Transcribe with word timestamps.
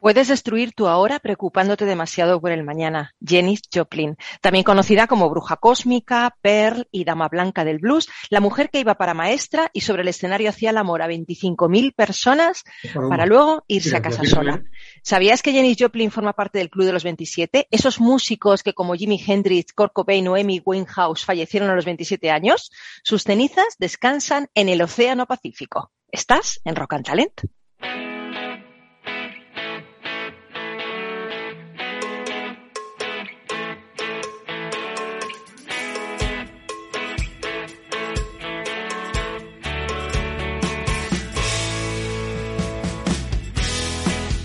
Puedes 0.00 0.28
destruir 0.28 0.74
tu 0.74 0.86
ahora 0.86 1.18
preocupándote 1.18 1.84
demasiado 1.84 2.40
por 2.40 2.52
el 2.52 2.62
mañana. 2.62 3.14
Jenny 3.20 3.58
Joplin, 3.74 4.16
también 4.40 4.62
conocida 4.62 5.08
como 5.08 5.28
Bruja 5.28 5.56
Cósmica, 5.56 6.36
Pearl 6.40 6.86
y 6.92 7.02
Dama 7.02 7.28
Blanca 7.28 7.64
del 7.64 7.78
Blues, 7.78 8.08
la 8.30 8.40
mujer 8.40 8.70
que 8.70 8.78
iba 8.78 8.94
para 8.94 9.12
maestra 9.12 9.70
y 9.72 9.80
sobre 9.80 10.02
el 10.02 10.08
escenario 10.08 10.50
hacía 10.50 10.70
el 10.70 10.76
amor 10.76 11.02
a 11.02 11.08
25.000 11.08 11.94
personas 11.96 12.62
para 13.08 13.26
luego 13.26 13.64
irse 13.66 13.96
a 13.96 14.02
casa 14.02 14.24
sola. 14.24 14.62
¿Sabías 15.02 15.42
que 15.42 15.50
Jenny 15.50 15.76
Joplin 15.76 16.12
forma 16.12 16.32
parte 16.32 16.58
del 16.58 16.70
Club 16.70 16.86
de 16.86 16.92
los 16.92 17.02
27? 17.02 17.66
Esos 17.68 17.98
músicos 17.98 18.62
que 18.62 18.74
como 18.74 18.94
Jimi 18.94 19.20
Hendrix, 19.26 19.72
Kurt 19.72 19.92
Cobain 19.92 20.28
o 20.28 20.36
Amy 20.36 20.62
Winehouse 20.64 21.24
fallecieron 21.24 21.70
a 21.70 21.74
los 21.74 21.84
27 21.84 22.30
años, 22.30 22.70
sus 23.02 23.24
cenizas 23.24 23.74
descansan 23.80 24.48
en 24.54 24.68
el 24.68 24.80
Océano 24.80 25.26
Pacífico. 25.26 25.90
¿Estás 26.12 26.60
en 26.64 26.76
Rock 26.76 26.94
and 26.94 27.04
Talent? 27.04 27.40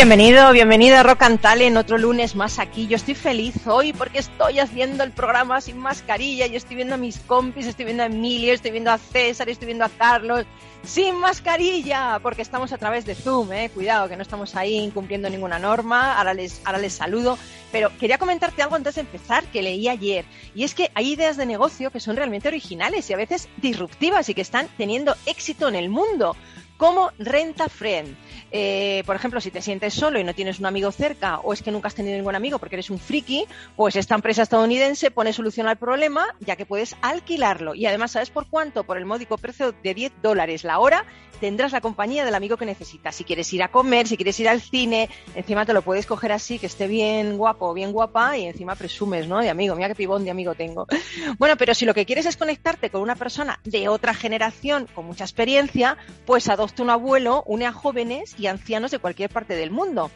Bienvenido, 0.00 0.50
bienvenido 0.52 0.96
a 0.96 1.02
Rock 1.02 1.24
and 1.24 1.40
Talent, 1.42 1.76
otro 1.76 1.98
lunes 1.98 2.34
más 2.34 2.58
aquí. 2.58 2.86
Yo 2.86 2.96
estoy 2.96 3.14
feliz 3.14 3.66
hoy 3.66 3.92
porque 3.92 4.20
estoy 4.20 4.58
haciendo 4.58 5.04
el 5.04 5.10
programa 5.10 5.60
sin 5.60 5.76
mascarilla 5.76 6.46
y 6.46 6.56
estoy 6.56 6.76
viendo 6.76 6.94
a 6.94 6.96
mis 6.96 7.18
compis, 7.18 7.66
estoy 7.66 7.84
viendo 7.84 8.04
a 8.04 8.06
Emilio, 8.06 8.54
estoy 8.54 8.70
viendo 8.70 8.90
a 8.90 8.96
César, 8.96 9.50
estoy 9.50 9.66
viendo 9.66 9.84
a 9.84 9.90
Carlos, 9.90 10.46
sin 10.84 11.16
mascarilla, 11.16 12.18
porque 12.22 12.40
estamos 12.40 12.72
a 12.72 12.78
través 12.78 13.04
de 13.04 13.14
Zoom, 13.14 13.52
eh. 13.52 13.70
Cuidado, 13.74 14.08
que 14.08 14.16
no 14.16 14.22
estamos 14.22 14.56
ahí 14.56 14.78
incumpliendo 14.78 15.28
ninguna 15.28 15.58
norma. 15.58 16.16
Ahora 16.16 16.32
les, 16.32 16.62
ahora 16.64 16.78
les 16.78 16.94
saludo. 16.94 17.36
Pero 17.70 17.90
quería 17.98 18.16
comentarte 18.16 18.62
algo 18.62 18.76
antes 18.76 18.94
de 18.94 19.02
empezar 19.02 19.44
que 19.44 19.60
leí 19.60 19.86
ayer. 19.86 20.24
Y 20.54 20.64
es 20.64 20.74
que 20.74 20.90
hay 20.94 21.12
ideas 21.12 21.36
de 21.36 21.44
negocio 21.44 21.90
que 21.90 22.00
son 22.00 22.16
realmente 22.16 22.48
originales 22.48 23.10
y 23.10 23.12
a 23.12 23.18
veces 23.18 23.50
disruptivas 23.58 24.30
y 24.30 24.34
que 24.34 24.40
están 24.40 24.66
teniendo 24.78 25.14
éxito 25.26 25.68
en 25.68 25.74
el 25.74 25.90
mundo, 25.90 26.36
como 26.80 27.12
Renta 27.18 27.68
Friend. 27.68 28.16
Eh, 28.50 29.02
por 29.04 29.14
ejemplo, 29.14 29.38
si 29.42 29.50
te 29.50 29.60
sientes 29.60 29.92
solo 29.92 30.18
y 30.18 30.24
no 30.24 30.34
tienes 30.34 30.60
un 30.60 30.64
amigo 30.64 30.90
cerca 30.90 31.38
o 31.40 31.52
es 31.52 31.60
que 31.60 31.70
nunca 31.70 31.88
has 31.88 31.94
tenido 31.94 32.16
ningún 32.16 32.34
amigo 32.34 32.58
porque 32.58 32.76
eres 32.76 32.88
un 32.88 32.98
friki, 32.98 33.44
pues 33.76 33.96
esta 33.96 34.14
empresa 34.14 34.44
estadounidense 34.44 35.10
pone 35.10 35.34
solución 35.34 35.68
al 35.68 35.76
problema 35.76 36.34
ya 36.40 36.56
que 36.56 36.64
puedes 36.64 36.96
alquilarlo. 37.02 37.74
Y 37.74 37.84
además, 37.84 38.12
¿sabes 38.12 38.30
por 38.30 38.48
cuánto? 38.48 38.84
Por 38.84 38.96
el 38.96 39.04
módico 39.04 39.36
precio 39.36 39.74
de 39.82 39.92
10 39.92 40.22
dólares 40.22 40.64
la 40.64 40.78
hora 40.78 41.04
tendrás 41.40 41.72
la 41.72 41.80
compañía 41.80 42.24
del 42.24 42.34
amigo 42.34 42.56
que 42.56 42.66
necesitas. 42.66 43.16
Si 43.16 43.24
quieres 43.24 43.52
ir 43.52 43.62
a 43.62 43.68
comer, 43.68 44.06
si 44.06 44.16
quieres 44.16 44.38
ir 44.38 44.48
al 44.48 44.60
cine, 44.60 45.08
encima 45.34 45.64
te 45.64 45.72
lo 45.72 45.82
puedes 45.82 46.06
coger 46.06 46.32
así, 46.32 46.58
que 46.58 46.66
esté 46.66 46.86
bien 46.86 47.38
guapo, 47.38 47.72
bien 47.72 47.92
guapa 47.92 48.36
y 48.36 48.44
encima 48.44 48.76
presumes, 48.76 49.26
¿no? 49.26 49.40
De 49.40 49.48
amigo, 49.48 49.74
mira 49.74 49.88
qué 49.88 49.94
pibón 49.94 50.24
de 50.24 50.30
amigo 50.30 50.54
tengo. 50.54 50.86
Bueno, 51.38 51.56
pero 51.56 51.74
si 51.74 51.86
lo 51.86 51.94
que 51.94 52.04
quieres 52.04 52.26
es 52.26 52.36
conectarte 52.36 52.90
con 52.90 53.00
una 53.00 53.14
persona 53.14 53.60
de 53.64 53.88
otra 53.88 54.12
generación 54.12 54.86
con 54.94 55.06
mucha 55.06 55.24
experiencia, 55.24 55.96
pues 56.26 56.48
adopta 56.48 56.69
un 56.78 56.90
abuelo, 56.90 57.42
une 57.46 57.66
a 57.66 57.72
jóvenes 57.72 58.34
y 58.38 58.46
ancianos 58.46 58.90
de 58.90 58.98
cualquier 58.98 59.30
parte 59.30 59.54
del 59.54 59.70
mundo. 59.70 60.10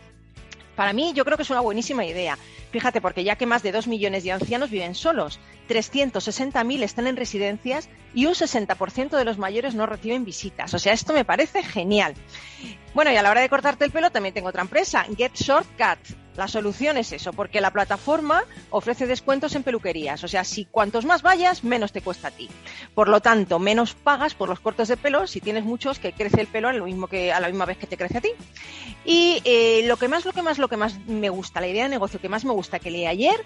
Para 0.76 0.92
mí, 0.92 1.12
yo 1.14 1.24
creo 1.24 1.36
que 1.36 1.44
es 1.44 1.50
una 1.50 1.60
buenísima 1.60 2.04
idea. 2.04 2.38
Fíjate, 2.72 3.00
porque 3.00 3.22
ya 3.22 3.36
que 3.36 3.46
más 3.46 3.62
de 3.62 3.70
dos 3.70 3.86
millones 3.86 4.24
de 4.24 4.32
ancianos 4.32 4.70
viven 4.70 4.94
solos, 4.94 5.38
360.000 5.68 6.82
están 6.82 7.06
en 7.06 7.16
residencias 7.16 7.88
y 8.12 8.26
un 8.26 8.34
60% 8.34 9.16
de 9.16 9.24
los 9.24 9.38
mayores 9.38 9.74
no 9.74 9.86
reciben 9.86 10.24
visitas. 10.24 10.74
O 10.74 10.78
sea, 10.78 10.92
esto 10.92 11.12
me 11.12 11.24
parece 11.24 11.62
genial. 11.62 12.14
Bueno, 12.92 13.12
y 13.12 13.16
a 13.16 13.22
la 13.22 13.30
hora 13.30 13.40
de 13.40 13.48
cortarte 13.48 13.84
el 13.84 13.92
pelo 13.92 14.10
también 14.10 14.34
tengo 14.34 14.48
otra 14.48 14.62
empresa, 14.62 15.06
Get 15.16 15.34
Shortcut. 15.34 16.23
La 16.36 16.48
solución 16.48 16.96
es 16.96 17.12
eso, 17.12 17.32
porque 17.32 17.60
la 17.60 17.70
plataforma 17.70 18.42
ofrece 18.70 19.06
descuentos 19.06 19.54
en 19.54 19.62
peluquerías. 19.62 20.24
O 20.24 20.28
sea, 20.28 20.44
si 20.44 20.64
cuantos 20.64 21.04
más 21.04 21.22
vayas, 21.22 21.62
menos 21.62 21.92
te 21.92 22.00
cuesta 22.00 22.28
a 22.28 22.30
ti. 22.30 22.48
Por 22.94 23.08
lo 23.08 23.20
tanto, 23.20 23.58
menos 23.58 23.94
pagas 23.94 24.34
por 24.34 24.48
los 24.48 24.60
cortes 24.60 24.88
de 24.88 24.96
pelo 24.96 25.26
si 25.26 25.40
tienes 25.40 25.64
muchos 25.64 25.98
que 25.98 26.12
crece 26.12 26.40
el 26.40 26.46
pelo 26.48 26.68
a, 26.68 26.72
lo 26.72 26.86
mismo 26.86 27.06
que, 27.06 27.32
a 27.32 27.40
la 27.40 27.48
misma 27.48 27.66
vez 27.66 27.78
que 27.78 27.86
te 27.86 27.96
crece 27.96 28.18
a 28.18 28.20
ti. 28.20 28.30
Y 29.04 29.40
eh, 29.44 29.82
lo 29.86 29.96
que 29.96 30.08
más, 30.08 30.24
lo 30.24 30.32
que 30.32 30.42
más, 30.42 30.58
lo 30.58 30.68
que 30.68 30.76
más 30.76 30.98
me 31.06 31.30
gusta, 31.30 31.60
la 31.60 31.68
idea 31.68 31.84
de 31.84 31.90
negocio 31.90 32.20
que 32.20 32.28
más 32.28 32.44
me 32.44 32.52
gusta 32.52 32.80
que 32.80 32.90
leí 32.90 33.06
ayer, 33.06 33.44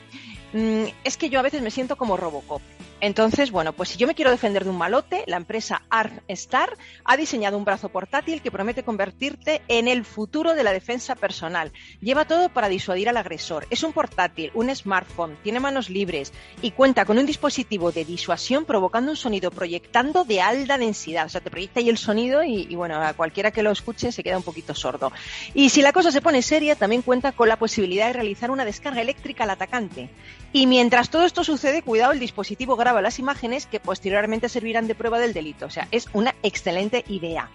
mmm, 0.53 0.85
es 1.05 1.17
que 1.17 1.29
yo 1.29 1.39
a 1.39 1.43
veces 1.43 1.61
me 1.63 1.71
siento 1.71 1.97
como 1.97 2.17
Robocop. 2.17 2.63
Entonces, 3.01 3.53
bueno, 3.53 3.73
pues 3.73 3.91
si 3.91 3.99
yo 3.99 4.07
me 4.07 4.15
quiero 4.15 4.31
defender 4.31 4.65
de 4.65 4.71
un 4.71 4.79
malote, 4.79 5.23
la 5.27 5.37
empresa 5.37 5.83
ArtStar 5.89 6.77
ha 7.05 7.17
diseñado 7.17 7.57
un 7.57 7.65
brazo 7.65 7.91
portátil 7.91 8.43
que 8.43 8.51
promete 8.51 8.83
convertirte 8.83 9.63
en 9.69 9.87
el 9.87 10.05
futuro 10.05 10.55
de 10.55 10.65
la 10.65 10.73
defensa 10.73 11.15
personal. 11.15 11.73
Lleva 12.01 12.25
todo 12.25 12.49
para 12.49 12.69
disuadir 12.69 13.09
al 13.09 13.17
agresor. 13.17 13.67
Es 13.71 13.85
un 13.85 13.93
portátil, 13.93 14.51
un 14.55 14.75
smartphone, 14.75 15.37
tiene 15.45 15.61
manos 15.61 15.91
libres 15.91 16.33
y 16.61 16.73
cuenta 16.73 17.05
con 17.05 17.19
un 17.19 17.27
dispositivo 17.27 17.93
de 17.93 18.05
disuasión 18.05 18.65
provocando 18.65 19.13
un 19.13 19.17
sonido 19.17 19.53
proyectando 19.53 20.25
de 20.25 20.41
alta 20.41 20.77
densidad. 20.77 21.27
O 21.27 21.29
sea, 21.29 21.41
te 21.41 21.51
proyecta 21.51 21.81
ahí 21.81 21.89
el 21.89 21.99
sonido 21.99 22.43
y, 22.43 22.67
y 22.69 22.75
bueno, 22.75 23.01
a 23.01 23.15
cualquiera 23.15 23.53
que 23.53 23.63
lo 23.63 23.71
escuche 23.71 24.11
se 24.11 24.25
queda 24.25 24.37
un 24.37 24.43
poquito 24.43 24.75
sordo. 24.75 25.13
Y 25.55 25.69
si 25.69 25.83
la 25.83 25.93
cosa 25.93 26.11
se 26.11 26.21
pone 26.21 26.43
seria, 26.43 26.75
también 26.75 27.03
cuenta 27.03 27.33
con 27.33 27.49
la 27.49 27.59
posibilidad 27.59 28.09
de 28.09 28.15
realizar 28.15 28.51
una 28.51 28.65
descarga 28.65 29.01
eléctrica 29.01 29.45
al 29.45 29.51
atacante. 29.51 30.11
Y 30.53 30.67
mientras 30.67 31.11
todo 31.11 31.25
esto 31.25 31.45
sucede, 31.45 31.83
cuidado, 31.83 32.13
el 32.13 32.19
dispositivo 32.19 32.77
las 33.03 33.19
imágenes 33.19 33.67
que 33.67 33.81
posteriormente 33.81 34.49
servirán 34.49 34.87
de 34.87 34.95
prueba 34.95 35.19
del 35.19 35.33
delito. 35.33 35.67
O 35.67 35.71
sea, 35.71 35.89
es 35.91 36.09
una 36.13 36.35
excelente 36.43 37.05
idea. 37.09 37.49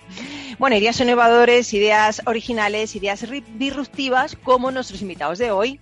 Bueno, 0.60 0.76
ideas 0.76 1.00
innovadores, 1.00 1.74
ideas 1.74 2.22
originales, 2.26 2.96
ideas 2.96 3.26
disruptivas, 3.56 4.36
como 4.44 4.72
nuestros 4.72 5.02
invitados 5.02 5.40
de 5.40 5.52
hoy 5.52 5.80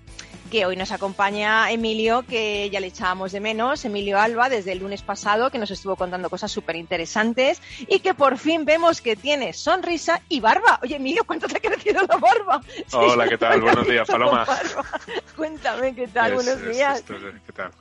que 0.51 0.65
hoy 0.65 0.75
nos 0.75 0.91
acompaña 0.91 1.71
Emilio, 1.71 2.23
que 2.27 2.69
ya 2.69 2.81
le 2.81 2.87
echábamos 2.87 3.31
de 3.31 3.39
menos, 3.39 3.85
Emilio 3.85 4.19
Alba, 4.19 4.49
desde 4.49 4.73
el 4.73 4.79
lunes 4.79 5.01
pasado, 5.01 5.49
que 5.49 5.57
nos 5.57 5.71
estuvo 5.71 5.95
contando 5.95 6.29
cosas 6.29 6.51
súper 6.51 6.75
interesantes 6.75 7.61
y 7.87 7.99
que 7.99 8.13
por 8.13 8.37
fin 8.37 8.65
vemos 8.65 8.99
que 8.99 9.15
tiene 9.15 9.53
sonrisa 9.53 10.21
y 10.27 10.41
barba. 10.41 10.77
Oye, 10.83 10.97
Emilio, 10.97 11.23
¿cuánto 11.25 11.47
te 11.47 11.57
ha 11.57 11.61
crecido 11.61 12.01
la 12.05 12.17
barba? 12.17 12.61
Hola, 12.91 13.29
¿qué 13.29 13.37
tal? 13.37 13.61
Buenos 13.61 13.87
días, 13.87 14.05
Paloma. 14.05 14.45
Cuéntame, 15.37 15.95
¿qué 15.95 16.09
tal? 16.09 16.33
Es, 16.33 16.45
Buenos 16.45 16.61
días. 16.65 16.95
Es, 16.95 17.09
esto, 17.09 17.15
¿Qué 17.45 17.53
tal? 17.53 17.71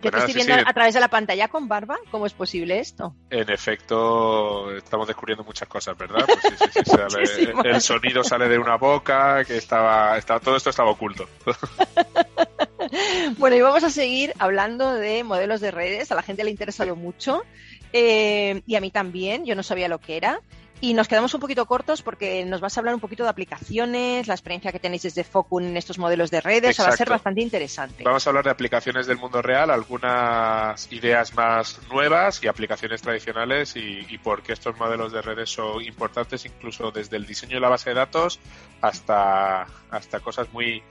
Yo 0.00 0.10
te 0.12 0.18
estoy 0.18 0.34
viendo 0.34 0.54
sí. 0.54 0.60
a 0.64 0.72
través 0.72 0.94
de 0.94 1.00
la 1.00 1.08
pantalla 1.08 1.48
con 1.48 1.66
barba. 1.66 1.96
¿Cómo 2.10 2.24
es 2.26 2.32
posible 2.32 2.78
esto? 2.78 3.14
En 3.30 3.50
efecto, 3.50 4.70
estamos 4.76 5.06
descubriendo 5.08 5.42
muchas 5.44 5.68
cosas, 5.68 5.98
¿verdad? 5.98 6.24
Pues 6.26 6.72
sí, 6.72 6.80
sale- 6.86 7.68
el 7.68 7.80
sonido 7.80 8.22
sale 8.22 8.48
de 8.48 8.58
una 8.58 8.76
boca, 8.76 9.44
que 9.44 9.56
estaba, 9.56 10.16
estaba 10.16 10.38
todo 10.40 10.56
esto 10.56 10.70
estaba 10.70 10.90
oculto. 10.90 11.28
Bueno, 13.36 13.56
y 13.56 13.60
vamos 13.60 13.84
a 13.84 13.90
seguir 13.90 14.32
hablando 14.38 14.94
de 14.94 15.22
modelos 15.24 15.60
de 15.60 15.70
redes. 15.70 16.10
A 16.10 16.14
la 16.14 16.22
gente 16.22 16.42
le 16.44 16.48
ha 16.48 16.52
interesado 16.52 16.96
mucho. 16.96 17.42
eh, 17.92 18.62
y 18.66 18.76
a 18.76 18.80
mí 18.80 18.90
también. 18.90 19.44
Yo 19.44 19.54
no 19.54 19.62
sabía 19.62 19.88
lo 19.88 19.98
que 19.98 20.16
era. 20.16 20.40
Y 20.80 20.94
nos 20.94 21.08
quedamos 21.08 21.34
un 21.34 21.40
poquito 21.40 21.66
cortos 21.66 22.02
porque 22.02 22.44
nos 22.44 22.60
vas 22.60 22.76
a 22.76 22.80
hablar 22.80 22.94
un 22.94 23.00
poquito 23.00 23.24
de 23.24 23.30
aplicaciones, 23.30 24.28
la 24.28 24.34
experiencia 24.34 24.70
que 24.70 24.78
tenéis 24.78 25.02
desde 25.02 25.24
Focun 25.24 25.64
en 25.64 25.76
estos 25.76 25.98
modelos 25.98 26.30
de 26.30 26.40
redes. 26.40 26.70
O 26.70 26.72
sea, 26.74 26.86
va 26.86 26.94
a 26.94 26.96
ser 26.96 27.10
bastante 27.10 27.40
interesante. 27.40 28.04
Vamos 28.04 28.26
a 28.26 28.30
hablar 28.30 28.44
de 28.44 28.50
aplicaciones 28.50 29.06
del 29.06 29.18
mundo 29.18 29.42
real, 29.42 29.70
algunas 29.70 30.90
ideas 30.92 31.34
más 31.34 31.80
nuevas 31.90 32.42
y 32.44 32.48
aplicaciones 32.48 33.02
tradicionales 33.02 33.74
y, 33.76 34.06
y 34.08 34.18
por 34.18 34.42
qué 34.42 34.52
estos 34.52 34.76
modelos 34.78 35.12
de 35.12 35.20
redes 35.20 35.50
son 35.50 35.82
importantes 35.82 36.44
incluso 36.44 36.90
desde 36.90 37.16
el 37.16 37.26
diseño 37.26 37.56
de 37.56 37.60
la 37.60 37.68
base 37.68 37.90
de 37.90 37.96
datos 37.96 38.38
hasta, 38.80 39.66
hasta 39.90 40.20
cosas 40.20 40.52
muy 40.52 40.82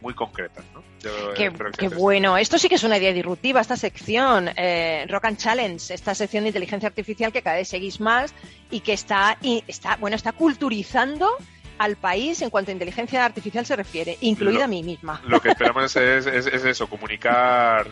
muy 0.00 0.14
concretas. 0.14 0.64
¿no? 0.74 0.82
Yo, 1.00 1.32
eh, 1.34 1.52
Qué, 1.78 1.88
bueno. 1.88 2.36
Esto 2.36 2.58
sí 2.58 2.68
que 2.68 2.74
es 2.76 2.84
una 2.84 2.98
idea 2.98 3.12
disruptiva, 3.12 3.60
esta 3.60 3.76
sección, 3.76 4.50
eh, 4.56 5.06
Rock 5.08 5.26
and 5.26 5.38
Challenge, 5.38 5.94
esta 5.94 6.14
sección 6.14 6.44
de 6.44 6.48
inteligencia 6.50 6.88
artificial 6.88 7.32
que 7.32 7.42
cada 7.42 7.56
vez 7.56 7.68
seguís 7.68 8.00
más 8.00 8.34
y 8.70 8.80
que 8.80 8.92
está, 8.92 9.38
y 9.42 9.64
está, 9.66 9.96
bueno, 9.96 10.16
está 10.16 10.32
culturizando 10.32 11.30
al 11.78 11.96
país 11.96 12.40
en 12.40 12.48
cuanto 12.48 12.70
a 12.70 12.72
inteligencia 12.72 13.22
artificial 13.22 13.66
se 13.66 13.76
refiere, 13.76 14.16
incluida 14.22 14.60
Lo- 14.60 14.64
a 14.64 14.66
mí 14.66 14.82
misma. 14.82 15.20
Lo 15.26 15.40
que 15.42 15.50
esperamos 15.50 15.94
es, 15.96 16.24
es- 16.26 16.46
es 16.46 16.64
eso, 16.64 16.86
comunicar, 16.88 17.86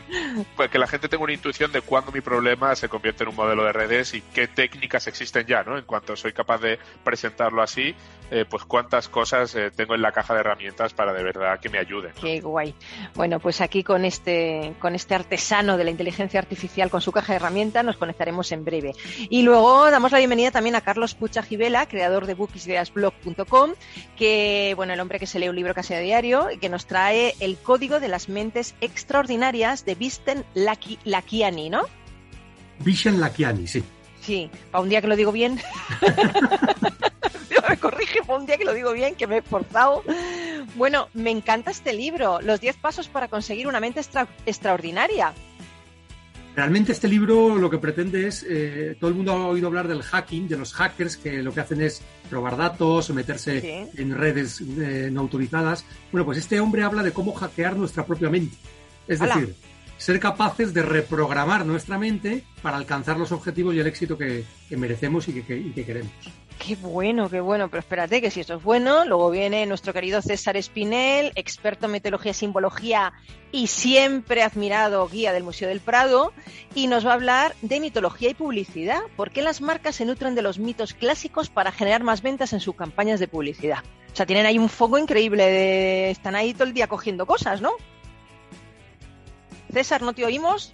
pues, 0.57 0.71
que 0.71 0.79
la 0.79 0.87
gente 0.87 1.07
tenga 1.07 1.23
una 1.23 1.35
intuición 1.35 1.71
de 1.71 1.83
cuándo 1.83 2.11
mi 2.11 2.23
problema 2.23 2.75
se 2.77 2.89
convierte 2.89 3.25
en 3.25 3.29
un 3.29 3.37
modelo 3.37 3.63
de 3.63 3.73
redes 3.75 4.15
y 4.15 4.23
qué 4.23 4.49
técnicas 4.49 5.07
existen 5.07 5.47
ya, 5.47 5.63
¿no? 5.65 5.77
En 5.77 5.85
cuanto 5.85 6.17
soy 6.17 6.33
capaz 6.33 6.63
de 6.63 6.79
presentarlo 7.05 7.61
así 7.61 7.95
eh, 8.31 8.45
pues 8.49 8.65
cuántas 8.65 9.09
cosas 9.09 9.55
eh, 9.55 9.71
tengo 9.71 9.95
en 9.95 10.03
la 10.03 10.13
caja 10.13 10.35
de 10.35 10.41
herramientas 10.41 10.95
para 10.95 11.13
de 11.13 11.23
verdad 11.23 11.61
que 11.61 11.69
me 11.69 11.79
ayuden. 11.79 12.13
Qué 12.21 12.41
guay. 12.41 12.75
Bueno, 13.15 13.39
pues 13.39 13.61
aquí 13.61 13.83
con 13.83 14.05
este, 14.05 14.75
con 14.79 14.95
este 14.95 15.15
artesano 15.15 15.77
de 15.77 15.85
la 15.85 15.91
inteligencia 15.91 16.41
artificial 16.41 16.91
con 16.91 17.01
su 17.01 17.13
caja 17.13 17.33
de 17.33 17.37
herramientas 17.37 17.85
nos 17.85 17.97
conectaremos 17.97 18.51
en 18.53 18.65
breve. 18.65 18.93
Y 19.29 19.43
luego 19.43 19.91
damos 19.91 20.13
la 20.13 20.19
bienvenida 20.19 20.51
también 20.51 20.75
a 20.75 20.81
Carlos 20.81 21.15
Pucha 21.15 21.43
Gibela, 21.43 21.87
creador 21.87 22.27
de 22.27 22.35
bookideasblog.com, 22.35 23.75
que, 24.17 24.73
bueno, 24.77 24.95
el 24.95 25.01
hombre 25.01 25.19
que 25.19 25.27
se 25.27 25.39
lee 25.39 25.49
un 25.49 25.57
libro 25.57 25.75
casi 25.75 25.95
a 25.95 25.99
diario 25.99 26.51
y 26.51 26.59
que 26.59 26.69
nos 26.69 26.87
trae 26.87 27.35
el 27.41 27.57
código 27.59 28.01
de 28.01 28.09
las 28.09 28.29
mentes 28.29 28.75
extraordinarias 28.81 29.85
de 29.85 29.95
Visten 29.95 30.45
Lakiani, 30.55 31.71
¿no? 31.71 31.83
Vishen 32.81 33.21
Lakiani, 33.21 33.67
sí. 33.67 33.85
Sí, 34.21 34.51
para 34.71 34.83
un 34.83 34.89
día 34.89 35.03
que 35.03 35.09
lo 35.09 35.17
digo 35.17 35.33
bien. 35.33 35.61
corrige 37.85 38.23
para 38.23 38.39
un 38.39 38.47
día 38.47 38.57
que 38.57 38.65
lo 38.65 38.73
digo 38.73 38.93
bien, 38.93 39.15
que 39.15 39.27
me 39.27 39.37
he 39.37 39.39
esforzado. 39.39 40.03
Bueno, 40.77 41.09
me 41.13 41.31
encanta 41.31 41.71
este 41.71 41.93
libro, 41.93 42.41
Los 42.41 42.61
10 42.61 42.77
pasos 42.77 43.09
para 43.09 43.29
conseguir 43.29 43.69
una 43.69 43.79
mente 43.79 44.01
extraordinaria. 44.47 45.35
Realmente 46.57 46.93
este 46.93 47.09
libro 47.09 47.57
lo 47.57 47.69
que 47.69 47.79
pretende 47.79 48.29
es, 48.29 48.47
eh, 48.49 48.97
todo 48.99 49.11
el 49.11 49.17
mundo 49.17 49.33
ha 49.33 49.49
oído 49.49 49.67
hablar 49.67 49.89
del 49.89 50.03
hacking, 50.03 50.49
de 50.49 50.57
los 50.57 50.73
hackers 50.73 51.17
que 51.17 51.43
lo 51.43 51.53
que 51.53 51.61
hacen 51.61 51.83
es 51.83 52.01
robar 52.31 52.57
datos, 52.57 53.11
meterse 53.11 53.89
en 53.97 54.17
redes 54.17 54.61
eh, 54.61 55.11
no 55.13 55.21
autorizadas. 55.21 55.85
Bueno, 56.11 56.25
pues 56.25 56.39
este 56.39 56.61
hombre 56.61 56.85
habla 56.85 57.03
de 57.03 57.13
cómo 57.13 57.35
hackear 57.35 57.77
nuestra 57.77 58.07
propia 58.07 58.31
mente. 58.31 58.57
Es 59.07 59.21
decir, 59.21 59.55
ser 59.99 60.21
capaces 60.21 60.73
de 60.73 60.83
reprogramar 60.83 61.67
nuestra 61.67 61.99
mente 61.99 62.45
para 62.63 62.77
alcanzar 62.77 63.19
los 63.19 63.33
objetivos 63.33 63.75
y 63.75 63.81
el 63.81 63.87
éxito 63.87 64.17
que, 64.17 64.45
merecemos 64.71 65.29
y 65.29 65.43
que, 65.43 65.85
queremos. 65.85 66.13
Qué 66.59 66.77
bueno, 66.77 67.29
qué 67.29 67.41
bueno. 67.41 67.69
Pero 67.69 67.81
espérate, 67.81 68.21
que 68.21 68.31
si 68.31 68.41
esto 68.41 68.55
es 68.55 68.63
bueno, 68.63 69.05
luego 69.05 69.31
viene 69.31 69.67
nuestro 69.67 69.93
querido 69.93 70.23
César 70.23 70.57
Espinel, 70.57 71.33
experto 71.35 71.87
en 71.87 71.93
meteorología 71.93 72.31
y 72.31 72.35
simbología 72.35 73.13
y 73.53 73.67
siempre 73.67 74.43
admirado 74.43 75.07
guía 75.09 75.33
del 75.33 75.45
Museo 75.45 75.69
del 75.69 75.81
Prado, 75.81 76.33
y 76.75 76.87
nos 76.87 77.07
va 77.07 77.11
a 77.11 77.15
hablar 77.15 77.55
de 77.63 77.81
mitología 77.81 78.31
y 78.31 78.35
publicidad. 78.35 79.01
¿Por 79.17 79.31
qué 79.31 79.43
las 79.43 79.61
marcas 79.61 79.97
se 79.97 80.05
nutren 80.05 80.35
de 80.35 80.43
los 80.43 80.59
mitos 80.59 80.95
clásicos 80.95 81.51
para 81.51 81.71
generar 81.71 82.03
más 82.03 82.23
ventas 82.23 82.53
en 82.53 82.61
sus 82.61 82.75
campañas 82.75 83.21
de 83.21 83.29
publicidad? 83.29 83.79
O 84.13 84.17
sea, 84.17 84.27
tienen 84.27 84.47
ahí 84.47 84.59
un 84.59 84.69
foco 84.69 84.97
increíble 84.97 85.45
de... 85.45 86.11
Están 86.11 86.35
ahí 86.35 86.55
todo 86.55 86.65
el 86.65 86.73
día 86.73 86.87
cogiendo 86.87 87.27
cosas, 87.27 87.61
¿no? 87.61 87.73
César, 89.73 90.03
¿no 90.03 90.15
te 90.15 90.25
oímos? 90.25 90.73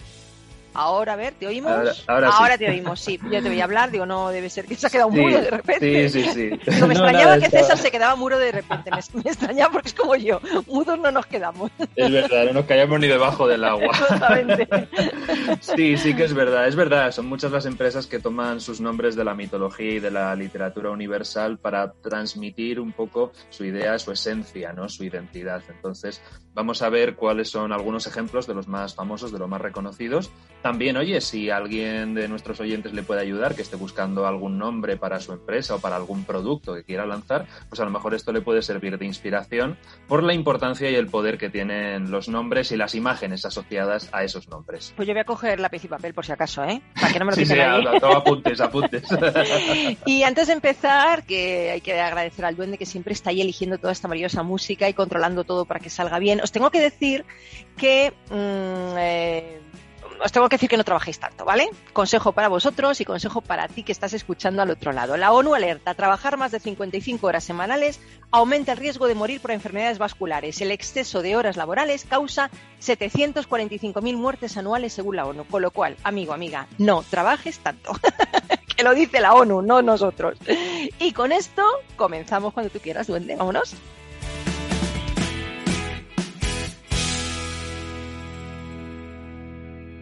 Ahora, 0.75 1.15
a 1.15 1.17
ver, 1.17 1.35
¿te 1.35 1.47
oímos? 1.47 2.05
Ahora, 2.07 2.57
te 2.57 2.69
oímos, 2.69 3.01
sí. 3.01 3.19
Yo 3.31 3.43
te 3.43 3.49
voy 3.49 3.61
a 3.61 3.65
hablar, 3.65 3.91
digo, 3.91 4.07
no, 4.07 4.31
debe 4.31 4.49
ser 4.49 4.67
que 4.67 4.77
se 4.77 4.87
ha 4.87 4.91
quedado 4.91 5.11
muro 5.11 5.41
de 5.41 5.51
repente. 5.51 6.09
Sí, 6.09 6.23
sí, 6.23 6.31
sí. 6.33 6.71
me 6.87 6.95
extrañaba 6.95 7.39
que 7.39 7.51
César 7.51 7.79
se 7.79 7.91
quedaba 7.91 8.15
muro 8.17 8.39
de 8.39 8.53
repente. 8.53 8.91
Me, 8.91 8.99
extrañaba 9.31 9.73
porque 9.73 9.89
es 9.89 9.95
como 9.95 10.15
yo, 10.17 10.41
mudos 10.67 10.99
no 10.99 11.11
nos 11.11 11.27
quedamos. 11.27 11.71
Es 11.97 12.13
verdad, 12.13 12.47
no 12.47 12.53
nos 12.53 12.67
callamos 12.67 13.01
ni 13.01 13.09
debajo 13.09 13.49
del 13.49 13.65
agua. 13.65 13.91
Sí, 15.61 15.97
sí 15.97 16.15
que 16.15 16.25
es 16.25 16.35
verdad, 16.35 16.67
es 16.69 16.77
verdad. 16.77 17.11
Son 17.13 17.27
muchas 17.27 17.51
las 17.51 17.67
empresas 17.67 18.07
que 18.07 18.19
toman 18.19 18.61
sus 18.61 18.81
nombres 18.81 19.17
de 19.17 19.25
la 19.25 19.35
mitología 19.35 19.95
y 19.95 20.01
de 20.01 20.11
la 20.11 20.35
literatura 20.35 20.91
universal 20.91 21.59
para 21.59 21.93
transmitir 21.93 22.81
un 22.81 22.93
poco 22.93 23.33
su 23.51 23.65
idea, 23.65 23.99
su 23.99 24.13
esencia, 24.13 24.73
¿no? 24.73 24.89
Su 24.89 25.05
identidad. 25.05 25.63
Entonces, 25.69 26.23
vamos 26.55 26.83
a 26.83 26.89
ver 26.89 27.17
cuáles 27.17 27.51
son 27.51 27.73
algunos 27.73 28.07
ejemplos 28.07 28.47
de 28.47 28.55
los 28.55 28.69
más 28.69 28.95
famosos, 28.95 29.33
de 29.33 29.39
los 29.39 29.49
más 29.49 29.61
reconocidos 29.61 30.31
también, 30.63 30.97
oye, 30.99 31.21
si 31.23 31.49
alguien 31.49 32.15
de 32.15 32.29
nuestros 32.29 32.61
oyentes 32.61 32.93
le 32.93 33.03
puede 33.03 33.23
ayudar, 33.23 33.55
que 33.55 33.63
esté 33.63 33.77
buscando 33.77 34.27
algún 34.27 34.59
nombre 34.59 34.99
para 34.99 35.19
su 35.21 35.33
empresa 35.33 35.77
o 35.77 35.79
para 35.81 35.97
algún 35.97 36.25
producto 36.25 36.75
que 36.75 36.85
quiera 36.85 37.07
lanzar, 37.07 37.47
pues 37.69 37.81
a 37.81 37.85
lo 37.85 37.91
mejor 37.91 38.15
esto 38.15 38.31
le 38.31 38.43
puede 38.43 38.61
servir 38.61 38.99
de 38.99 39.07
inspiración 39.07 39.79
por 40.07 40.23
la 40.23 40.35
importancia 40.35 40.91
y 40.91 40.95
el 40.95 41.07
poder 41.07 41.39
que 41.39 41.49
tienen 41.49 42.11
los 42.11 42.29
nombres 42.29 42.73
y 42.73 42.77
las 42.77 42.95
imágenes 42.95 43.47
asociadas 43.47 44.11
a 44.13 44.23
esos 44.23 44.49
nombres. 44.49 44.93
Pues 44.97 45.09
yo 45.09 45.15
voy 45.15 45.23
a 45.23 45.25
coger 45.25 45.61
lápiz 45.61 45.85
y 45.85 45.89
papel 45.89 46.13
por 46.13 46.27
si 46.27 46.33
acaso, 46.33 46.63
¿eh? 46.65 46.83
Para 46.95 47.13
que 47.13 47.19
no 47.19 47.25
me 47.25 47.31
lo 47.31 47.37
sí, 47.37 47.47
sí, 47.47 47.59
apuntes, 47.59 48.61
apuntes. 48.61 49.05
y 50.05 50.23
antes 50.25 50.49
de 50.49 50.53
empezar, 50.53 51.25
que 51.25 51.71
hay 51.71 51.81
que 51.81 51.99
agradecer 51.99 52.45
al 52.45 52.57
duende 52.57 52.77
que 52.77 52.87
siempre 52.87 53.15
está 53.15 53.31
ahí 53.31 53.41
eligiendo 53.41 53.79
toda 53.79 53.93
esta 53.93 54.09
maravillosa 54.09 54.43
música 54.43 54.89
y 54.89 54.95
controlando 54.95 55.45
todo 55.45 55.65
para 55.65 55.81
que 55.81 55.89
salga 55.89 56.19
bien. 56.19 56.40
Os 56.43 56.53
tengo 56.53 56.71
que 56.71 56.81
decir 56.81 57.25
que 57.77 58.13
mm, 58.31 58.99
eh, 58.99 59.61
os 60.23 60.33
tengo 60.33 60.49
que 60.49 60.57
decir 60.57 60.69
que 60.69 60.77
no 60.77 60.85
trabajéis 60.85 61.19
tanto, 61.19 61.45
¿vale? 61.45 61.71
Consejo 61.93 62.33
para 62.33 62.49
vosotros 62.49 63.01
y 63.01 63.05
consejo 63.05 63.41
para 63.41 63.69
ti 63.69 63.83
que 63.83 63.93
estás 63.93 64.13
escuchando 64.13 64.63
al 64.63 64.71
otro 64.71 64.93
lado. 64.93 65.17
La 65.17 65.33
ONU 65.33 65.55
alerta, 65.55 65.95
trabajar 65.95 66.37
más 66.37 66.53
de 66.53 66.61
55 66.61 67.27
horas 67.27 67.45
semanales 67.45 68.01
aumenta 68.31 68.73
el 68.73 68.79
riesgo 68.79 69.07
de 69.07 69.15
morir 69.15 69.41
por 69.41 69.51
enfermedades 69.51 69.99
vasculares. 69.99 70.61
El 70.61 70.71
exceso 70.73 71.23
de 71.23 71.37
horas 71.37 71.57
laborales 71.57 72.05
causa 72.05 72.51
745.000 72.81 74.17
muertes 74.17 74.57
anuales 74.57 74.93
según 74.93 75.17
la 75.17 75.27
ONU. 75.27 75.45
Con 75.45 75.63
lo 75.63 75.71
cual, 75.71 75.97
amigo, 76.03 76.33
amiga, 76.33 76.67
no 76.79 77.03
trabajes 77.09 77.59
tanto. 77.61 77.93
que 78.77 78.83
lo 78.83 78.95
dice 78.95 79.21
la 79.21 79.35
ONU, 79.35 79.63
no 79.63 79.83
nosotros. 79.83 80.39
Y 80.99 81.13
con 81.13 81.33
esto 81.33 81.65
comenzamos 81.97 82.53
cuando 82.53 82.71
tú 82.71 82.79
quieras, 82.79 83.07
duende. 83.07 83.37
Vámonos. 83.37 83.75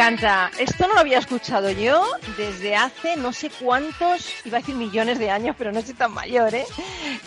Encanta. 0.00 0.50
Esto 0.58 0.86
no 0.88 0.94
lo 0.94 1.00
había 1.00 1.18
escuchado 1.18 1.70
yo 1.70 2.06
desde 2.38 2.74
hace 2.74 3.18
no 3.18 3.34
sé 3.34 3.50
cuántos, 3.50 4.32
iba 4.46 4.56
a 4.56 4.60
decir 4.60 4.74
millones 4.74 5.18
de 5.18 5.30
años, 5.30 5.54
pero 5.58 5.72
no 5.72 5.82
soy 5.82 5.92
tan 5.92 6.14
mayor, 6.14 6.54
¿eh? 6.54 6.64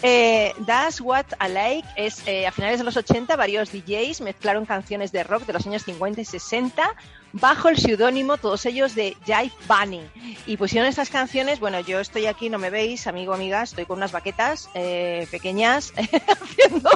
eh 0.02 0.54
That's 0.66 1.00
What 1.00 1.26
I 1.40 1.50
Like 1.50 1.83
es 1.96 2.28
eh, 2.28 2.48
a 2.48 2.52
finales 2.52 2.80
de 2.80 2.86
los 2.86 2.98
80 2.98 3.36
varios 3.36 3.72
DJs 3.72 4.22
mezclaron 4.22 4.66
canciones 4.66 5.12
de 5.12 5.24
rock 5.24 5.46
de 5.46 5.54
los 5.54 5.66
años 5.68 5.84
50 5.84 6.22
y 6.22 6.26
60 6.26 6.96
bajo 7.34 7.68
el 7.68 7.78
seudónimo, 7.78 8.38
todos 8.38 8.66
ellos 8.68 8.96
de 8.96 9.18
Jive 9.26 9.52
Bunny. 9.68 10.02
Y 10.46 10.58
pusieron 10.58 10.88
estas 10.88 11.10
canciones, 11.10 11.60
bueno, 11.60 11.80
yo 11.80 12.00
estoy 12.00 12.28
aquí, 12.28 12.50
no 12.50 12.60
me 12.60 12.70
veis, 12.70 13.08
amigo, 13.08 13.34
amiga, 13.34 13.64
estoy 13.64 13.86
con 13.86 13.98
unas 13.98 14.12
baquetas 14.12 14.70
eh, 14.76 15.28
pequeñas 15.32 15.94
haciendo, 15.98 16.90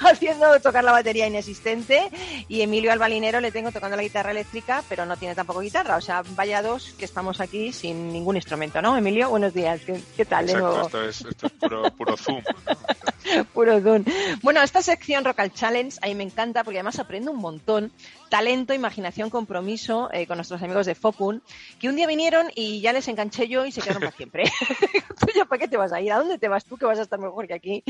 haciendo 0.00 0.60
tocar 0.60 0.84
la 0.84 0.92
batería 0.92 1.26
inexistente 1.26 2.10
y 2.48 2.62
Emilio 2.62 2.92
Albalinero 2.92 3.40
le 3.40 3.52
tengo 3.52 3.70
tocando 3.70 3.96
la 3.96 4.02
guitarra 4.02 4.30
eléctrica, 4.30 4.82
pero 4.88 5.04
no 5.04 5.16
tiene 5.16 5.34
tampoco 5.34 5.60
guitarra, 5.60 5.96
o 5.96 6.00
sea, 6.00 6.22
vaya 6.30 6.62
dos 6.62 6.94
que 6.98 7.04
estamos 7.04 7.40
aquí 7.40 7.72
sin 7.72 8.12
ningún 8.12 8.36
instrumento, 8.36 8.80
¿no? 8.80 8.96
Emilio, 8.96 9.28
buenos 9.28 9.52
días, 9.52 9.82
¿qué, 10.16 10.24
tal 10.24 10.46
de 10.46 10.54
nuevo? 10.54 10.82
Esto 10.82 11.04
es, 11.04 11.20
esto 11.20 11.46
es 11.46 11.52
puro, 11.52 11.90
puro 11.90 12.16
Zoom. 12.16 12.42
Puro 13.54 13.80
Zoom. 13.80 14.04
Bueno, 14.42 14.62
esta 14.62 14.82
sección 14.82 15.24
Rock 15.24 15.52
Challenge 15.52 15.96
a 16.02 16.06
mí 16.06 16.14
me 16.14 16.24
encanta 16.24 16.64
porque 16.64 16.78
además 16.78 16.98
aprendo 16.98 17.30
un 17.30 17.38
montón 17.38 17.92
talento, 18.28 18.74
imaginación, 18.74 19.30
compromiso 19.30 20.08
eh, 20.12 20.26
con 20.26 20.38
nuestros 20.38 20.60
amigos 20.62 20.86
de 20.86 20.94
Focun, 20.94 21.42
que 21.78 21.88
un 21.88 21.96
día 21.96 22.06
vinieron 22.06 22.48
y 22.54 22.80
ya 22.80 22.92
les 22.92 23.06
enganché 23.06 23.46
yo 23.46 23.64
y 23.64 23.72
se 23.72 23.80
quedaron 23.80 24.02
para 24.02 24.16
siempre. 24.16 24.44
¿Tú 25.20 25.26
ya 25.34 25.44
para 25.44 25.60
qué 25.60 25.68
te 25.68 25.76
vas 25.76 25.92
a 25.92 26.00
ir? 26.00 26.12
¿A 26.12 26.18
dónde 26.18 26.38
te 26.38 26.48
vas 26.48 26.64
tú 26.64 26.76
que 26.76 26.86
vas 26.86 26.98
a 26.98 27.02
estar 27.02 27.18
mejor 27.18 27.46
que 27.46 27.54
aquí? 27.54 27.84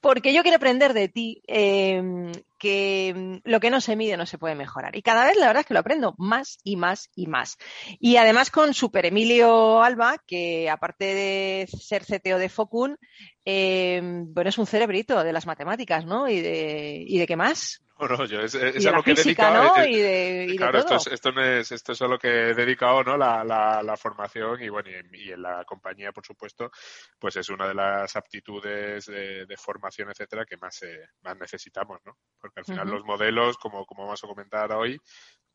Porque 0.00 0.34
yo 0.34 0.42
quiero 0.42 0.56
aprender 0.56 0.92
de 0.92 1.08
ti 1.08 1.42
em, 1.46 2.32
que 2.58 3.40
lo 3.44 3.58
que 3.58 3.70
no 3.70 3.80
se 3.80 3.96
mide 3.96 4.18
no 4.18 4.26
se 4.26 4.36
puede 4.36 4.54
mejorar. 4.54 4.96
Y 4.96 5.02
cada 5.02 5.24
vez 5.24 5.36
la 5.38 5.46
verdad 5.46 5.62
es 5.62 5.66
que 5.66 5.74
lo 5.74 5.80
aprendo 5.80 6.14
más 6.18 6.58
y 6.62 6.76
más 6.76 7.08
y 7.14 7.26
más. 7.26 7.56
Y 7.98 8.16
además 8.16 8.50
con 8.50 8.74
Super 8.74 9.06
Emilio 9.06 9.82
Alba, 9.82 10.16
que 10.26 10.68
aparte 10.68 11.14
de 11.14 11.68
ser 11.68 12.04
CTO 12.04 12.38
de 12.38 12.50
Focun, 12.50 12.98
eh, 13.44 14.00
bueno, 14.02 14.50
es 14.50 14.58
un 14.58 14.66
cerebrito 14.66 15.22
de 15.22 15.32
las 15.32 15.46
matemáticas, 15.46 16.04
¿no? 16.04 16.28
Y 16.28 16.40
de, 16.40 17.04
y 17.06 17.18
de 17.18 17.26
qué 17.26 17.36
más. 17.36 17.82
No, 17.98 18.24
yo 18.24 18.40
es, 18.40 18.54
es 18.54 18.86
a 18.86 18.92
lo 18.92 19.02
que 19.02 19.10
he 19.10 19.14
dedicado. 19.14 19.76
¿no? 19.76 19.84
y 19.84 19.96
de, 19.96 20.46
y 20.48 20.56
claro, 20.56 20.78
de 20.78 20.84
todo. 20.84 20.96
Esto, 20.96 21.10
es, 21.10 21.14
esto, 21.14 21.32
no 21.32 21.44
es, 21.44 21.70
esto 21.70 21.92
es 21.92 22.00
a 22.00 22.06
lo 22.06 22.18
que 22.18 22.28
he 22.28 22.54
dedicado, 22.54 23.04
¿no? 23.04 23.16
La, 23.18 23.44
la, 23.44 23.82
la 23.82 23.96
formación 23.98 24.62
y 24.62 24.70
bueno, 24.70 24.88
y 24.88 24.94
en, 24.94 25.10
y 25.12 25.32
en, 25.32 25.42
la 25.42 25.64
compañía, 25.66 26.10
por 26.10 26.24
supuesto, 26.24 26.70
pues 27.18 27.36
es 27.36 27.50
una 27.50 27.68
de 27.68 27.74
las 27.74 28.16
aptitudes 28.16 29.04
de, 29.04 29.44
de 29.44 29.56
formación, 29.58 30.08
etcétera, 30.08 30.46
que 30.46 30.56
más, 30.56 30.82
eh, 30.82 31.08
más 31.22 31.36
necesitamos, 31.38 32.00
¿no? 32.06 32.16
Porque 32.40 32.60
al 32.60 32.64
final 32.64 32.86
uh 32.86 32.90
-huh. 32.90 32.94
los 32.94 33.04
modelos, 33.04 33.58
como, 33.58 33.84
como 33.84 34.04
vamos 34.04 34.24
a 34.24 34.26
comentar 34.28 34.72
hoy, 34.72 34.98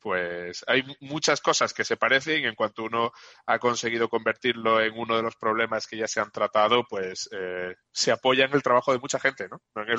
pues 0.06 0.64
hay 0.68 0.84
muchas 1.00 1.42
cosas 1.42 1.74
que 1.74 1.84
se 1.84 1.98
parecen 1.98 2.44
y 2.44 2.46
en 2.46 2.54
cuanto 2.54 2.84
uno 2.84 3.12
ha 3.48 3.58
conseguido 3.58 4.08
convertirlo 4.08 4.80
en 4.80 4.94
uno 4.96 5.18
de 5.18 5.24
los 5.24 5.36
problemas 5.36 5.88
que 5.88 5.98
ya 5.98 6.08
se 6.08 6.20
han 6.20 6.30
tratado, 6.30 6.86
pues 6.88 7.28
eh, 7.32 7.74
se 7.92 8.12
apoya 8.12 8.46
en 8.46 8.54
el 8.54 8.62
trabajo 8.62 8.92
de 8.92 9.00
mucha 9.00 9.20
gente, 9.20 9.48
¿no? 9.50 9.64
no, 9.74 9.82
el, 9.82 9.98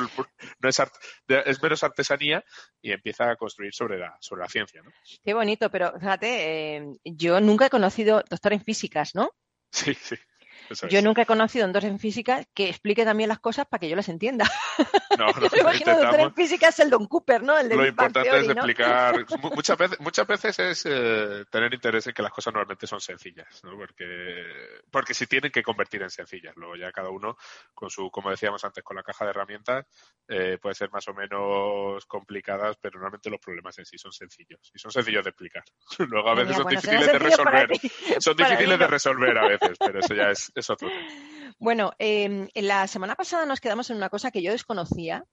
no 0.61 0.69
es, 0.69 0.79
art, 0.79 0.95
es, 1.27 1.61
menos 1.61 1.83
artesanía 1.83 2.45
y 2.81 2.93
empieza 2.93 3.33
a 3.33 3.35
construir 3.35 3.75
sobre 3.75 3.99
la, 3.99 4.17
sobre 4.21 4.43
la 4.43 4.49
ciencia, 4.49 4.81
¿no? 4.81 4.93
Qué 5.25 5.35
bonito, 5.35 5.73
pero 5.73 5.93
fíjate, 5.99 6.77
eh, 6.77 6.87
yo 7.05 7.41
nunca 7.41 7.67
he 7.67 7.71
conocido 7.71 8.23
doctor 8.31 8.53
en 8.53 8.63
físicas, 8.63 9.13
¿no? 9.13 9.33
Sí, 9.73 9.93
sí. 9.95 10.15
Eso 10.71 10.89
yo 10.89 10.99
es. 10.99 11.05
nunca 11.05 11.23
he 11.23 11.27
conocido 11.27 11.67
un 11.67 11.73
doctor 11.73 11.91
en 11.91 11.99
física 11.99 12.45
que 12.55 12.69
explique 12.69 13.05
también 13.05 13.29
las 13.29 13.39
cosas 13.39 13.67
para 13.67 13.81
que 13.81 13.89
yo 13.89 13.97
las 13.97 14.09
entienda. 14.09 14.51
No, 15.19 15.27
no, 15.41 15.49
Me 15.53 15.61
imagino 15.61 15.97
que 15.97 16.03
doctor 16.03 16.21
en 16.21 16.35
física 16.35 16.69
es 16.69 16.79
el 16.81 16.91
Don 16.91 17.07
Cooper, 17.07 17.43
¿no? 17.43 17.59
El 17.59 17.69
de 17.69 17.77
lo 17.77 17.87
importante 17.87 18.29
Theory, 18.29 18.41
es 18.41 18.47
¿no? 18.47 18.53
explicar. 18.53 19.27
muchas, 19.55 19.79
veces, 19.79 20.01
muchas 20.01 20.27
veces 20.27 20.59
es 20.59 20.87
eh, 20.87 21.45
tener 21.51 21.73
interés 21.73 22.07
en 22.07 22.13
que 22.13 22.23
las 22.23 22.33
cosas 22.33 22.53
normalmente 22.55 22.87
son 22.87 23.01
sencillas, 23.01 23.63
¿no? 23.65 23.77
Porque, 23.77 24.45
porque 24.91 25.15
si 25.15 25.27
tienen 25.27 25.51
que 25.51 25.63
convertir 25.63 26.03
en 26.03 26.11
sencillas. 26.11 26.55
Luego 26.57 26.77
ya 26.77 26.93
cada 26.93 27.11
uno, 27.11 27.37
con 27.75 27.91
su, 27.91 28.11
como 28.11 28.31
decíamos 28.31 28.65
antes, 28.65 28.83
con 28.83 28.97
la 28.97 29.03
caja 29.03 29.25
de 29.25 29.31
herramientas, 29.31 29.87
eh, 30.29 30.59
puede 30.61 30.75
ser 30.75 30.91
más 30.91 31.07
o 31.09 31.15
menos 31.15 32.05
complicadas, 32.07 32.77
pero 32.81 32.99
normalmente 32.99 33.31
los 33.31 33.41
problemas 33.41 33.79
en 33.79 33.87
sí 33.87 33.99
son 33.99 34.13
sencillos. 34.13 34.71
Y 34.75 34.79
son 34.79 34.91
sencillos 34.91 35.25
de 35.25 35.31
explicar. 35.31 35.65
Luego 35.99 36.29
a 36.29 36.35
veces 36.35 36.49
Mira, 36.49 36.57
son 36.57 36.65
bueno, 36.65 36.81
difíciles 36.81 37.13
de 37.13 37.19
resolver. 37.19 37.71
Son 38.21 38.37
difíciles 38.37 38.79
de 38.79 38.87
resolver 38.87 39.39
a 39.39 39.49
veces, 39.49 39.79
pero 39.79 40.01
eso 40.01 40.15
ya 40.15 40.31
es, 40.31 40.53
es. 40.61 40.69
Bueno, 41.59 41.93
eh, 41.99 42.49
la 42.55 42.87
semana 42.87 43.15
pasada 43.15 43.47
nos 43.47 43.61
quedamos 43.61 43.89
en 43.91 43.97
una 43.97 44.11
cosa 44.11 44.31
que 44.31 44.43
yo 44.43 44.53
desconocía, 44.53 45.25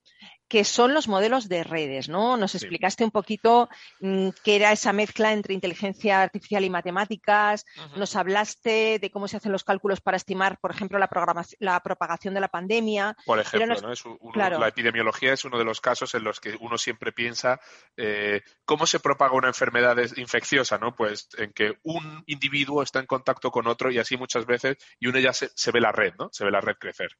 que 0.48 0.64
son 0.64 0.94
los 0.94 1.08
modelos 1.08 1.48
de 1.48 1.64
redes, 1.64 2.08
¿no? 2.08 2.36
Nos 2.36 2.54
explicaste 2.54 3.04
un 3.04 3.10
poquito 3.10 3.68
mmm, 4.00 4.28
qué 4.42 4.56
era 4.56 4.72
esa 4.72 4.92
mezcla 4.92 5.32
entre 5.32 5.54
inteligencia 5.54 6.22
artificial 6.22 6.64
y 6.64 6.70
matemáticas, 6.70 7.66
uh 7.76 7.80
-huh. 7.80 7.96
nos 7.96 8.16
hablaste 8.16 8.98
de 8.98 9.10
cómo 9.10 9.28
se 9.28 9.36
hacen 9.36 9.52
los 9.52 9.64
cálculos 9.64 10.00
para 10.00 10.16
estimar, 10.16 10.58
por 10.60 10.70
ejemplo, 10.70 10.98
la, 10.98 11.08
la 11.58 11.80
propagación 11.80 12.34
de 12.34 12.40
la 12.40 12.48
pandemia. 12.48 13.16
Por 13.26 13.40
ejemplo, 13.40 13.66
nos... 13.66 13.82
¿no? 13.82 13.92
es 13.92 14.04
uno, 14.04 14.18
claro. 14.32 14.58
la 14.58 14.68
epidemiología 14.68 15.32
es 15.32 15.44
uno 15.44 15.58
de 15.58 15.64
los 15.64 15.80
casos 15.80 16.14
en 16.14 16.24
los 16.24 16.40
que 16.40 16.56
uno 16.60 16.78
siempre 16.78 17.12
piensa 17.12 17.60
eh, 17.96 18.42
cómo 18.64 18.86
se 18.86 19.00
propaga 19.00 19.34
una 19.34 19.48
enfermedad 19.48 19.96
infecciosa, 20.16 20.78
¿no? 20.78 20.94
Pues 20.94 21.28
en 21.36 21.52
que 21.52 21.74
un 21.82 22.22
individuo 22.26 22.82
está 22.82 23.00
en 23.00 23.06
contacto 23.06 23.50
con 23.50 23.66
otro 23.66 23.90
y 23.90 23.98
así 23.98 24.16
muchas 24.16 24.46
veces, 24.46 24.76
y 25.00 25.08
ya 25.20 25.32
se, 25.32 25.50
se 25.54 25.70
ve 25.70 25.80
la 25.80 25.92
red, 25.92 26.14
¿no? 26.18 26.28
Se 26.32 26.44
ve 26.44 26.50
la 26.50 26.60
red 26.60 26.76
crecer. 26.76 27.10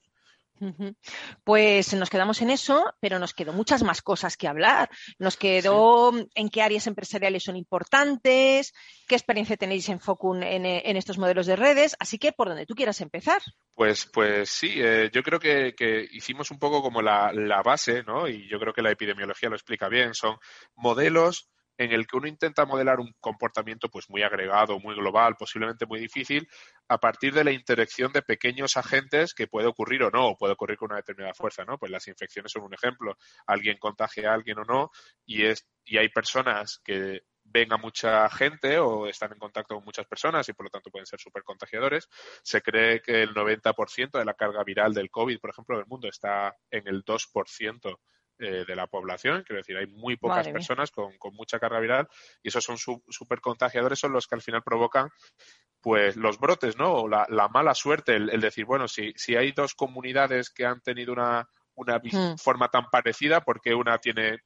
Pues 1.42 1.92
nos 1.94 2.10
quedamos 2.10 2.40
en 2.40 2.50
eso, 2.50 2.94
pero 3.00 3.18
nos 3.18 3.34
quedó 3.34 3.52
muchas 3.52 3.82
más 3.82 4.02
cosas 4.02 4.36
que 4.36 4.48
hablar. 4.48 4.88
Nos 5.18 5.36
quedó 5.36 6.12
sí. 6.12 6.28
en 6.34 6.48
qué 6.48 6.62
áreas 6.62 6.86
empresariales 6.86 7.42
son 7.42 7.56
importantes, 7.56 8.72
qué 9.08 9.14
experiencia 9.14 9.56
tenéis 9.56 9.88
en 9.88 10.00
Focun 10.00 10.42
en, 10.42 10.64
en, 10.64 10.96
estos 10.96 11.18
modelos 11.18 11.46
de 11.46 11.56
redes, 11.56 11.96
así 11.98 12.18
que 12.18 12.32
por 12.32 12.48
donde 12.48 12.66
tú 12.66 12.74
quieras 12.74 13.00
empezar. 13.00 13.42
Pues, 13.74 14.06
pues 14.06 14.48
sí, 14.48 14.74
eh, 14.76 15.10
yo 15.12 15.22
creo 15.22 15.40
que, 15.40 15.74
que, 15.76 16.06
hicimos 16.12 16.50
un 16.50 16.58
poco 16.58 16.82
como 16.82 17.02
la, 17.02 17.32
la 17.32 17.62
base, 17.62 18.02
¿no? 18.04 18.28
Y 18.28 18.48
yo 18.48 18.58
creo 18.58 18.72
que 18.72 18.82
la 18.82 18.92
epidemiología 18.92 19.48
lo 19.48 19.56
explica 19.56 19.88
bien. 19.88 20.14
Son 20.14 20.36
modelos 20.76 21.50
en 21.76 21.92
el 21.92 22.06
que 22.06 22.16
uno 22.16 22.28
intenta 22.28 22.64
modelar 22.64 23.00
un 23.00 23.12
comportamiento 23.20 23.88
pues 23.88 24.08
muy 24.08 24.22
agregado, 24.22 24.78
muy 24.78 24.94
global, 24.94 25.36
posiblemente 25.36 25.86
muy 25.86 26.00
difícil, 26.00 26.48
a 26.88 26.98
partir 26.98 27.34
de 27.34 27.44
la 27.44 27.52
interacción 27.52 28.12
de 28.12 28.22
pequeños 28.22 28.76
agentes 28.76 29.34
que 29.34 29.46
puede 29.46 29.66
ocurrir 29.66 30.02
o 30.04 30.10
no, 30.10 30.28
o 30.28 30.36
puede 30.36 30.52
ocurrir 30.52 30.76
con 30.76 30.90
una 30.90 30.96
determinada 30.96 31.34
fuerza, 31.34 31.64
¿no? 31.64 31.78
Pues 31.78 31.90
las 31.90 32.06
infecciones 32.08 32.52
son 32.52 32.62
un 32.62 32.74
ejemplo. 32.74 33.16
Alguien 33.46 33.78
contagia 33.78 34.30
a 34.30 34.34
alguien 34.34 34.58
o 34.58 34.64
no, 34.64 34.90
y 35.26 35.44
es, 35.44 35.66
y 35.84 35.98
hay 35.98 36.08
personas 36.08 36.80
que 36.84 37.22
ven 37.44 37.72
a 37.72 37.76
mucha 37.76 38.28
gente 38.30 38.78
o 38.78 39.06
están 39.06 39.32
en 39.32 39.38
contacto 39.38 39.74
con 39.74 39.84
muchas 39.84 40.06
personas 40.06 40.48
y 40.48 40.54
por 40.54 40.66
lo 40.66 40.70
tanto 40.70 40.90
pueden 40.90 41.06
ser 41.06 41.20
súper 41.20 41.42
contagiadores. 41.42 42.08
Se 42.42 42.62
cree 42.62 43.00
que 43.00 43.22
el 43.22 43.34
90% 43.34 44.18
de 44.18 44.24
la 44.24 44.34
carga 44.34 44.64
viral 44.64 44.94
del 44.94 45.10
COVID, 45.10 45.38
por 45.40 45.50
ejemplo, 45.50 45.76
del 45.76 45.86
mundo 45.86 46.08
está 46.08 46.56
en 46.70 46.88
el 46.88 47.04
2% 47.04 47.98
eh, 48.38 48.64
de 48.66 48.76
la 48.76 48.86
población, 48.86 49.44
quiero 49.46 49.60
decir, 49.60 49.76
hay 49.76 49.86
muy 49.86 50.16
pocas 50.16 50.38
Madre 50.38 50.52
personas 50.52 50.90
con, 50.90 51.16
con, 51.18 51.34
mucha 51.34 51.58
carga 51.58 51.78
viral 51.78 52.08
y 52.42 52.48
esos 52.48 52.64
son 52.64 52.76
súper 52.78 53.40
contagiadores, 53.40 53.98
son 53.98 54.12
los 54.12 54.26
que 54.26 54.34
al 54.34 54.42
final 54.42 54.62
provocan 54.62 55.08
pues 55.80 56.16
los 56.16 56.38
brotes, 56.38 56.76
¿no? 56.76 56.92
O 56.94 57.08
la, 57.08 57.26
la 57.28 57.48
mala 57.48 57.74
suerte, 57.74 58.16
el, 58.16 58.30
el, 58.30 58.40
decir, 58.40 58.64
bueno, 58.64 58.88
si, 58.88 59.12
si 59.16 59.36
hay 59.36 59.52
dos 59.52 59.74
comunidades 59.74 60.50
que 60.50 60.64
han 60.64 60.80
tenido 60.80 61.12
una, 61.12 61.48
una 61.74 61.98
hmm. 61.98 62.38
forma 62.38 62.68
tan 62.68 62.86
parecida, 62.90 63.42
porque 63.42 63.74
una 63.74 63.98
tiene 63.98 64.40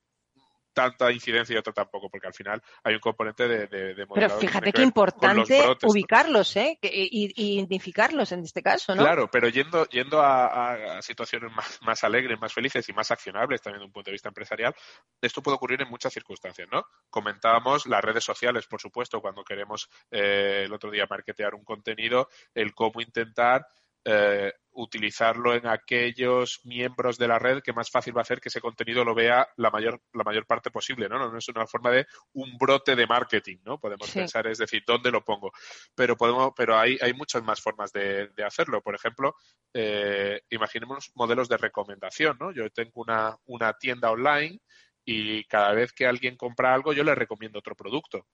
tanta 0.79 1.11
incidencia 1.11 1.55
y 1.55 1.59
otra 1.59 1.73
tampoco, 1.73 2.09
porque 2.09 2.29
al 2.29 2.35
final 2.35 2.63
hay 2.85 2.95
un 2.95 3.01
componente 3.01 3.49
de, 3.49 3.67
de, 3.67 3.95
de 3.95 4.07
Pero 4.07 4.31
fíjate 4.31 4.73
qué 4.73 4.83
importante 4.83 5.61
brotes, 5.61 5.91
ubicarlos. 5.91 6.55
¿eh? 6.57 6.79
Y, 6.81 7.33
y, 7.35 7.55
identificarlos 7.55 8.31
en 8.31 8.45
este 8.45 8.63
caso, 8.63 8.95
¿no? 8.95 9.03
Claro, 9.03 9.29
pero 9.29 9.49
yendo, 9.49 9.87
yendo 9.87 10.21
a, 10.21 10.99
a 10.99 11.03
situaciones 11.03 11.51
más, 11.53 11.81
más, 11.83 12.05
alegres, 12.05 12.41
más 12.41 12.53
felices 12.53 12.89
y 12.89 12.93
más 12.93 13.11
accionables 13.11 13.61
también 13.61 13.81
desde 13.81 13.87
un 13.87 13.93
punto 13.93 14.11
de 14.11 14.13
vista 14.13 14.29
empresarial, 14.29 14.73
esto 15.21 15.43
puede 15.43 15.57
ocurrir 15.57 15.83
en 15.83 15.91
muchas 15.91 16.13
circunstancias, 16.13 16.69
¿no? 16.71 16.85
Comentábamos 17.11 17.87
las 17.87 18.05
redes 18.05 18.23
sociales, 18.23 18.67
por 18.67 18.81
supuesto, 18.81 19.21
cuando 19.21 19.43
queremos 19.43 19.89
eh, 20.13 20.63
el 20.65 20.73
otro 20.73 20.93
día 20.93 21.09
marketear 21.11 21.57
un 21.57 21.65
contenido, 21.65 22.29
el 22.55 22.73
cómo 22.73 23.01
intentar 23.01 23.67
eh, 24.05 24.53
utilizarlo 24.79 25.55
en 25.55 25.67
aquellos 25.67 26.61
miembros 26.65 27.19
de 27.19 27.27
la 27.27 27.39
red 27.39 27.63
que 27.63 27.73
más 27.73 27.91
fácil 27.91 28.17
va 28.17 28.21
a 28.21 28.23
hacer 28.23 28.41
que 28.41 28.49
ese 28.49 28.61
contenido 28.61 29.05
lo 29.05 29.15
vea 29.15 29.49
la 29.57 29.71
mayor, 29.71 30.01
la 30.13 30.23
mayor 30.23 30.47
parte 30.47 30.71
posible, 30.71 31.09
¿no? 31.09 31.19
No, 31.19 31.33
no 31.33 31.39
es 31.39 31.49
una 31.49 31.67
forma 31.67 31.91
de 31.91 32.07
un 32.35 32.57
brote 32.57 32.95
de 32.95 33.07
marketing, 33.07 33.59
¿no? 33.65 33.81
Podemos 33.81 34.09
sí. 34.09 34.21
pensar, 34.21 34.47
es 34.47 34.59
decir, 34.59 34.85
¿dónde 34.87 35.11
lo 35.11 35.25
pongo? 35.25 35.51
Pero 35.95 36.17
podemos, 36.17 36.53
pero 36.57 36.79
hay, 36.79 36.97
hay 37.01 37.13
muchas 37.13 37.43
más 37.43 37.61
formas 37.61 37.93
de, 37.93 38.29
de 38.29 38.45
hacerlo. 38.45 38.81
Por 38.81 38.95
ejemplo, 38.95 39.35
eh, 39.75 40.43
imaginemos 40.51 41.11
modelos 41.17 41.49
de 41.49 41.57
recomendación, 41.57 42.37
¿no? 42.39 42.53
Yo 42.53 42.71
tengo 42.71 42.93
una, 43.03 43.37
una 43.47 43.73
tienda 43.73 44.13
online 44.13 44.61
y 45.05 45.43
cada 45.45 45.73
vez 45.73 45.93
que 45.93 46.07
alguien 46.07 46.37
compra 46.37 46.73
algo 46.73 46.93
yo 46.93 47.03
le 47.03 47.15
recomiendo 47.15 47.59
otro 47.59 47.75
producto. 47.75 48.27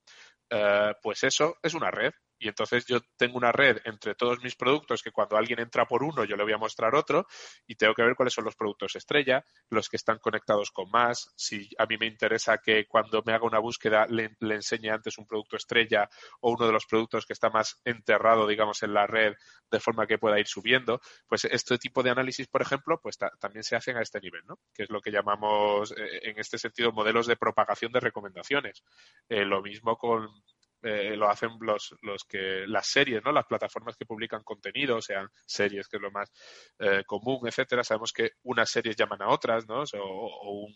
Uh, 0.50 0.92
pues 1.02 1.24
eso 1.24 1.56
es 1.62 1.72
una 1.72 1.90
red 1.90 2.12
Y 2.44 2.48
entonces 2.48 2.84
yo 2.84 3.00
tengo 3.16 3.38
una 3.38 3.52
red 3.52 3.78
entre 3.86 4.14
todos 4.14 4.38
mis 4.42 4.54
productos 4.54 5.02
que 5.02 5.10
cuando 5.10 5.38
alguien 5.38 5.60
entra 5.60 5.86
por 5.86 6.02
uno 6.02 6.24
yo 6.24 6.36
le 6.36 6.42
voy 6.42 6.52
a 6.52 6.58
mostrar 6.58 6.94
otro 6.94 7.26
y 7.66 7.74
tengo 7.74 7.94
que 7.94 8.02
ver 8.02 8.14
cuáles 8.14 8.34
son 8.34 8.44
los 8.44 8.54
productos 8.54 8.96
estrella, 8.96 9.42
los 9.70 9.88
que 9.88 9.96
están 9.96 10.18
conectados 10.18 10.70
con 10.70 10.90
más. 10.90 11.32
Si 11.36 11.70
a 11.78 11.86
mí 11.86 11.96
me 11.96 12.04
interesa 12.04 12.58
que 12.58 12.86
cuando 12.86 13.22
me 13.24 13.32
haga 13.32 13.46
una 13.46 13.60
búsqueda 13.60 14.06
le, 14.10 14.36
enseñe 14.40 14.90
antes 14.90 15.16
un 15.16 15.26
producto 15.26 15.56
estrella 15.56 16.06
o 16.40 16.50
uno 16.52 16.66
de 16.66 16.72
los 16.72 16.84
productos 16.84 17.24
que 17.24 17.32
está 17.32 17.48
más 17.48 17.80
enterrado, 17.82 18.46
digamos, 18.46 18.82
en 18.82 18.92
la 18.92 19.06
red 19.06 19.32
de 19.70 19.80
forma 19.80 20.06
que 20.06 20.18
pueda 20.18 20.38
ir 20.38 20.46
subiendo, 20.46 21.00
pues 21.26 21.46
este 21.46 21.78
tipo 21.78 22.02
de 22.02 22.10
análisis, 22.10 22.46
por 22.46 22.60
ejemplo, 22.60 23.00
pues 23.02 23.16
también 23.40 23.64
se 23.64 23.74
hacen 23.74 23.96
a 23.96 24.02
este 24.02 24.20
nivel, 24.20 24.42
¿no? 24.46 24.58
Que 24.74 24.82
es 24.82 24.90
lo 24.90 25.00
que 25.00 25.10
llamamos 25.10 25.92
eh, 25.92 26.20
en 26.24 26.38
este 26.38 26.58
sentido 26.58 26.92
modelos 26.92 27.26
de 27.26 27.36
propagación 27.36 27.90
de 27.90 28.00
recomendaciones. 28.00 28.84
Eh, 29.30 29.46
lo 29.46 29.62
mismo 29.62 29.96
con 29.96 30.28
eh, 30.84 31.16
lo 31.16 31.30
hacen 31.30 31.50
los, 31.60 31.94
los 32.02 32.24
que 32.24 32.66
las 32.66 32.86
series, 32.86 33.24
¿no? 33.24 33.32
Las 33.32 33.46
plataformas 33.46 33.96
que 33.96 34.04
publican 34.04 34.42
contenido, 34.42 35.00
sean 35.00 35.28
series 35.46 35.88
que 35.88 35.96
es 35.96 36.02
lo 36.02 36.10
más 36.10 36.30
eh, 36.78 37.02
común, 37.06 37.48
etcétera. 37.48 37.82
Sabemos 37.82 38.12
que 38.12 38.32
unas 38.42 38.68
series 38.70 38.94
llaman 38.94 39.22
a 39.22 39.28
otras, 39.28 39.66
¿no? 39.66 39.82
O, 39.98 40.68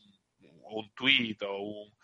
un, 0.70 0.94
tweet 0.94 1.36
o 1.42 1.58
un, 1.58 1.96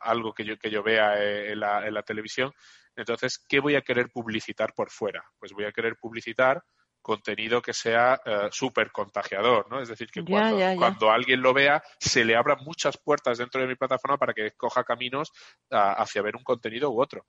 algo 0.00 0.32
que 0.32 0.44
yo 0.44 0.58
que 0.58 0.70
yo 0.70 0.82
vea 0.82 1.22
en 1.22 1.60
la, 1.60 1.86
en 1.86 1.92
la 1.92 2.02
televisión. 2.02 2.50
Entonces, 2.96 3.38
¿qué 3.48 3.60
voy 3.60 3.74
a 3.74 3.82
querer 3.82 4.08
publicitar 4.10 4.72
por 4.74 4.90
fuera? 4.90 5.22
Pues 5.38 5.52
voy 5.52 5.64
a 5.64 5.72
querer 5.72 5.96
publicitar 5.96 6.62
contenido 7.04 7.62
que 7.62 7.72
sea 7.72 8.18
uh, 8.24 8.50
súper 8.50 8.90
contagiador, 8.90 9.70
¿no? 9.70 9.80
Es 9.80 9.88
decir, 9.88 10.10
que 10.10 10.24
cuando, 10.24 11.10
alguien 11.10 11.42
lo 11.42 11.52
vea, 11.52 11.82
se 12.00 12.24
le 12.24 12.34
abran 12.34 12.58
muchas 12.64 12.96
puertas 12.96 13.38
dentro 13.38 13.60
de 13.60 13.68
mi 13.68 13.76
plataforma 13.76 14.16
para 14.16 14.32
que 14.32 14.52
coja 14.52 14.82
caminos 14.82 15.30
hacia 15.70 16.22
ver 16.22 16.34
un 16.34 16.42
contenido 16.42 16.90
u 16.90 17.00
otro. 17.00 17.26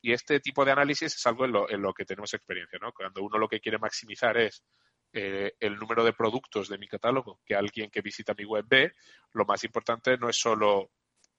Y 0.00 0.12
este 0.12 0.40
tipo 0.40 0.64
de 0.64 0.72
análisis 0.72 1.16
es 1.16 1.26
algo 1.26 1.44
en 1.44 1.52
lo, 1.52 1.68
en 1.68 1.82
lo 1.82 1.92
que 1.92 2.04
tenemos 2.04 2.32
experiencia, 2.32 2.78
¿no? 2.80 2.92
Cuando 2.92 3.22
uno 3.22 3.36
lo 3.36 3.48
que 3.48 3.60
quiere 3.60 3.78
maximizar 3.78 4.38
es 4.38 4.62
eh, 5.12 5.54
el 5.60 5.76
número 5.76 6.04
de 6.04 6.12
productos 6.12 6.68
de 6.68 6.78
mi 6.78 6.86
catálogo 6.86 7.40
que 7.44 7.54
alguien 7.54 7.90
que 7.90 8.02
visita 8.02 8.34
mi 8.36 8.44
web 8.44 8.64
ve, 8.68 8.92
lo 9.32 9.44
más 9.44 9.64
importante 9.64 10.16
no 10.18 10.28
es 10.28 10.38
solo 10.38 10.90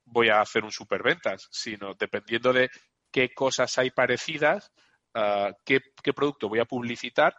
voy 0.03 0.29
a 0.29 0.41
hacer 0.41 0.63
un 0.63 0.71
superventas, 0.71 1.47
sino 1.51 1.93
dependiendo 1.93 2.51
de 2.53 2.69
qué 3.11 3.33
cosas 3.33 3.77
hay 3.77 3.91
parecidas, 3.91 4.71
uh, 5.15 5.53
qué, 5.65 5.79
qué 6.01 6.13
producto 6.13 6.49
voy 6.49 6.59
a 6.59 6.65
publicitar, 6.65 7.35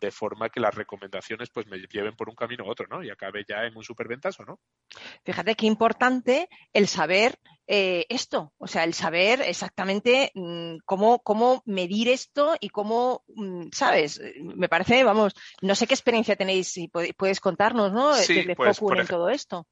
de 0.00 0.10
forma 0.10 0.48
que 0.48 0.60
las 0.60 0.74
recomendaciones 0.74 1.50
pues 1.50 1.66
me 1.66 1.78
lleven 1.78 2.16
por 2.16 2.28
un 2.28 2.34
camino 2.34 2.64
u 2.64 2.70
otro, 2.70 2.86
¿no? 2.88 3.02
Y 3.02 3.10
acabe 3.10 3.44
ya 3.48 3.64
en 3.64 3.76
un 3.76 3.84
superventas 3.84 4.38
o 4.40 4.44
no. 4.44 4.60
Fíjate 5.24 5.54
qué 5.54 5.66
importante 5.66 6.48
el 6.72 6.88
saber 6.88 7.38
eh, 7.66 8.06
esto, 8.08 8.52
o 8.58 8.66
sea, 8.66 8.84
el 8.84 8.94
saber 8.94 9.42
exactamente 9.42 10.32
mm, 10.34 10.78
cómo, 10.84 11.18
cómo 11.20 11.62
medir 11.66 12.08
esto 12.08 12.56
y 12.60 12.70
cómo, 12.70 13.24
mm, 13.28 13.68
¿sabes? 13.72 14.20
Me 14.40 14.68
parece, 14.68 15.04
vamos, 15.04 15.34
no 15.60 15.74
sé 15.74 15.86
qué 15.86 15.94
experiencia 15.94 16.36
tenéis, 16.36 16.68
si 16.68 16.88
puedes 16.88 17.40
contarnos, 17.40 17.92
¿no? 17.92 18.14
Sí, 18.14 18.36
Desde 18.36 18.56
pues, 18.56 18.80
en 18.80 19.06
todo 19.06 19.28
esto. 19.28 19.66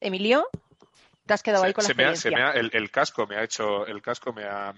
Emilio 0.00 0.46
has 1.34 1.42
quedado 1.42 1.64
ahí 1.64 1.72
con 1.72 1.84
la 1.84 2.16
se 2.16 2.30
me 2.30 2.40
el, 2.54 2.90
casco 2.90 3.26
me 3.26 3.36
ha 3.36 3.44
hecho, 3.44 3.86
el 3.86 4.02
casco 4.02 4.32
me 4.32 4.44
ha, 4.44 4.72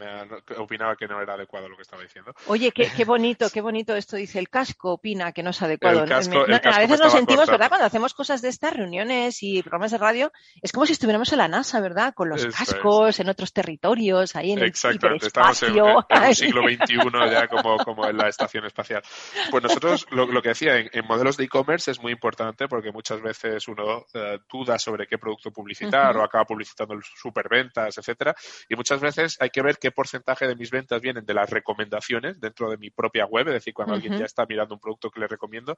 opinaba 0.58 0.96
que 0.96 1.06
no 1.06 1.20
era 1.20 1.34
adecuado 1.34 1.68
lo 1.68 1.76
que 1.76 1.82
estaba 1.82 2.02
diciendo. 2.02 2.34
Oye, 2.46 2.72
qué, 2.72 2.90
qué 2.94 3.04
bonito, 3.04 3.48
qué 3.52 3.60
bonito 3.60 3.94
esto 3.94 4.16
dice. 4.16 4.38
El 4.38 4.48
casco 4.48 4.92
opina 4.92 5.32
que 5.32 5.42
no 5.42 5.50
es 5.50 5.62
adecuado. 5.62 6.00
a 6.02 6.78
veces 6.78 7.00
nos 7.00 7.12
sentimos, 7.12 7.48
¿verdad? 7.48 7.68
Cuando 7.68 7.86
hacemos 7.86 8.14
cosas 8.14 8.42
de 8.42 8.48
estas 8.48 8.74
reuniones 8.74 9.42
y 9.42 9.62
programas 9.62 9.90
de 9.90 9.98
radio, 9.98 10.32
es 10.60 10.72
como 10.72 10.86
si 10.86 10.92
estuviéramos 10.92 11.32
en 11.32 11.38
la 11.38 11.48
NASA, 11.48 11.80
¿verdad? 11.80 12.14
Con 12.14 12.28
los 12.28 12.46
cascos 12.46 13.20
en 13.20 13.28
otros 13.28 13.52
territorios, 13.52 14.36
ahí 14.36 14.52
en 14.52 14.60
el 14.60 14.72
estamos 14.72 15.62
en, 15.62 15.76
el 15.76 16.34
siglo 16.34 16.62
XXI 16.68 17.30
ya 17.30 17.48
como, 17.48 17.76
como 17.78 18.06
en 18.06 18.16
la 18.16 18.28
estación 18.28 18.64
espacial. 18.64 19.02
Pues 19.50 19.62
nosotros, 19.62 20.06
lo, 20.10 20.42
que 20.42 20.50
decía, 20.50 20.76
en, 20.78 21.06
modelos 21.06 21.36
de 21.36 21.44
e-commerce 21.44 21.90
es 21.90 22.00
muy 22.00 22.12
importante 22.12 22.68
porque 22.68 22.90
muchas 22.92 23.20
veces 23.20 23.66
uno 23.68 24.06
eh, 24.14 24.38
duda 24.50 24.78
sobre 24.78 25.06
qué 25.06 25.18
producto 25.18 25.50
publicitar 25.50 26.16
o 26.16 26.24
acaba 26.24 26.41
publicitando 26.44 26.98
superventas, 27.02 27.98
etcétera. 27.98 28.34
Y 28.68 28.76
muchas 28.76 29.00
veces 29.00 29.36
hay 29.40 29.50
que 29.50 29.62
ver 29.62 29.78
qué 29.78 29.90
porcentaje 29.90 30.46
de 30.46 30.56
mis 30.56 30.70
ventas 30.70 31.00
vienen 31.00 31.24
de 31.24 31.34
las 31.34 31.50
recomendaciones 31.50 32.40
dentro 32.40 32.70
de 32.70 32.76
mi 32.76 32.90
propia 32.90 33.26
web, 33.26 33.48
es 33.48 33.54
decir, 33.54 33.74
cuando 33.74 33.94
alguien 33.94 34.18
ya 34.18 34.24
está 34.24 34.46
mirando 34.46 34.74
un 34.74 34.80
producto 34.80 35.10
que 35.10 35.20
le 35.20 35.26
recomiendo, 35.26 35.76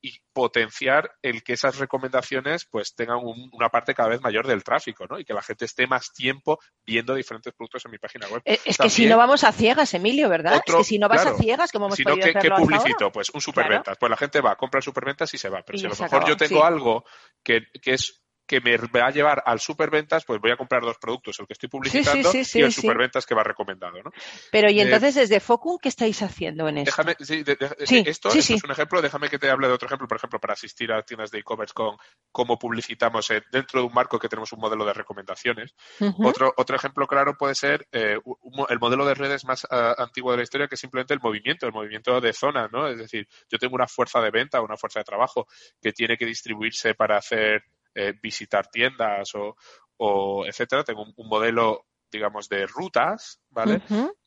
y 0.00 0.14
potenciar 0.32 1.10
el 1.22 1.42
que 1.42 1.54
esas 1.54 1.78
recomendaciones 1.78 2.66
pues 2.70 2.94
tengan 2.94 3.18
una 3.22 3.68
parte 3.68 3.94
cada 3.94 4.08
vez 4.08 4.20
mayor 4.20 4.46
del 4.46 4.64
tráfico, 4.64 5.06
¿no? 5.08 5.18
Y 5.18 5.24
que 5.24 5.34
la 5.34 5.42
gente 5.42 5.64
esté 5.64 5.86
más 5.86 6.12
tiempo 6.12 6.58
viendo 6.84 7.14
diferentes 7.14 7.52
productos 7.54 7.84
en 7.84 7.90
mi 7.92 7.98
página 7.98 8.28
web. 8.28 8.42
Eh, 8.44 8.58
es, 8.64 8.78
que 8.78 8.90
si 8.90 9.06
no 9.06 9.16
vamos 9.16 9.44
a 9.44 9.52
ciegas, 9.52 9.92
Emilio, 9.94 10.28
¿verdad? 10.28 10.62
es 10.64 10.74
que 10.74 10.84
si 10.84 10.98
no 10.98 11.08
vas 11.08 11.26
a 11.26 11.34
ciegas, 11.34 11.72
como 11.72 11.86
hemos 11.86 11.96
si 11.96 12.04
no, 12.04 12.16
¿qué, 12.16 12.34
¿qué 12.34 12.50
publicito? 12.50 13.10
Pues 13.10 13.30
un 13.30 13.40
superventas. 13.40 13.96
Pues 13.98 14.10
la 14.10 14.16
gente 14.16 14.40
va, 14.40 14.56
compra 14.56 14.78
el 14.78 14.84
superventas 14.84 15.32
y 15.34 15.38
se 15.38 15.48
va. 15.48 15.62
Pero 15.62 15.78
si 15.78 15.86
a 15.86 15.88
lo 15.88 15.96
mejor 15.96 16.28
yo 16.28 16.36
tengo 16.36 16.64
algo 16.64 17.04
que, 17.42 17.66
que 17.82 17.94
es 17.94 18.25
que 18.46 18.60
me 18.60 18.76
va 18.76 19.06
a 19.06 19.10
llevar 19.10 19.42
al 19.44 19.60
superventas, 19.60 20.24
pues 20.24 20.40
voy 20.40 20.52
a 20.52 20.56
comprar 20.56 20.82
dos 20.82 20.96
productos, 20.98 21.38
el 21.40 21.46
que 21.46 21.54
estoy 21.54 21.68
publicitando 21.68 22.32
y 22.32 22.60
el 22.60 22.72
superventas 22.72 23.26
que 23.26 23.34
va 23.34 23.42
recomendado, 23.42 24.02
¿no? 24.02 24.10
Pero 24.50 24.70
y 24.70 24.78
eh, 24.78 24.82
entonces 24.82 25.14
desde 25.14 25.40
Focum, 25.40 25.78
¿qué 25.80 25.88
estáis 25.88 26.22
haciendo 26.22 26.68
en 26.68 26.78
esto? 26.78 26.90
Déjame, 26.90 27.16
sí, 27.20 28.02
esto, 28.06 28.30
es 28.30 28.50
un 28.50 28.70
ejemplo, 28.70 29.02
déjame 29.02 29.28
que 29.28 29.38
te 29.38 29.50
hable 29.50 29.66
de 29.66 29.74
otro 29.74 29.86
ejemplo, 29.86 30.06
por 30.06 30.16
ejemplo, 30.16 30.38
para 30.38 30.54
asistir 30.54 30.92
a 30.92 31.02
tiendas 31.02 31.30
de 31.30 31.40
e-commerce 31.40 31.74
con 31.74 31.96
cómo 32.30 32.58
publicitamos 32.58 33.28
dentro 33.50 33.80
de 33.80 33.86
un 33.86 33.92
marco 33.92 34.18
que 34.18 34.28
tenemos 34.28 34.52
un 34.52 34.60
modelo 34.60 34.84
de 34.84 34.92
recomendaciones. 34.92 35.74
otro, 36.18 36.54
otro 36.56 36.76
ejemplo 36.76 37.06
claro 37.06 37.36
puede 37.36 37.54
ser 37.54 37.88
eh, 37.92 38.18
el 38.68 38.78
modelo 38.78 39.04
de 39.04 39.14
redes 39.14 39.44
más 39.44 39.66
antiguo 39.70 40.30
de 40.30 40.38
la 40.38 40.42
historia, 40.44 40.68
que 40.68 40.76
es 40.76 40.80
simplemente 40.80 41.14
el 41.14 41.20
movimiento, 41.20 41.66
el 41.66 41.72
movimiento 41.72 42.20
de 42.20 42.32
zona, 42.32 42.68
¿no? 42.70 42.88
Es 42.88 42.98
decir, 42.98 43.26
yo 43.50 43.58
tengo 43.58 43.74
una 43.74 43.88
fuerza 43.88 44.20
de 44.20 44.30
venta, 44.30 44.60
una 44.60 44.76
fuerza 44.76 45.00
de 45.00 45.04
trabajo 45.04 45.46
que 45.80 45.92
tiene 45.92 46.16
que 46.16 46.26
distribuirse 46.26 46.94
para 46.94 47.18
hacer 47.18 47.64
eh, 47.96 48.12
visitar 48.22 48.68
tiendas 48.68 49.34
o, 49.34 49.56
o, 49.96 50.46
etcétera. 50.46 50.84
Tengo 50.84 51.02
un, 51.02 51.28
modelo, 51.28 51.86
digamos, 52.12 52.48
de 52.48 52.66
rutas, 52.66 53.40
¿vale? 53.48 53.80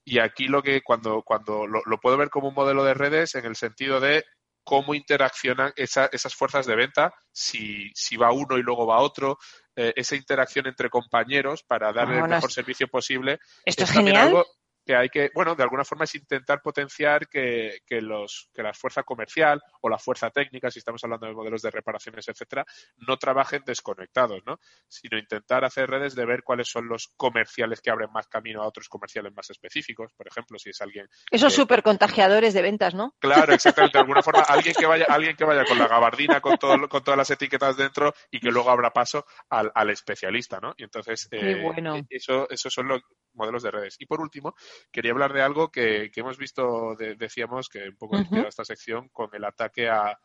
Y 0.03 0.19
aquí 0.19 0.47
lo 0.47 0.63
que 0.63 0.81
cuando, 0.81 1.21
cuando 1.21 1.67
lo, 1.67 1.99
puedo 1.99 2.17
ver 2.17 2.29
como 2.29 2.49
un 2.49 2.55
modelo 2.55 2.83
de 2.83 2.95
redes 2.95 3.35
en 3.35 3.45
el 3.45 3.55
sentido 3.55 3.99
de 3.99 4.25
cómo 4.63 4.93
interaccionan 4.93 5.71
esas 5.75 6.35
fuerzas 6.35 6.65
de 6.65 6.75
venta, 6.75 7.13
si, 7.31 7.91
si 7.93 8.17
va 8.17 8.31
uno 8.31 8.57
y 8.57 8.63
luego 8.63 8.85
va 8.85 9.01
otro, 9.01 9.37
eh, 9.75 9.93
esa 9.95 10.15
interacción 10.15 10.67
entre 10.67 10.89
compañeros 10.89 11.63
para 11.63 11.93
darle 11.93 12.19
el 12.19 12.27
mejor 12.27 12.51
servicio 12.51 12.87
posible. 12.87 13.39
Esto 13.65 13.83
es, 13.83 13.91
genial 13.91 14.43
que 14.89 14.95
hay 14.95 15.09
que, 15.09 15.29
bueno, 15.35 15.53
de 15.53 15.61
alguna 15.61 15.85
forma 15.85 16.05
es 16.05 16.15
intentar 16.15 16.63
potenciar 16.63 17.27
que, 17.27 17.81
que, 17.85 18.01
los, 18.01 18.49
que 18.51 18.63
la 18.63 18.73
fuerza 18.73 19.03
comercial 19.03 19.61
o 19.81 19.87
la 19.87 19.99
fuerza 19.99 20.31
técnica, 20.31 20.71
si 20.71 20.79
estamos 20.79 21.03
hablando 21.03 21.27
de 21.27 21.33
modelos 21.33 21.61
de 21.61 21.69
reparaciones, 21.69 22.27
etcétera, 22.27 22.65
no 22.97 23.17
trabajen 23.17 23.61
desconectados, 23.63 24.41
¿no? 24.47 24.57
Sino 24.87 25.19
intentar 25.19 25.63
hacer 25.63 25.91
redes 25.91 26.15
de 26.15 26.25
ver 26.25 26.41
cuáles 26.41 26.69
son 26.69 26.87
los 26.87 27.09
comerciales 27.15 27.81
que 27.81 27.91
abren 27.91 28.11
más 28.11 28.27
camino 28.29 28.63
a 28.63 28.67
otros 28.67 28.89
comerciales 28.89 29.31
más 29.35 29.51
específicos. 29.51 30.11
Por 30.17 30.27
ejemplo, 30.27 30.57
si 30.57 30.71
es 30.71 30.81
alguien. 30.81 31.07
Esos 31.29 31.53
súper 31.53 31.83
contagiadores 31.83 32.55
de 32.55 32.63
ventas, 32.63 32.95
¿no? 32.95 33.13
Claro, 33.19 33.53
exactamente. 33.53 33.95
De 33.95 34.01
alguna 34.01 34.23
forma, 34.23 34.41
alguien 34.47 34.73
que 34.73 34.87
vaya, 34.87 35.05
alguien 35.07 35.35
que 35.35 35.45
vaya 35.45 35.65
con 35.65 35.77
la 35.77 35.87
gabardina, 35.87 36.41
con 36.41 36.57
todo, 36.57 36.89
con 36.89 37.03
todas 37.03 37.17
las 37.19 37.29
etiquetas 37.29 37.77
dentro 37.77 38.11
y 38.31 38.39
que 38.39 38.49
luego 38.49 38.71
abra 38.71 38.89
paso 38.89 39.27
al, 39.51 39.71
al 39.75 39.91
especialista, 39.91 40.59
¿no? 40.59 40.73
Y 40.77 40.83
entonces, 40.85 41.27
eh, 41.29 41.63
eso, 42.09 42.49
eso 42.49 42.71
son 42.71 42.87
los 42.87 43.03
modelos 43.33 43.63
de 43.63 43.71
redes. 43.71 43.95
Y 43.99 44.05
por 44.05 44.21
último, 44.21 44.55
quería 44.91 45.11
hablar 45.11 45.33
de 45.33 45.41
algo 45.41 45.71
que, 45.71 46.11
hemos 46.15 46.37
visto, 46.37 46.95
decíamos, 46.95 47.69
que 47.69 47.89
un 47.89 47.97
poco 47.97 48.17
inspirado 48.17 48.49
esta 48.49 48.65
sección 48.65 49.09
con 49.09 49.29
el 49.33 49.43
ataque 49.45 49.89
a, 49.89 50.17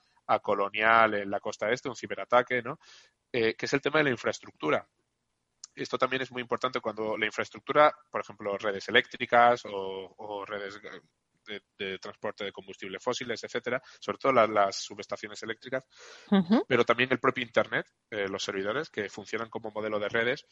Colonial 0.43 1.15
en 1.15 1.31
la 1.31 1.39
costa 1.39 1.71
este, 1.71 1.91
un 1.91 1.97
ciberataque, 1.97 2.63
¿no? 2.63 2.79
Eh, 3.31 3.55
que 3.55 3.67
es 3.67 3.73
el 3.75 3.83
tema 3.83 3.99
de 3.99 4.05
la 4.05 4.11
infraestructura. 4.11 4.89
Esto 5.75 5.99
también 5.99 6.23
es 6.23 6.31
muy 6.31 6.41
importante 6.41 6.81
cuando 6.81 7.17
la 7.19 7.27
infraestructura, 7.27 7.93
por 8.11 8.21
ejemplo, 8.21 8.57
redes 8.57 8.89
eléctricas 8.89 9.63
o, 9.67 10.45
redes 10.47 10.81
de, 11.77 11.99
transporte 11.99 12.45
de 12.45 12.53
combustibles 12.53 13.03
fósiles, 13.03 13.43
etcétera, 13.43 13.83
sobre 13.99 14.19
todo 14.19 14.33
las, 14.33 14.77
subestaciones 14.77 15.43
eléctricas, 15.43 15.85
pero 16.69 16.85
también 16.85 17.11
el 17.13 17.19
propio 17.19 17.45
Internet, 17.45 17.87
eh, 18.11 18.29
los 18.29 18.45
servidores 18.45 18.89
que 18.89 19.09
funcionan 19.09 19.51
como 19.51 19.73
modelo 19.73 19.99
de 19.99 20.09
redes, 20.09 20.47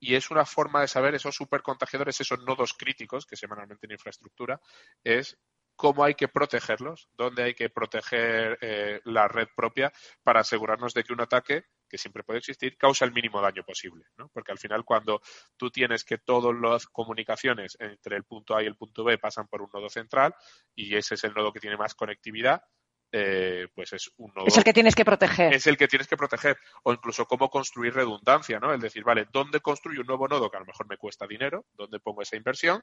y 0.00 0.14
es 0.14 0.30
una 0.30 0.44
forma 0.44 0.80
de 0.80 0.88
saber 0.88 1.14
esos 1.14 1.34
supercontagiadores, 1.34 2.20
esos 2.20 2.40
nodos 2.44 2.74
críticos 2.74 3.26
que 3.26 3.36
semanalmente 3.36 3.86
en 3.86 3.92
infraestructura, 3.92 4.60
es 5.02 5.38
cómo 5.78 6.02
hay 6.02 6.14
que 6.14 6.26
protegerlos, 6.26 7.08
dónde 7.16 7.44
hay 7.44 7.54
que 7.54 7.70
proteger 7.70 8.58
eh, 8.60 9.00
la 9.04 9.28
red 9.28 9.46
propia 9.54 9.92
para 10.24 10.40
asegurarnos 10.40 10.92
de 10.92 11.04
que 11.04 11.12
un 11.12 11.20
ataque, 11.20 11.66
que 11.88 11.96
siempre 11.96 12.24
puede 12.24 12.40
existir, 12.40 12.76
causa 12.76 13.04
el 13.04 13.12
mínimo 13.12 13.40
daño 13.40 13.62
posible. 13.62 14.06
¿no? 14.16 14.28
Porque 14.34 14.50
al 14.50 14.58
final, 14.58 14.84
cuando 14.84 15.22
tú 15.56 15.70
tienes 15.70 16.02
que 16.02 16.18
todas 16.18 16.52
las 16.60 16.86
comunicaciones 16.86 17.76
entre 17.78 18.16
el 18.16 18.24
punto 18.24 18.56
A 18.56 18.62
y 18.64 18.66
el 18.66 18.74
punto 18.74 19.04
B 19.04 19.18
pasan 19.18 19.46
por 19.46 19.62
un 19.62 19.70
nodo 19.72 19.88
central 19.88 20.34
y 20.74 20.96
ese 20.96 21.14
es 21.14 21.22
el 21.22 21.32
nodo 21.32 21.52
que 21.52 21.60
tiene 21.60 21.76
más 21.76 21.94
conectividad, 21.94 22.60
eh, 23.10 23.68
pues 23.74 23.92
es 23.92 24.10
un 24.16 24.32
nodo. 24.34 24.46
Es 24.46 24.56
el 24.56 24.64
que 24.64 24.72
tienes 24.72 24.94
que 24.94 25.04
proteger. 25.04 25.54
Es 25.54 25.66
el 25.66 25.76
que 25.76 25.88
tienes 25.88 26.06
que 26.06 26.16
proteger. 26.16 26.58
O 26.82 26.92
incluso 26.92 27.26
cómo 27.26 27.48
construir 27.48 27.94
redundancia, 27.94 28.58
¿no? 28.58 28.72
Es 28.72 28.80
decir, 28.80 29.04
vale, 29.04 29.26
¿dónde 29.32 29.60
construyo 29.60 30.00
un 30.00 30.06
nuevo 30.06 30.28
nodo 30.28 30.50
que 30.50 30.56
a 30.56 30.60
lo 30.60 30.66
mejor 30.66 30.88
me 30.88 30.96
cuesta 30.96 31.26
dinero? 31.26 31.66
¿Dónde 31.74 32.00
pongo 32.00 32.22
esa 32.22 32.36
inversión? 32.36 32.82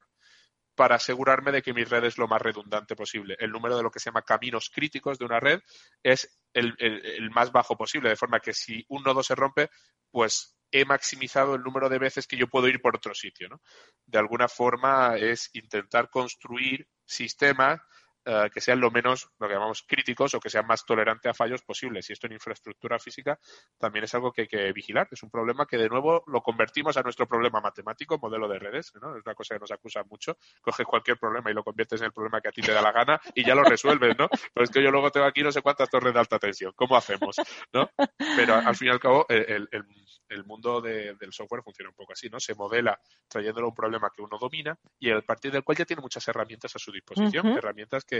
Para 0.73 0.95
asegurarme 0.95 1.51
de 1.51 1.61
que 1.61 1.73
mi 1.73 1.83
red 1.83 2.03
es 2.03 2.17
lo 2.17 2.27
más 2.27 2.41
redundante 2.41 2.95
posible. 2.95 3.35
El 3.39 3.51
número 3.51 3.77
de 3.77 3.83
lo 3.83 3.91
que 3.91 3.99
se 3.99 4.09
llama 4.09 4.23
caminos 4.23 4.69
críticos 4.69 5.17
de 5.17 5.25
una 5.25 5.39
red 5.39 5.61
es 6.03 6.39
el, 6.53 6.75
el 6.79 7.29
más 7.29 7.51
bajo 7.51 7.77
posible, 7.77 8.09
de 8.09 8.15
forma 8.15 8.39
que 8.39 8.53
si 8.53 8.83
un 8.89 9.03
nodo 9.03 9.23
se 9.23 9.35
rompe, 9.35 9.69
pues 10.11 10.57
he 10.71 10.83
maximizado 10.85 11.55
el 11.55 11.61
número 11.61 11.87
de 11.87 11.99
veces 11.99 12.27
que 12.27 12.35
yo 12.35 12.47
puedo 12.47 12.67
ir 12.67 12.81
por 12.81 12.95
otro 12.95 13.13
sitio. 13.13 13.47
¿no? 13.47 13.61
De 14.05 14.17
alguna 14.17 14.47
forma 14.47 15.15
es 15.17 15.49
intentar 15.53 16.09
construir 16.09 16.87
sistemas 17.05 17.79
eh, 18.27 18.49
que 18.51 18.59
sean 18.59 18.79
lo 18.79 18.89
menos, 18.89 19.29
lo 19.39 19.47
que 19.47 19.53
llamamos 19.53 19.83
críticos 19.87 20.33
o 20.33 20.39
que 20.39 20.49
sean 20.49 20.65
más 20.65 20.83
tolerantes 20.83 21.29
a 21.29 21.33
fallos 21.35 21.61
posibles. 21.61 22.09
Y 22.09 22.13
esto 22.13 22.25
en 22.25 22.33
infraestructura 22.33 22.97
física 22.97 23.37
también 23.77 24.05
es 24.05 24.15
algo 24.15 24.31
que 24.31 24.41
hay 24.41 24.47
que 24.47 24.73
vigilar. 24.73 25.07
Es 25.11 25.21
un 25.21 25.29
problema 25.29 25.67
que 25.67 25.77
de 25.77 25.87
nuevo 25.87 26.23
lo 26.25 26.41
convertimos 26.41 26.97
a 26.97 27.03
nuestro 27.03 27.27
problema 27.27 27.61
matemático, 27.61 28.17
modelo 28.17 28.47
de 28.47 28.57
redes, 28.57 28.91
¿no? 28.99 29.15
Es 29.15 29.23
una 29.23 29.35
cosa 29.35 29.55
que 29.55 29.59
nos 29.59 29.71
acusa 29.71 30.03
mucho. 30.09 30.37
Coges 30.59 30.87
cualquier 30.87 31.19
problema 31.19 31.51
y 31.51 31.53
lo 31.53 31.63
conviertes 31.63 32.01
en 32.01 32.07
el 32.07 32.13
problema 32.13 32.41
que 32.41 32.49
a 32.49 32.51
ti 32.51 32.61
te 32.61 32.71
da 32.71 32.81
la 32.81 32.91
gana 32.91 33.21
y 33.35 33.45
ya 33.45 33.53
lo 33.53 33.63
resuelves, 33.63 34.17
¿no? 34.17 34.27
Pero 34.53 34.63
es 34.63 34.71
que 34.71 34.81
yo 34.81 34.89
luego 34.89 35.11
tengo 35.11 35.27
aquí 35.27 35.43
no 35.43 35.51
sé 35.51 35.61
cuántas 35.61 35.87
torres 35.89 36.11
de 36.11 36.19
alta 36.19 36.39
tensión. 36.39 36.73
¿Cómo 36.75 36.97
hacemos? 36.97 37.35
¿No? 37.73 37.91
Pero 38.35 38.55
al 38.55 38.75
fin 38.75 38.87
y 38.87 38.91
al 38.91 38.99
cabo, 38.99 39.27
el, 39.29 40.43
mundo 40.45 40.81
del 40.81 41.31
software 41.31 41.61
funciona 41.61 41.89
un 41.89 41.95
poco 41.95 42.13
así, 42.13 42.27
¿no? 42.29 42.39
Se 42.39 42.55
modela 42.55 42.99
trayéndolo 43.27 43.67
un 43.67 43.75
problema 43.75 44.09
que 44.15 44.23
uno 44.23 44.37
domina 44.39 44.77
y 44.99 45.11
a 45.11 45.21
partir 45.21 45.51
del 45.51 45.63
cual 45.63 45.77
ya 45.77 45.85
tiene 45.85 46.01
muchas 46.01 46.27
herramientas 46.27 46.75
a 46.75 46.79
su 46.79 46.91
disposición, 46.91 47.47
herramientas 47.47 48.03
que 48.03 48.14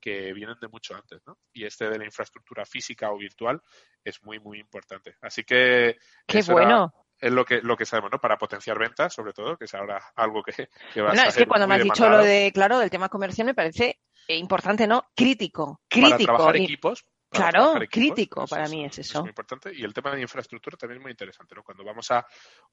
que, 0.00 0.32
vienen 0.32 0.56
de 0.60 0.68
mucho 0.68 0.94
antes, 0.94 1.20
¿no? 1.26 1.38
Y 1.52 1.64
este 1.64 1.88
de 1.90 1.98
la 1.98 2.04
infraestructura 2.04 2.64
física 2.64 3.10
o 3.10 3.18
virtual 3.18 3.60
es 4.02 4.22
muy, 4.22 4.38
muy 4.40 4.58
importante. 4.58 5.16
Así 5.20 5.44
que... 5.44 5.98
¡Qué 6.26 6.42
bueno! 6.42 6.92
es 7.20 7.32
lo 7.32 7.44
que, 7.44 7.60
lo 7.62 7.76
que 7.76 7.84
sabemos, 7.84 8.12
¿no? 8.12 8.20
Para 8.20 8.38
potenciar 8.38 8.78
ventas, 8.78 9.12
sobre 9.12 9.32
todo, 9.32 9.56
que 9.56 9.64
es 9.64 9.74
ahora 9.74 10.00
algo 10.14 10.42
que, 10.42 10.68
que 10.92 11.00
va 11.00 11.08
bueno, 11.08 11.22
a 11.22 11.26
es 11.26 11.36
que 11.36 11.46
cuando 11.46 11.66
me 11.66 11.74
has 11.74 11.82
dicho 11.82 12.08
lo 12.08 12.18
de, 12.18 12.52
claro, 12.54 12.78
del 12.78 12.90
tema 12.90 13.08
comercial 13.08 13.46
me 13.46 13.54
parece 13.54 13.98
importante, 14.28 14.86
¿no? 14.86 15.04
Crítico, 15.14 15.80
crítico. 15.88 16.10
Para 16.10 16.24
trabajar 16.24 16.56
equipos, 16.56 17.04
Claro, 17.30 17.74
crítico 17.90 18.46
para 18.46 18.68
mí 18.68 18.84
es 18.84 18.98
eso. 18.98 19.18
Es 19.18 19.22
muy 19.22 19.28
importante. 19.30 19.70
Y 19.74 19.84
el 19.84 19.92
tema 19.92 20.14
de 20.14 20.22
infraestructura 20.22 20.76
también 20.76 20.98
es 20.98 21.02
muy 21.02 21.10
interesante, 21.10 21.54
¿no? 21.54 21.62
Cuando 21.62 21.84
vamos 21.84 22.10
a, 22.10 22.26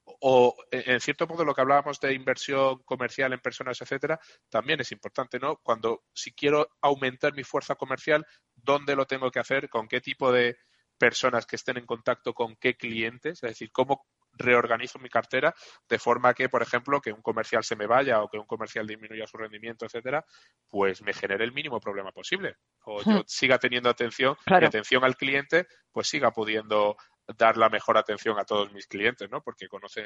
o 0.03 0.55
en 0.71 0.99
cierto 1.01 1.27
modo 1.27 1.43
lo 1.43 1.53
que 1.53 1.61
hablábamos 1.61 1.99
de 1.99 2.13
inversión 2.13 2.81
comercial 2.83 3.33
en 3.33 3.39
personas, 3.39 3.81
etcétera, 3.81 4.19
también 4.49 4.79
es 4.79 4.91
importante, 4.91 5.39
¿no? 5.39 5.57
Cuando 5.57 6.03
si 6.13 6.33
quiero 6.33 6.69
aumentar 6.81 7.33
mi 7.33 7.43
fuerza 7.43 7.75
comercial, 7.75 8.25
¿dónde 8.55 8.95
lo 8.95 9.05
tengo 9.05 9.29
que 9.29 9.39
hacer? 9.39 9.69
¿Con 9.69 9.87
qué 9.87 9.99
tipo 9.99 10.31
de 10.31 10.57
personas 10.97 11.45
que 11.45 11.57
estén 11.57 11.77
en 11.77 11.85
contacto 11.85 12.33
con 12.33 12.55
qué 12.55 12.77
clientes? 12.77 13.43
Es 13.43 13.49
decir, 13.49 13.71
¿cómo 13.71 14.07
reorganizo 14.35 14.99
mi 14.99 15.09
cartera 15.09 15.53
de 15.89 15.99
forma 15.99 16.33
que, 16.33 16.49
por 16.49 16.61
ejemplo, 16.61 17.01
que 17.01 17.11
un 17.11 17.21
comercial 17.21 17.63
se 17.63 17.75
me 17.75 17.87
vaya 17.87 18.21
o 18.21 18.29
que 18.29 18.37
un 18.37 18.45
comercial 18.45 18.85
disminuya 18.87 19.27
su 19.27 19.37
rendimiento, 19.37 19.85
etcétera, 19.85 20.25
pues 20.69 21.01
me 21.01 21.13
genere 21.13 21.43
el 21.43 21.53
mínimo 21.53 21.79
problema 21.79 22.11
posible. 22.11 22.55
O 22.85 23.01
yo 23.03 23.19
hmm. 23.19 23.23
siga 23.25 23.57
teniendo 23.57 23.89
atención 23.89 24.35
y 24.47 24.65
atención 24.65 25.03
al 25.03 25.15
cliente, 25.15 25.67
pues 25.91 26.07
siga 26.07 26.31
pudiendo 26.31 26.97
dar 27.37 27.57
la 27.57 27.69
mejor 27.69 27.97
atención 27.97 28.37
a 28.39 28.45
todos 28.45 28.71
mis 28.71 28.87
clientes, 28.87 29.29
¿no? 29.31 29.41
Porque 29.41 29.67
conocen 29.67 30.05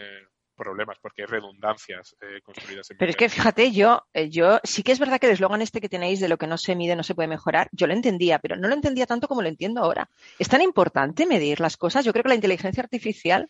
problemas, 0.55 0.97
porque 1.01 1.23
hay 1.23 1.27
redundancias 1.27 2.15
eh, 2.21 2.41
construidas 2.41 2.89
en 2.91 2.97
Pero 2.97 3.09
es 3.09 3.15
que 3.15 3.29
fíjate, 3.29 3.71
yo, 3.71 4.03
eh, 4.13 4.29
yo 4.29 4.59
sí 4.63 4.83
que 4.83 4.91
es 4.91 4.99
verdad 4.99 5.19
que 5.19 5.27
el 5.27 5.33
eslogan 5.33 5.61
este 5.61 5.81
que 5.81 5.89
tenéis 5.89 6.19
de 6.19 6.27
lo 6.27 6.37
que 6.37 6.47
no 6.47 6.57
se 6.57 6.75
mide 6.75 6.95
no 6.95 7.03
se 7.03 7.15
puede 7.15 7.27
mejorar, 7.27 7.69
yo 7.71 7.87
lo 7.87 7.93
entendía, 7.93 8.39
pero 8.39 8.55
no 8.55 8.67
lo 8.67 8.73
entendía 8.73 9.05
tanto 9.05 9.27
como 9.27 9.41
lo 9.41 9.47
entiendo 9.47 9.81
ahora. 9.81 10.09
Es 10.37 10.49
tan 10.49 10.61
importante 10.61 11.25
medir 11.25 11.59
las 11.59 11.77
cosas. 11.77 12.05
Yo 12.05 12.11
creo 12.11 12.23
que 12.23 12.29
la 12.29 12.35
inteligencia 12.35 12.83
artificial 12.83 13.49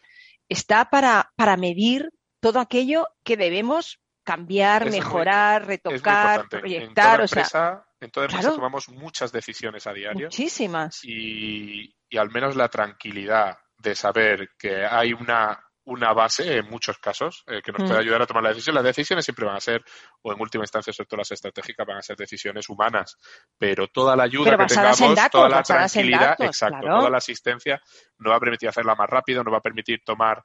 está 0.49 0.89
para, 0.89 1.31
para 1.35 1.55
medir 1.57 2.09
todo 2.41 2.59
aquello 2.59 3.07
que 3.23 3.37
debemos 3.37 3.99
cambiar, 4.23 4.89
mejorar, 4.89 5.65
retocar, 5.65 6.47
proyectar. 6.49 6.85
En 6.89 6.93
toda 6.93 7.23
empresa, 7.23 7.85
en 7.99 8.11
toda 8.11 8.25
empresa 8.27 8.55
tomamos 8.55 8.89
muchas 8.89 9.31
decisiones 9.31 9.87
a 9.87 9.93
diario. 9.93 10.27
Muchísimas. 10.27 11.03
Y, 11.03 11.95
y, 12.09 12.17
al 12.17 12.29
menos 12.29 12.55
la 12.55 12.69
tranquilidad 12.69 13.57
de 13.77 13.95
saber 13.95 14.49
que 14.57 14.85
hay 14.85 15.13
una, 15.13 15.59
una 15.89 16.13
base 16.13 16.57
en 16.57 16.69
muchos 16.69 16.97
casos 16.99 17.43
eh, 17.47 17.61
que 17.63 17.71
nos 17.71 17.81
puede 17.81 17.95
mm. 17.95 18.01
ayudar 18.01 18.21
a 18.21 18.27
tomar 18.27 18.43
la 18.43 18.49
decisión. 18.49 18.75
Las 18.75 18.83
decisiones 18.83 19.25
siempre 19.25 19.45
van 19.45 19.55
a 19.55 19.59
ser, 19.59 19.83
o 20.21 20.31
en 20.31 20.39
última 20.39 20.63
instancia, 20.63 20.93
sobre 20.93 21.07
todo 21.07 21.17
las 21.17 21.31
estratégicas, 21.31 21.85
van 21.85 21.97
a 21.97 22.01
ser 22.01 22.15
decisiones 22.15 22.69
humanas. 22.69 23.17
Pero 23.57 23.87
toda 23.87 24.15
la 24.15 24.23
ayuda 24.23 24.57
que 24.57 24.65
tengamos, 24.65 25.29
toda 25.31 25.49
la 25.49 25.63
tranquilidad, 25.63 26.35
exacto, 26.39 26.87
toda 26.87 27.09
la 27.09 27.17
asistencia, 27.17 27.81
nos 28.19 28.31
va 28.31 28.37
a 28.37 28.39
permitir 28.39 28.69
hacerla 28.69 28.95
más 28.95 29.09
rápido, 29.09 29.43
nos 29.43 29.53
va 29.53 29.57
a 29.57 29.61
permitir 29.61 30.01
tomar 30.05 30.43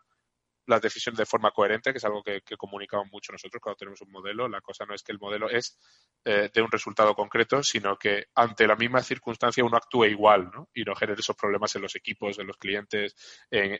las 0.66 0.80
decisiones 0.80 1.18
de 1.18 1.26
forma 1.26 1.50
coherente, 1.50 1.92
que 1.92 1.98
es 1.98 2.04
algo 2.04 2.22
que, 2.22 2.42
comunicamos 2.56 3.08
mucho 3.10 3.32
nosotros 3.32 3.60
cuando 3.60 3.76
tenemos 3.76 4.00
un 4.00 4.10
modelo. 4.10 4.48
La 4.48 4.60
cosa 4.60 4.84
no 4.86 4.94
es 4.94 5.02
que 5.02 5.12
el 5.12 5.18
modelo 5.18 5.48
es 5.50 5.78
eh, 6.24 6.50
de 6.52 6.62
un 6.62 6.70
resultado 6.70 7.14
concreto, 7.14 7.62
sino 7.62 7.96
que 7.96 8.26
ante 8.34 8.66
la 8.66 8.76
misma 8.76 9.02
circunstancia 9.02 9.64
uno 9.64 9.76
actúe 9.76 10.06
igual 10.06 10.50
¿no? 10.52 10.68
y 10.74 10.82
no 10.84 10.94
genere 10.94 11.20
esos 11.20 11.36
problemas 11.36 11.74
en 11.76 11.82
los 11.82 11.94
equipos, 11.96 12.38
en 12.38 12.46
los 12.46 12.56
clientes, 12.56 13.14
en, 13.50 13.78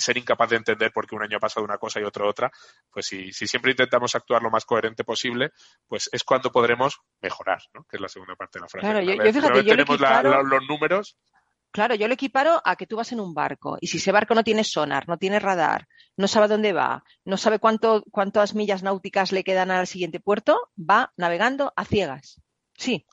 ser 0.00 0.16
incapaz 0.16 0.50
de 0.50 0.56
entender 0.56 0.92
por 0.92 1.06
qué 1.06 1.16
un 1.16 1.22
año 1.22 1.38
ha 1.38 1.40
pasado 1.40 1.64
una 1.64 1.78
cosa 1.78 2.00
y 2.00 2.04
otro 2.04 2.28
otra. 2.28 2.50
Pues 2.90 3.06
si, 3.06 3.32
si 3.32 3.46
siempre 3.46 3.72
intentamos 3.72 4.14
actuar 4.14 4.42
lo 4.42 4.50
más 4.50 4.64
coherente 4.64 5.04
posible, 5.04 5.52
pues 5.86 6.08
es 6.12 6.24
cuando 6.24 6.50
podremos 6.50 7.00
mejorar, 7.20 7.62
¿no? 7.74 7.84
que 7.84 7.96
es 7.96 8.00
la 8.00 8.08
segunda 8.08 8.34
parte 8.36 8.58
de 8.58 8.62
la 8.62 8.68
frase. 8.68 8.86
Claro, 8.86 9.00
yo, 9.00 9.32
fíjate, 9.32 9.64
yo 9.64 9.70
tenemos 9.70 10.00
los 10.00 10.62
números, 10.68 11.18
Claro, 11.76 11.94
yo 11.94 12.08
lo 12.08 12.14
equiparo 12.14 12.62
a 12.64 12.74
que 12.74 12.86
tú 12.86 12.96
vas 12.96 13.12
en 13.12 13.20
un 13.20 13.34
barco 13.34 13.76
y 13.82 13.88
si 13.88 13.98
ese 13.98 14.10
barco 14.10 14.34
no 14.34 14.42
tiene 14.42 14.64
sonar, 14.64 15.06
no 15.06 15.18
tiene 15.18 15.38
radar, 15.38 15.86
no 16.16 16.26
sabe 16.26 16.48
dónde 16.48 16.72
va, 16.72 17.04
no 17.26 17.36
sabe 17.36 17.58
cuánto, 17.58 18.02
cuántas 18.10 18.54
millas 18.54 18.82
náuticas 18.82 19.30
le 19.30 19.44
quedan 19.44 19.70
al 19.70 19.86
siguiente 19.86 20.18
puerto, 20.18 20.70
va 20.78 21.12
navegando 21.18 21.74
a 21.76 21.84
ciegas. 21.84 22.40
Sí. 22.78 23.04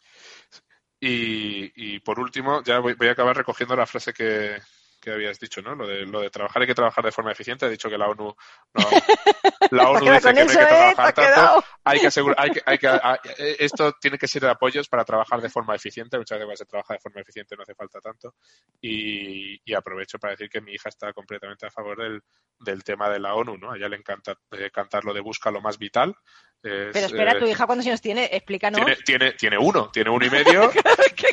Y, 1.02 2.00
por 2.00 2.22
último, 2.22 2.64
ya 2.64 2.80
voy, 2.80 2.96
a 3.02 3.12
acabar 3.12 3.36
recogiendo 3.36 3.76
la 3.76 3.86
frase 3.86 4.14
que, 4.14 4.56
que 5.04 5.12
habías 5.12 5.38
dicho, 5.38 5.62
¿no? 5.62 5.76
Lo 5.76 5.86
de, 5.86 6.06
lo 6.06 6.22
de 6.22 6.30
trabajar 6.30 6.62
hay 6.62 6.68
que 6.68 6.74
trabajar 6.74 7.04
de 7.04 7.12
forma 7.12 7.32
eficiente. 7.32 7.66
Ha 7.66 7.70
dicho 7.70 7.90
que 7.90 7.98
la 7.98 8.08
ONU, 8.08 8.24
no, 8.24 8.36
la 9.72 9.90
ONU 9.90 10.12
dice 10.12 10.34
que 10.34 10.46
no 10.46 10.52
hay 10.52 10.58
que 10.58 10.64
¿eh? 10.64 10.68
trabajar 10.68 11.14
tanto. 11.14 11.66
Hay 11.84 12.00
que 12.00 12.08
asegurar, 12.08 12.38
hay 12.40 12.52
que, 12.52 12.62
hay 12.66 12.78
que, 12.78 12.88
eh, 12.88 13.58
esto 13.60 13.92
tiene 14.00 14.18
que 14.18 14.28
ser 14.28 14.44
de 14.44 14.50
apoyos 14.50 14.88
para 14.88 15.04
trabajar 15.04 15.42
de 15.42 15.50
forma 15.50 15.76
eficiente. 15.76 16.18
Muchas 16.18 16.40
veces 16.40 16.60
se 16.60 16.66
trabaja 16.66 16.94
de 16.94 17.00
forma 17.02 17.20
eficiente, 17.20 17.56
no 17.58 17.64
hace 17.64 17.76
falta 17.76 18.00
tanto. 18.00 18.36
Y, 18.80 19.60
y 19.70 19.74
aprovecho 19.74 20.18
para 20.20 20.32
decir 20.32 20.50
que 20.50 20.62
mi 20.62 20.74
hija 20.74 20.88
está 20.88 21.12
completamente 21.12 21.66
a 21.66 21.72
favor 21.72 21.98
del, 21.98 22.22
del 22.60 22.84
tema 22.84 23.10
de 23.10 23.20
la 23.20 23.36
ONU, 23.36 23.58
¿no? 23.58 23.72
A 23.72 23.78
ella 23.78 23.90
le 23.90 23.98
encanta 23.98 24.38
eh, 24.52 24.72
cantar 24.72 25.04
lo 25.04 25.14
de 25.14 25.20
busca 25.20 25.52
lo 25.52 25.62
más 25.62 25.78
vital. 25.78 26.16
Pero 26.64 27.08
espera, 27.08 27.38
¿tu 27.38 27.46
hija 27.46 27.66
cuántos 27.66 27.86
años 27.86 28.00
tiene? 28.00 28.30
Explícanos. 28.32 28.80
Tiene, 28.80 28.96
tiene, 29.04 29.32
tiene 29.34 29.58
uno, 29.58 29.90
tiene 29.90 30.10
uno 30.10 30.26
y 30.26 30.30
medio. 30.32 30.72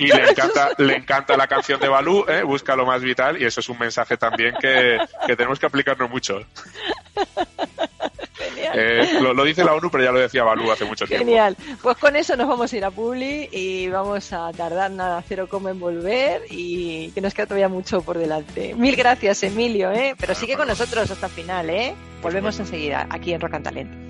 y 0.01 0.09
le 0.09 0.31
encanta, 0.31 0.71
le 0.79 0.97
encanta 0.97 1.37
la 1.37 1.47
canción 1.47 1.79
de 1.79 1.89
Balú, 1.89 2.25
¿eh? 2.29 2.43
Busca 2.43 2.75
lo 2.75 2.85
más 2.85 3.01
vital. 3.01 3.41
Y 3.41 3.45
eso 3.45 3.61
es 3.61 3.69
un 3.69 3.79
mensaje 3.79 4.17
también 4.17 4.55
que, 4.61 4.99
que 5.27 5.37
tenemos 5.37 5.61
que 5.61 5.67
aplicarnos 5.67 6.11
mucho. 6.11 6.41
Eh, 8.73 9.19
lo, 9.21 9.45
dice 9.45 9.65
la 9.65 9.75
ONU, 9.75 9.91
pero 9.91 10.05
ya 10.05 10.13
lo 10.13 10.19
decía 10.19 10.43
Balú 10.43 10.71
hace 10.71 10.85
mucho 10.85 11.07
tiempo. 11.07 11.25
Genial. 11.25 11.57
Pues 11.81 11.97
con 11.97 12.17
eso 12.17 12.37
nos 12.37 12.49
vamos 12.49 12.73
a 12.73 12.77
ir 12.77 12.85
a 12.85 12.91
Publi 12.91 13.49
y 13.53 13.89
vamos 13.89 14.33
a 14.33 14.53
tardar 14.53 14.91
nada, 14.91 15.23
cero 15.27 15.47
como 15.49 15.69
en 15.69 15.79
volver 15.79 16.43
y 16.51 17.11
que 17.11 17.21
nos 17.21 17.35
queda 17.35 17.47
todavía 17.47 17.69
mucho 17.69 18.03
por 18.03 18.19
delante. 18.19 18.75
Mil 18.75 18.97
gracias, 18.97 19.43
Emilio, 19.43 19.93
¿eh? 19.93 20.15
Pero 20.19 20.35
sigue 20.35 20.57
con 20.57 20.69
nosotros 20.69 21.11
hasta 21.11 21.27
el 21.27 21.33
final, 21.33 21.71
¿eh? 21.71 21.95
Volvemos 22.23 22.59
enseguida 22.59 23.07
aquí 23.11 23.33
en 23.33 23.41
Rock 23.41 23.55
and 23.55 23.65
Talent. 23.65 24.10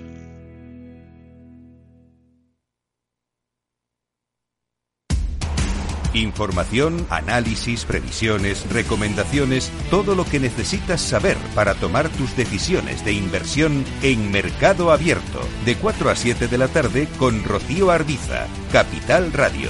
Información, 6.13 7.05
análisis, 7.09 7.85
previsiones, 7.85 8.69
recomendaciones, 8.71 9.71
todo 9.89 10.15
lo 10.15 10.25
que 10.25 10.39
necesitas 10.39 11.01
saber 11.01 11.37
para 11.55 11.73
tomar 11.73 12.09
tus 12.09 12.35
decisiones 12.35 13.05
de 13.05 13.13
inversión 13.13 13.85
en 14.01 14.31
Mercado 14.31 14.91
Abierto, 14.91 15.39
de 15.65 15.75
4 15.75 16.09
a 16.09 16.15
7 16.15 16.47
de 16.47 16.57
la 16.57 16.67
tarde 16.67 17.07
con 17.17 17.43
Rocío 17.43 17.91
Arbiza, 17.91 18.47
Capital 18.71 19.31
Radio. 19.31 19.69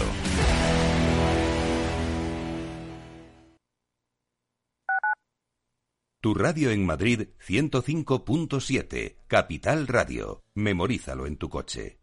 Tu 6.22 6.36
radio 6.36 6.70
en 6.70 6.86
Madrid 6.86 7.30
105.7, 7.48 9.18
Capital 9.26 9.88
Radio. 9.88 10.44
Memorízalo 10.54 11.26
en 11.26 11.38
tu 11.38 11.50
coche. 11.50 12.00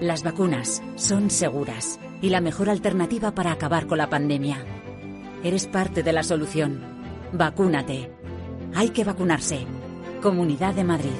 Las 0.00 0.22
vacunas 0.22 0.82
son 0.96 1.28
seguras 1.28 2.00
y 2.22 2.30
la 2.30 2.40
mejor 2.40 2.70
alternativa 2.70 3.32
para 3.32 3.52
acabar 3.52 3.86
con 3.86 3.98
la 3.98 4.08
pandemia. 4.08 4.64
Eres 5.44 5.66
parte 5.66 6.02
de 6.02 6.14
la 6.14 6.22
solución. 6.22 6.80
Vacúnate. 7.32 8.10
Hay 8.74 8.90
que 8.90 9.04
vacunarse. 9.04 9.66
Comunidad 10.22 10.72
de 10.72 10.84
Madrid. 10.84 11.10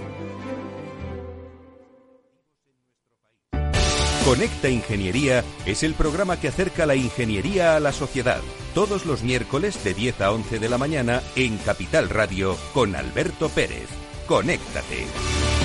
Conecta 4.25 4.71
Ingeniería 4.71 5.45
es 5.67 5.83
el 5.83 5.93
programa 5.93 6.39
que 6.39 6.49
acerca 6.49 6.87
la 6.87 6.95
ingeniería 6.95 7.77
a 7.77 7.81
la 7.81 7.93
sociedad. 7.93 8.41
Todos 8.75 9.05
los 9.05 9.23
miércoles 9.23 9.83
de 9.85 9.93
10 9.93 10.23
a 10.23 10.33
11 10.33 10.59
de 10.59 10.69
la 10.71 10.79
mañana 10.79 11.21
en 11.37 11.59
Capital 11.59 12.09
Radio 12.09 12.57
con 12.73 12.97
Alberto 12.97 13.51
Pérez. 13.51 13.89
Conéctate. 14.27 15.60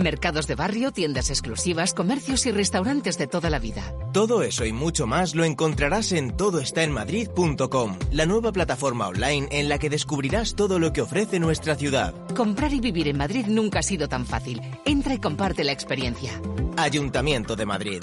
Mercados 0.00 0.46
de 0.46 0.54
barrio, 0.54 0.92
tiendas 0.92 1.30
exclusivas, 1.30 1.94
comercios 1.94 2.46
y 2.46 2.52
restaurantes 2.52 3.18
de 3.18 3.26
toda 3.26 3.50
la 3.50 3.58
vida. 3.58 3.94
Todo 4.12 4.42
eso 4.42 4.64
y 4.64 4.72
mucho 4.72 5.06
más 5.06 5.34
lo 5.34 5.44
encontrarás 5.44 6.12
en 6.12 6.36
todoestaenmadrid.com, 6.36 7.98
la 8.12 8.26
nueva 8.26 8.52
plataforma 8.52 9.08
online 9.08 9.48
en 9.50 9.68
la 9.68 9.78
que 9.78 9.90
descubrirás 9.90 10.54
todo 10.54 10.78
lo 10.78 10.92
que 10.92 11.02
ofrece 11.02 11.38
nuestra 11.38 11.76
ciudad. 11.76 12.14
Comprar 12.34 12.72
y 12.72 12.80
vivir 12.80 13.08
en 13.08 13.18
Madrid 13.18 13.46
nunca 13.46 13.80
ha 13.80 13.82
sido 13.82 14.08
tan 14.08 14.26
fácil. 14.26 14.60
Entra 14.84 15.14
y 15.14 15.18
comparte 15.18 15.64
la 15.64 15.72
experiencia. 15.72 16.32
Ayuntamiento 16.76 17.56
de 17.56 17.66
Madrid. 17.66 18.02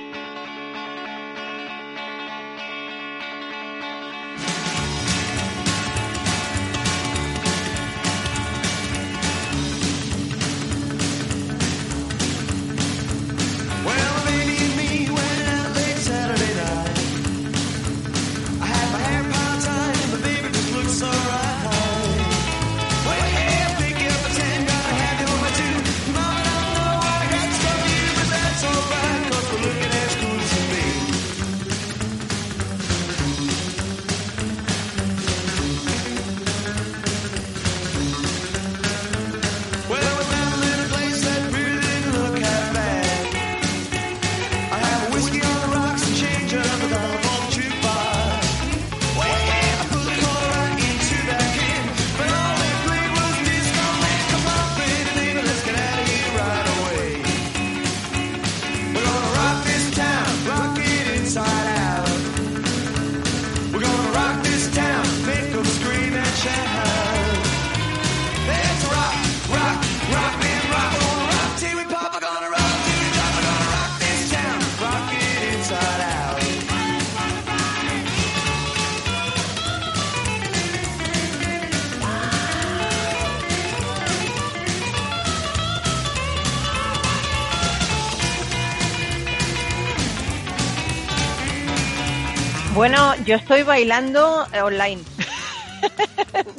Yo 93.31 93.37
estoy 93.37 93.63
bailando 93.63 94.45
eh, 94.51 94.59
online. 94.61 95.01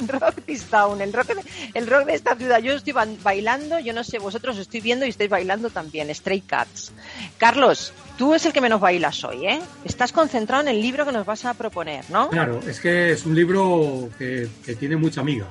rock 0.07 0.41
Town, 0.71 1.01
el 1.01 1.13
rock, 1.13 1.29
el 1.75 1.85
rock 1.85 2.05
de 2.07 2.15
esta 2.15 2.35
ciudad. 2.35 2.57
Yo 2.61 2.73
estoy 2.73 2.95
bailando, 3.21 3.77
yo 3.77 3.93
no 3.93 4.03
sé, 4.03 4.17
vosotros 4.17 4.57
estoy 4.57 4.81
viendo 4.81 5.05
y 5.05 5.09
estáis 5.09 5.29
bailando 5.29 5.69
también, 5.69 6.13
Stray 6.15 6.41
Cats. 6.41 6.91
Carlos, 7.37 7.93
tú 8.17 8.33
es 8.33 8.47
el 8.47 8.53
que 8.53 8.59
menos 8.59 8.81
bailas 8.81 9.23
hoy, 9.23 9.45
¿eh? 9.45 9.59
Estás 9.85 10.11
concentrado 10.11 10.63
en 10.63 10.69
el 10.69 10.81
libro 10.81 11.05
que 11.05 11.11
nos 11.11 11.27
vas 11.27 11.45
a 11.45 11.53
proponer, 11.53 12.05
¿no? 12.09 12.29
Claro, 12.29 12.59
es 12.67 12.79
que 12.79 13.11
es 13.11 13.23
un 13.27 13.35
libro 13.35 14.09
que, 14.17 14.49
tiene 14.79 14.95
mucha 14.95 15.21
amiga. 15.21 15.45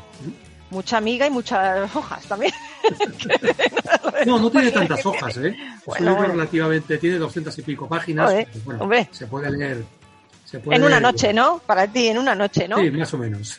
Mucha 0.70 0.96
amiga 0.96 1.24
y 1.28 1.30
muchas 1.30 1.94
hojas 1.94 2.24
también. 2.26 2.52
no, 4.26 4.40
no 4.40 4.50
tiene 4.50 4.72
tantas 4.72 5.06
hojas, 5.06 5.36
¿eh? 5.36 5.54
es 5.86 6.00
un 6.00 6.04
libro 6.04 6.26
relativamente, 6.26 6.98
tiene 6.98 7.18
doscientas 7.18 7.56
y 7.58 7.62
pico 7.62 7.88
páginas. 7.88 8.34
Pues 8.64 9.06
se 9.12 9.28
puede 9.28 9.52
leer 9.52 9.84
en 10.52 10.84
una 10.84 11.00
noche, 11.00 11.32
¿no? 11.32 11.60
Para 11.64 11.86
ti, 11.86 12.08
en 12.08 12.18
una 12.18 12.34
noche, 12.34 12.68
¿no? 12.68 12.78
Sí, 12.78 12.90
más 12.90 13.12
o 13.14 13.18
menos. 13.18 13.58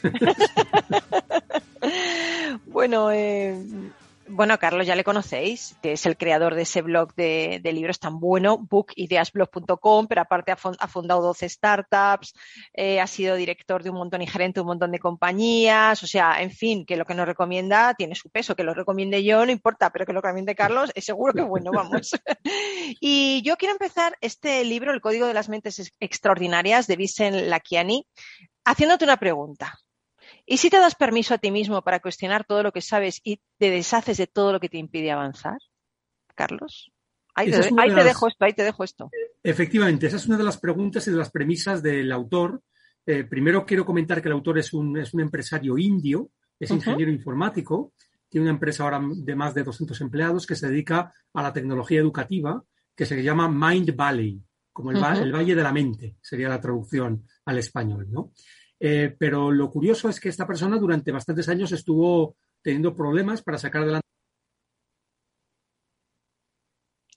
bueno, 2.65 3.11
eh, 3.11 3.57
bueno, 4.33 4.57
Carlos 4.57 4.87
ya 4.87 4.95
le 4.95 5.03
conocéis, 5.03 5.75
que 5.81 5.93
es 5.93 6.05
el 6.05 6.17
creador 6.17 6.55
de 6.55 6.63
ese 6.63 6.81
blog 6.81 7.13
de, 7.15 7.61
libros 7.63 7.99
tan 7.99 8.19
bueno, 8.19 8.57
bookideasblog.com, 8.57 10.07
pero 10.07 10.21
aparte 10.21 10.51
ha, 10.51 10.55
fundado 10.55 11.21
12 11.21 11.49
startups, 11.49 12.33
eh, 12.73 12.99
ha 12.99 13.07
sido 13.07 13.35
director 13.35 13.83
de 13.83 13.89
un 13.89 13.97
montón 13.97 14.21
y 14.21 14.27
gerente 14.27 14.55
de 14.55 14.61
un 14.61 14.67
montón 14.67 14.91
de 14.91 14.99
compañías, 14.99 16.01
o 16.03 16.07
sea, 16.07 16.41
en 16.41 16.51
fin, 16.51 16.85
que 16.85 16.97
lo 16.97 17.05
que 17.05 17.13
nos 17.13 17.27
recomienda 17.27 17.93
tiene 17.93 18.15
su 18.15 18.29
peso, 18.29 18.55
que 18.55 18.63
lo 18.63 18.73
recomiende 18.73 19.23
yo 19.23 19.45
no 19.45 19.51
importa, 19.51 19.91
pero 19.91 20.05
que 20.05 20.13
lo 20.13 20.21
recomiende 20.21 20.55
Carlos 20.55 20.91
es 20.95 21.05
seguro 21.05 21.33
que 21.33 21.41
bueno, 21.41 21.71
vamos. 21.71 22.11
y 22.99 23.41
yo 23.43 23.55
quiero 23.57 23.73
empezar 23.73 24.17
este 24.21 24.63
libro, 24.63 24.91
El 24.91 25.01
Código 25.01 25.27
de 25.27 25.33
las 25.33 25.49
Mentes 25.49 25.91
Extraordinarias, 25.99 26.87
de 26.87 26.95
Vicen 26.95 27.49
Lakiani, 27.49 28.07
haciéndote 28.65 29.05
una 29.05 29.17
pregunta. 29.17 29.79
¿Y 30.45 30.57
si 30.57 30.69
te 30.69 30.77
das 30.77 30.95
permiso 30.95 31.33
a 31.33 31.37
ti 31.37 31.51
mismo 31.51 31.81
para 31.81 31.99
cuestionar 31.99 32.45
todo 32.45 32.63
lo 32.63 32.71
que 32.71 32.81
sabes 32.81 33.21
y 33.23 33.41
te 33.57 33.69
deshaces 33.69 34.17
de 34.17 34.27
todo 34.27 34.51
lo 34.51 34.59
que 34.59 34.69
te 34.69 34.77
impide 34.77 35.11
avanzar? 35.11 35.57
Carlos. 36.35 36.91
Ahí, 37.35 37.49
te, 37.49 37.57
dejo 38.03 38.27
esto, 38.27 38.45
ahí 38.45 38.53
te 38.53 38.63
dejo 38.63 38.83
esto. 38.83 39.09
Efectivamente, 39.41 40.05
esa 40.05 40.17
es 40.17 40.27
una 40.27 40.37
de 40.37 40.43
las 40.43 40.57
preguntas 40.57 41.07
y 41.07 41.11
de 41.11 41.17
las 41.17 41.31
premisas 41.31 41.81
del 41.81 42.11
autor. 42.11 42.61
Eh, 43.05 43.23
primero 43.23 43.65
quiero 43.65 43.85
comentar 43.85 44.21
que 44.21 44.27
el 44.27 44.33
autor 44.33 44.59
es 44.59 44.71
un, 44.73 44.97
es 44.97 45.13
un 45.13 45.21
empresario 45.21 45.77
indio, 45.77 46.29
es 46.59 46.69
ingeniero 46.69 47.11
informático, 47.11 47.93
tiene 48.29 48.45
una 48.45 48.53
empresa 48.53 48.83
ahora 48.83 49.01
de 49.01 49.35
más 49.35 49.53
de 49.53 49.63
200 49.63 49.99
empleados 50.01 50.45
que 50.45 50.55
se 50.55 50.69
dedica 50.69 51.11
a 51.33 51.41
la 51.41 51.51
tecnología 51.51 51.99
educativa, 51.99 52.63
que 52.95 53.05
se 53.05 53.21
llama 53.23 53.49
Mind 53.49 53.95
Valley, 53.95 54.39
como 54.71 54.91
el, 54.91 54.97
el 54.97 55.33
Valle 55.33 55.55
de 55.55 55.63
la 55.63 55.73
Mente, 55.73 56.17
sería 56.21 56.49
la 56.49 56.61
traducción 56.61 57.27
al 57.45 57.57
español, 57.57 58.07
¿no? 58.09 58.31
Eh, 58.85 59.15
pero 59.17 59.49
lo 59.49 59.71
curioso 59.71 60.09
es 60.09 60.19
que 60.19 60.27
esta 60.27 60.45
persona 60.45 60.75
durante 60.77 61.13
bastantes 61.13 61.47
años 61.47 61.71
estuvo 61.71 62.35
teniendo 62.61 62.93
problemas 62.93 63.41
para 63.41 63.57
sacar 63.57 63.83
adelante. 63.83 64.05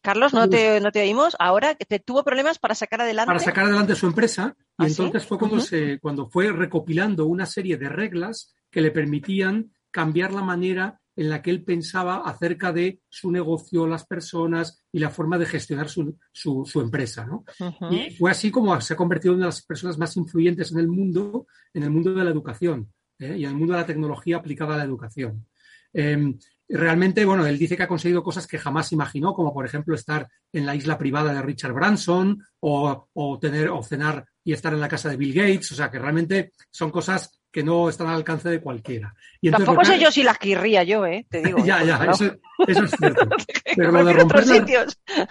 Carlos, 0.00 0.33
no 0.33 0.48
te, 0.48 0.81
no 0.81 0.92
te 0.92 1.00
oímos. 1.00 1.35
Ahora 1.40 1.74
te 1.74 1.98
tuvo 1.98 2.22
problemas 2.22 2.61
para 2.61 2.76
sacar 2.76 3.00
adelante. 3.00 3.26
Para 3.26 3.40
sacar 3.40 3.64
adelante 3.64 3.96
su 3.96 4.07
empresa. 4.07 4.55
Y 4.79 4.85
¿Ah, 4.85 4.87
entonces 4.87 5.26
fue 5.26 5.40
cuando, 5.40 5.59
se, 5.59 5.98
cuando 5.98 6.29
fue 6.29 6.52
recopilando 6.52 7.26
una 7.26 7.46
serie 7.46 7.76
de 7.76 7.88
reglas 7.88 8.55
que 8.70 8.81
le 8.81 8.92
permitían 8.92 9.72
cambiar 9.90 10.33
la 10.33 10.42
manera 10.42 11.00
en 11.16 11.31
la 11.31 11.40
que 11.40 11.50
él 11.50 11.64
pensaba 11.64 12.18
acerca 12.18 12.72
de 12.72 13.00
su 13.09 13.31
negocio, 13.31 13.87
las 13.87 14.07
personas 14.07 14.85
y 14.92 14.98
la 14.98 15.11
forma 15.11 15.38
de 15.38 15.46
gestionar 15.46 15.88
su, 15.88 16.16
su, 16.33 16.81
empresa. 16.81 17.24
¿no? 17.24 17.44
Y 17.90 18.11
fue 18.11 18.31
así 18.31 18.50
como 18.50 18.79
se 18.81 18.92
ha 18.92 18.96
convertido 18.96 19.33
en 19.33 19.38
una 19.38 19.46
de 19.46 19.52
las 19.52 19.64
personas 19.64 19.98
más 19.98 20.16
influyentes 20.16 20.70
en 20.72 20.79
el 20.79 20.88
mundo, 20.88 21.46
en 21.72 21.83
el 21.85 21.90
mundo 21.90 22.12
de 22.12 22.22
la 22.22 22.31
educación 22.31 22.92
¿eh? 23.18 23.37
y 23.38 23.44
en 23.44 23.50
el 23.50 23.57
mundo 23.57 23.72
de 23.72 23.81
la 23.81 23.87
tecnología 23.87 24.37
aplicada 24.37 24.74
a 24.74 24.79
la 24.79 24.85
educación. 24.85 25.46
Em, 25.92 26.38
realmente, 26.68 27.24
bueno, 27.24 27.46
él 27.46 27.59
dice 27.59 27.76
que 27.76 27.85
ha 27.85 27.88
conseguido 27.88 28.22
cosas 28.22 28.46
que 28.46 28.59
jamás 28.59 28.92
imaginó, 28.92 29.33
como 29.33 29.55
por 29.55 29.64
ejemplo 29.64 29.94
estar 29.94 30.29
en 30.52 30.66
la 30.66 30.74
isla 30.74 30.98
privada 30.98 31.33
de 31.33 31.40
Richard 31.40 31.72
Branson 31.72 32.42
o, 32.61 33.09
o, 33.14 33.38
tener 33.38 33.70
o 33.70 33.83
cenar 33.83 34.26
y 34.44 34.52
estar 34.52 34.74
en 34.74 34.81
la 34.81 34.88
casa 34.88 35.09
de 35.09 35.16
Bill 35.16 35.33
Gates. 35.33 35.72
O 35.72 35.74
sea, 35.74 35.90
que 35.90 35.98
realmente 35.98 36.52
son 36.70 36.90
cosas 36.90 37.36
que 37.57 37.62
no 37.62 37.88
están 37.88 38.09
al 38.09 38.16
alcance 38.16 38.51
de 38.51 38.61
cualquiera. 38.61 39.14
Y 39.40 39.51
Tampoco 39.51 39.83
sé 39.83 39.99
yo 39.99 40.11
si 40.11 40.23
las 40.23 40.37
querría 40.37 40.83
yo, 40.83 41.07
¿eh? 41.07 41.27
Te 41.31 41.40
digo. 41.40 41.57
ya, 41.64 41.83
ya, 41.83 42.05
eso, 42.05 42.37
es 42.66 42.90
cierto. 42.90 43.27
Pero 43.77 43.92
lo 43.92 44.05
de, 44.05 44.12
romper 44.12 44.47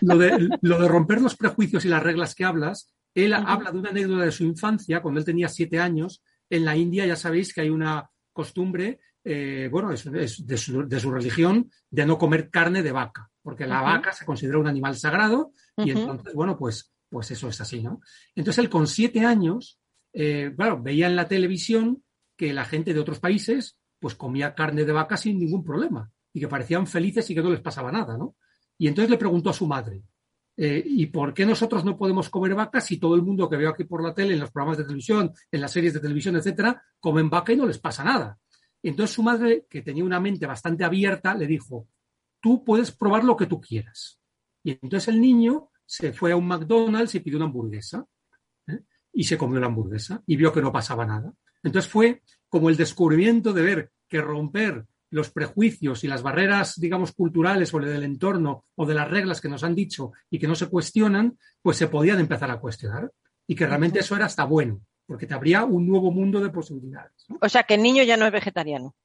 lo, 0.01 0.17
de, 0.17 0.49
lo 0.59 0.79
de, 0.79 0.87
romper 0.87 1.21
los 1.21 1.35
prejuicios 1.35 1.85
y 1.85 1.87
las 1.87 2.01
reglas 2.01 2.33
que 2.33 2.43
hablas, 2.43 2.91
él 3.13 3.31
habla 3.31 3.71
de 3.71 3.77
una 3.77 3.91
anécdota 3.91 4.25
de 4.25 4.31
su 4.31 4.43
infancia, 4.43 5.03
cuando 5.03 5.19
él 5.19 5.25
tenía 5.25 5.47
siete 5.49 5.79
años. 5.79 6.23
En 6.49 6.65
la 6.65 6.75
India 6.75 7.05
ya 7.05 7.15
sabéis 7.15 7.53
que 7.53 7.61
hay 7.61 7.69
una 7.69 8.09
costumbre, 8.33 9.01
eh, 9.23 9.69
bueno, 9.71 9.91
es, 9.91 10.11
de, 10.11 10.27
su, 10.27 10.87
de, 10.87 10.99
su, 10.99 11.11
religión, 11.11 11.69
de 11.91 12.07
no 12.07 12.17
comer 12.17 12.49
carne 12.49 12.81
de 12.81 12.91
vaca. 12.91 13.29
porque 13.43 13.67
la 13.67 13.83
vaca 13.83 14.13
se 14.13 14.25
considera 14.25 14.57
un 14.57 14.67
animal 14.67 14.95
sagrado 14.95 15.51
y 15.77 15.91
entonces, 15.91 16.33
bueno, 16.33 16.57
pues, 16.57 16.91
pues 17.07 17.29
eso 17.29 17.49
es 17.49 17.61
así, 17.61 17.83
¿no? 17.83 18.01
Entonces 18.33 18.63
él 18.63 18.69
con 18.71 18.87
siete 18.87 19.23
años, 19.23 19.79
eh, 20.11 20.51
claro, 20.57 20.81
veía 20.81 21.05
en 21.05 21.15
la 21.15 21.27
televisión 21.27 22.01
que 22.35 22.53
la 22.53 22.65
gente 22.65 22.93
de 22.93 22.99
otros 22.99 23.19
países 23.19 23.77
pues 23.99 24.15
comía 24.15 24.53
carne 24.53 24.85
de 24.85 24.91
vaca 24.91 25.17
sin 25.17 25.39
ningún 25.39 25.63
problema 25.63 26.11
y 26.33 26.39
que 26.39 26.47
parecían 26.47 26.85
felices 26.85 27.29
y 27.29 27.35
que 27.35 27.41
no 27.41 27.49
les 27.49 27.61
pasaba 27.61 27.91
nada, 27.91 28.17
¿no? 28.17 28.35
Y 28.77 28.87
entonces 28.87 29.09
le 29.09 29.17
preguntó 29.17 29.49
a 29.49 29.53
su 29.53 29.67
madre, 29.67 30.03
eh, 30.57 30.83
¿y 30.85 31.05
por 31.07 31.33
qué 31.33 31.45
nosotros 31.45 31.83
no 31.85 31.97
podemos 31.97 32.29
comer 32.29 32.53
vaca 32.55 32.81
si 32.81 32.97
todo 32.97 33.15
el 33.15 33.21
mundo 33.21 33.49
que 33.49 33.57
veo 33.57 33.69
aquí 33.69 33.85
por 33.85 34.03
la 34.03 34.13
tele, 34.13 34.33
en 34.33 34.41
los 34.41 34.51
programas 34.51 34.77
de 34.77 34.83
televisión, 34.83 35.33
en 35.51 35.61
las 35.61 35.71
series 35.71 35.93
de 35.93 35.99
televisión, 35.99 36.35
etcétera, 36.35 36.81
comen 36.99 37.29
vaca 37.29 37.53
y 37.53 37.57
no 37.57 37.65
les 37.65 37.79
pasa 37.79 38.03
nada? 38.03 38.37
entonces 38.83 39.15
su 39.15 39.23
madre, 39.23 39.65
que 39.67 39.81
tenía 39.81 40.03
una 40.03 40.19
mente 40.19 40.45
bastante 40.45 40.83
abierta, 40.83 41.33
le 41.33 41.47
dijo, 41.47 41.87
tú 42.39 42.63
puedes 42.63 42.91
probar 42.91 43.23
lo 43.23 43.35
que 43.35 43.47
tú 43.47 43.59
quieras. 43.59 44.19
Y 44.63 44.71
entonces 44.71 45.07
el 45.07 45.19
niño 45.19 45.71
se 45.85 46.13
fue 46.13 46.31
a 46.31 46.35
un 46.35 46.47
McDonald's 46.47 47.15
y 47.15 47.19
pidió 47.19 47.37
una 47.37 47.47
hamburguesa. 47.47 48.05
¿eh? 48.67 48.81
Y 49.11 49.23
se 49.23 49.39
comió 49.39 49.59
la 49.59 49.65
hamburguesa 49.65 50.21
y 50.27 50.35
vio 50.35 50.53
que 50.53 50.61
no 50.61 50.71
pasaba 50.71 51.03
nada. 51.03 51.33
Entonces 51.65 51.91
fue 51.91 52.21
como 52.47 52.69
el 52.69 52.77
descubrimiento 52.77 53.51
de 53.51 53.61
ver 53.61 53.91
que 54.07 54.21
romper 54.21 54.85
los 55.09 55.31
prejuicios 55.31 56.03
y 56.03 56.07
las 56.07 56.21
barreras, 56.21 56.79
digamos, 56.79 57.11
culturales 57.11 57.73
o 57.73 57.79
del 57.79 58.03
entorno 58.03 58.65
o 58.75 58.85
de 58.85 58.93
las 58.93 59.09
reglas 59.09 59.41
que 59.41 59.49
nos 59.49 59.63
han 59.63 59.75
dicho 59.75 60.11
y 60.29 60.39
que 60.39 60.47
no 60.47 60.55
se 60.55 60.67
cuestionan, 60.67 61.37
pues 61.61 61.77
se 61.77 61.87
podían 61.87 62.19
empezar 62.19 62.51
a 62.51 62.59
cuestionar. 62.59 63.11
Y 63.47 63.55
que 63.55 63.67
realmente 63.67 63.99
eso 63.99 64.15
era 64.15 64.25
hasta 64.25 64.43
bueno, 64.43 64.81
porque 65.05 65.27
te 65.27 65.33
habría 65.33 65.65
un 65.65 65.87
nuevo 65.87 66.11
mundo 66.11 66.39
de 66.39 66.49
posibilidades. 66.49 67.25
O 67.39 67.49
sea, 67.49 67.63
que 67.63 67.75
el 67.75 67.83
niño 67.83 68.03
ya 68.03 68.17
no 68.17 68.25
es 68.25 68.31
vegetariano. 68.31 68.95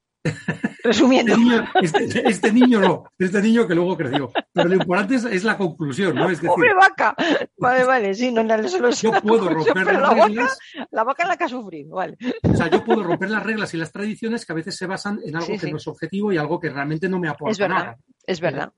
Resumiendo. 0.83 1.35
Este, 1.81 2.05
este, 2.05 2.29
este, 2.29 2.53
niño, 2.53 2.81
no, 2.81 3.05
este 3.19 3.41
niño 3.41 3.67
que 3.67 3.75
luego 3.75 3.97
creció. 3.97 4.31
Pero 4.53 4.69
lo 4.69 4.75
importante 4.75 5.15
es, 5.15 5.45
la 5.45 5.57
conclusión, 5.57 6.15
¿no? 6.15 6.31
Es 6.31 6.41
¡Pobre 6.41 6.75
vaca! 6.75 7.15
Vale, 7.59 7.85
vale, 7.85 8.15
sí, 8.15 8.31
no, 8.33 8.43
no 8.43 8.69
solo 8.69 8.91
Yo 8.91 9.13
puedo 9.23 9.49
romper 9.51 9.87
las 9.87 10.01
la 10.01 10.27
reglas. 10.27 10.59
Vaca, 10.75 10.89
la 10.91 11.05
vaca 11.05 11.27
la 11.27 11.37
que 11.37 11.45
ha 11.45 11.49
sufrido, 11.49 11.97
vale. 11.97 12.17
O 12.43 12.55
sea, 12.55 12.69
yo 12.69 12.85
puedo 12.85 13.03
romper 13.03 13.31
las 13.31 13.43
reglas 13.43 13.73
y 13.75 13.77
las 13.77 13.93
tradiciones 13.93 14.45
que 14.45 14.53
a 14.53 14.57
veces 14.57 14.77
se 14.77 14.87
basan 14.87 15.21
en 15.25 15.37
algo 15.37 15.59
que 15.59 15.71
no 15.71 15.77
es 15.77 15.87
objetivo 15.87 16.33
y 16.33 16.39
algo 16.39 16.61
que 16.61 16.71
realmente 16.71 17.09
no 17.09 17.19
me 17.19 17.29
aporta 17.29 17.53
es 17.53 17.59
verdad, 17.59 17.77
nada. 17.77 17.99
Es 18.27 18.41
verdad. 18.41 18.73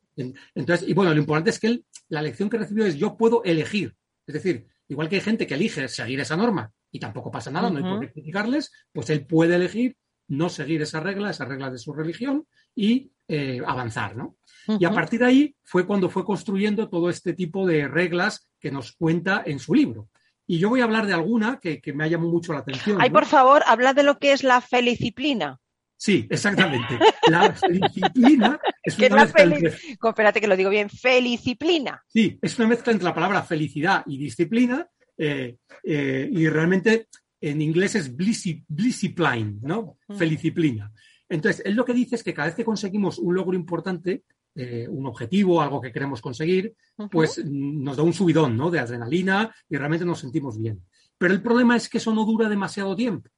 Entonces, 0.55 0.88
y 0.88 0.94
bueno, 0.94 1.12
lo 1.12 1.20
importante 1.20 1.50
es 1.50 1.59
que 1.59 1.66
él, 1.68 1.85
la 2.09 2.22
lección 2.22 2.50
que 2.50 2.59
recibió 2.59 2.85
es 2.87 2.96
yo 2.96 3.16
puedo 3.16 3.42
elegir. 3.44 3.96
Es 4.26 4.35
decir, 4.35 4.66
igual 4.88 5.09
que 5.09 5.16
hay 5.16 5.20
gente 5.20 5.46
que 5.46 5.55
elige 5.55 5.88
seguir 5.88 6.20
esa 6.20 6.37
norma 6.37 6.72
y 6.90 7.00
tampoco 7.00 7.31
pasa 7.31 7.50
nada, 7.50 7.70
no 7.70 7.78
hay 7.78 7.83
por 7.83 8.00
qué 8.00 8.12
criticarles, 8.12 8.70
pues 8.92 9.09
él 9.11 9.26
puede 9.26 9.57
elegir 9.57 9.96
no 10.32 10.48
seguir 10.48 10.80
esa 10.80 11.00
regla, 11.00 11.30
esa 11.30 11.44
regla 11.44 11.70
de 11.70 11.78
su 11.78 11.92
religión 11.92 12.46
y 12.74 13.12
eh, 13.28 13.60
avanzar, 13.66 14.16
¿no? 14.16 14.36
Y 14.78 14.84
a 14.84 14.90
partir 14.90 15.20
de 15.20 15.26
ahí 15.26 15.56
fue 15.62 15.86
cuando 15.86 16.08
fue 16.08 16.24
construyendo 16.24 16.88
todo 16.88 17.10
este 17.10 17.34
tipo 17.34 17.66
de 17.66 17.88
reglas 17.88 18.48
que 18.60 18.70
nos 18.70 18.92
cuenta 18.92 19.42
en 19.44 19.58
su 19.58 19.74
libro. 19.74 20.08
Y 20.46 20.58
yo 20.58 20.68
voy 20.68 20.80
a 20.80 20.84
hablar 20.84 21.06
de 21.06 21.12
alguna 21.12 21.58
que, 21.60 21.80
me 21.94 22.04
ha 22.04 22.06
llamado 22.06 22.30
mucho 22.30 22.52
la 22.52 22.60
atención. 22.60 22.98
Ay, 23.00 23.10
por 23.10 23.26
favor, 23.26 23.62
habla 23.66 23.92
de 23.92 24.04
lo 24.04 24.18
que 24.18 24.32
es 24.32 24.42
la 24.44 24.60
felicipline. 24.60 25.56
Sí, 25.96 26.26
exactamente. 26.30 26.98
La 27.28 27.52
felicipline 27.52 28.58
es 28.82 28.98
una 28.98 29.16
mezcla 29.16 29.42
entre... 29.42 29.68
Espérate 29.68 30.40
que 30.40 30.46
lo 30.46 30.56
digo 30.56 30.70
bien, 30.70 30.88
felicipline. 30.88 31.90
Sí, 32.06 32.38
es 32.40 32.58
una 32.58 32.68
mezcla 32.68 32.92
entre 32.92 33.04
la 33.04 33.14
palabra 33.14 33.42
felicidad 33.42 34.02
y 34.06 34.16
disciplina 34.16 34.88
eh, 35.18 35.56
eh, 35.84 36.28
y 36.32 36.48
realmente 36.48 37.08
en 37.42 37.61
inglés 37.61 37.96
es 37.96 38.16
blissipline, 38.16 39.59
¿no? 39.62 39.98
Feliciplina. 40.16 40.92
Entonces, 41.28 41.62
él 41.66 41.74
lo 41.74 41.85
que 41.85 41.92
dice 41.92 42.14
es 42.14 42.22
que 42.22 42.33
cada 42.33 42.46
vez 42.46 42.55
que 42.55 42.64
conseguimos 42.64 43.18
un 43.18 43.35
logro 43.35 43.57
importante, 43.57 44.22
eh, 44.55 44.87
un 44.88 45.07
objetivo, 45.07 45.61
algo 45.61 45.81
que 45.81 45.92
queremos 45.92 46.20
conseguir, 46.20 46.74
pues 47.11 47.44
nos 47.44 47.96
da 47.96 48.05
un 48.05 48.12
subidón, 48.12 48.57
¿no? 48.57 48.70
De 48.70 48.78
adrenalina 48.78 49.52
y 49.68 49.76
realmente 49.76 50.07
nos 50.07 50.20
sentimos 50.20 50.57
bien. 50.57 50.85
Pero 51.18 51.35
el 51.35 51.42
problema 51.42 51.76
es 51.76 51.88
que 51.88 51.98
eso 51.98 52.14
no 52.14 52.24
dura 52.24 52.48
demasiado 52.48 52.94
tiempo. 52.94 53.28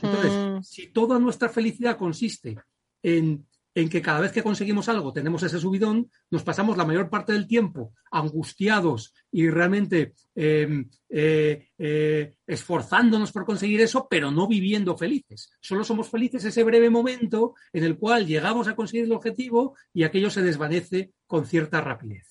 Entonces, 0.00 0.32
mm. 0.32 0.62
si 0.62 0.86
toda 0.88 1.18
nuestra 1.18 1.50
felicidad 1.50 1.98
consiste 1.98 2.56
en 3.02 3.46
en 3.74 3.88
que 3.88 4.02
cada 4.02 4.20
vez 4.20 4.32
que 4.32 4.42
conseguimos 4.42 4.88
algo 4.88 5.12
tenemos 5.12 5.42
ese 5.42 5.58
subidón, 5.58 6.10
nos 6.30 6.42
pasamos 6.42 6.76
la 6.76 6.84
mayor 6.84 7.08
parte 7.08 7.32
del 7.32 7.46
tiempo 7.46 7.94
angustiados 8.10 9.14
y 9.30 9.48
realmente 9.48 10.14
em, 10.34 10.88
eh, 11.08 11.68
eh, 11.78 12.34
esforzándonos 12.46 13.32
por 13.32 13.44
conseguir 13.44 13.80
eso, 13.80 14.06
pero 14.10 14.30
no 14.30 14.46
viviendo 14.46 14.96
felices. 14.96 15.50
Solo 15.60 15.84
somos 15.84 16.08
felices 16.08 16.44
ese 16.44 16.64
breve 16.64 16.90
momento 16.90 17.54
en 17.72 17.84
el 17.84 17.96
cual 17.96 18.26
llegamos 18.26 18.68
a 18.68 18.76
conseguir 18.76 19.06
el 19.06 19.12
objetivo 19.12 19.76
y 19.92 20.04
aquello 20.04 20.30
se 20.30 20.42
desvanece 20.42 21.12
con 21.26 21.46
cierta 21.46 21.80
rapidez. 21.80 22.28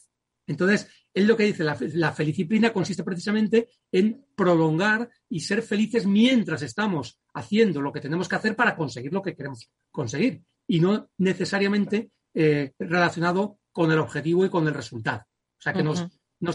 Entonces, 0.48 0.90
él 1.14 1.28
lo 1.28 1.38
que 1.38 1.46
dice, 1.46 1.64
la, 1.64 1.78
la 1.94 2.74
consiste 2.74 3.04
precisamente 3.04 3.70
en 3.92 4.26
prolongar 4.36 5.10
y 5.30 5.40
ser 5.42 5.62
felices 5.62 6.06
mientras 6.06 6.62
estamos 6.62 7.20
haciendo 7.34 7.82
lo 7.82 7.92
que 7.92 8.02
tenemos 8.02 8.28
que 8.28 8.36
hacer 8.36 8.56
para 8.56 8.76
conseguir 8.76 9.14
lo 9.14 9.22
que 9.22 9.36
queremos 9.36 9.70
conseguir 9.92 10.42
y 10.68 10.80
no 10.80 11.10
necesariamente 11.18 12.12
eh, 12.34 12.72
relacionado 12.80 13.60
con 13.72 13.92
el 13.92 14.00
objetivo 14.00 14.46
y 14.46 14.50
con 14.50 14.68
el 14.68 14.74
resultado. 14.74 15.24
O 15.60 15.62
sea 15.62 15.74
que 15.74 15.84
nos, 15.84 16.08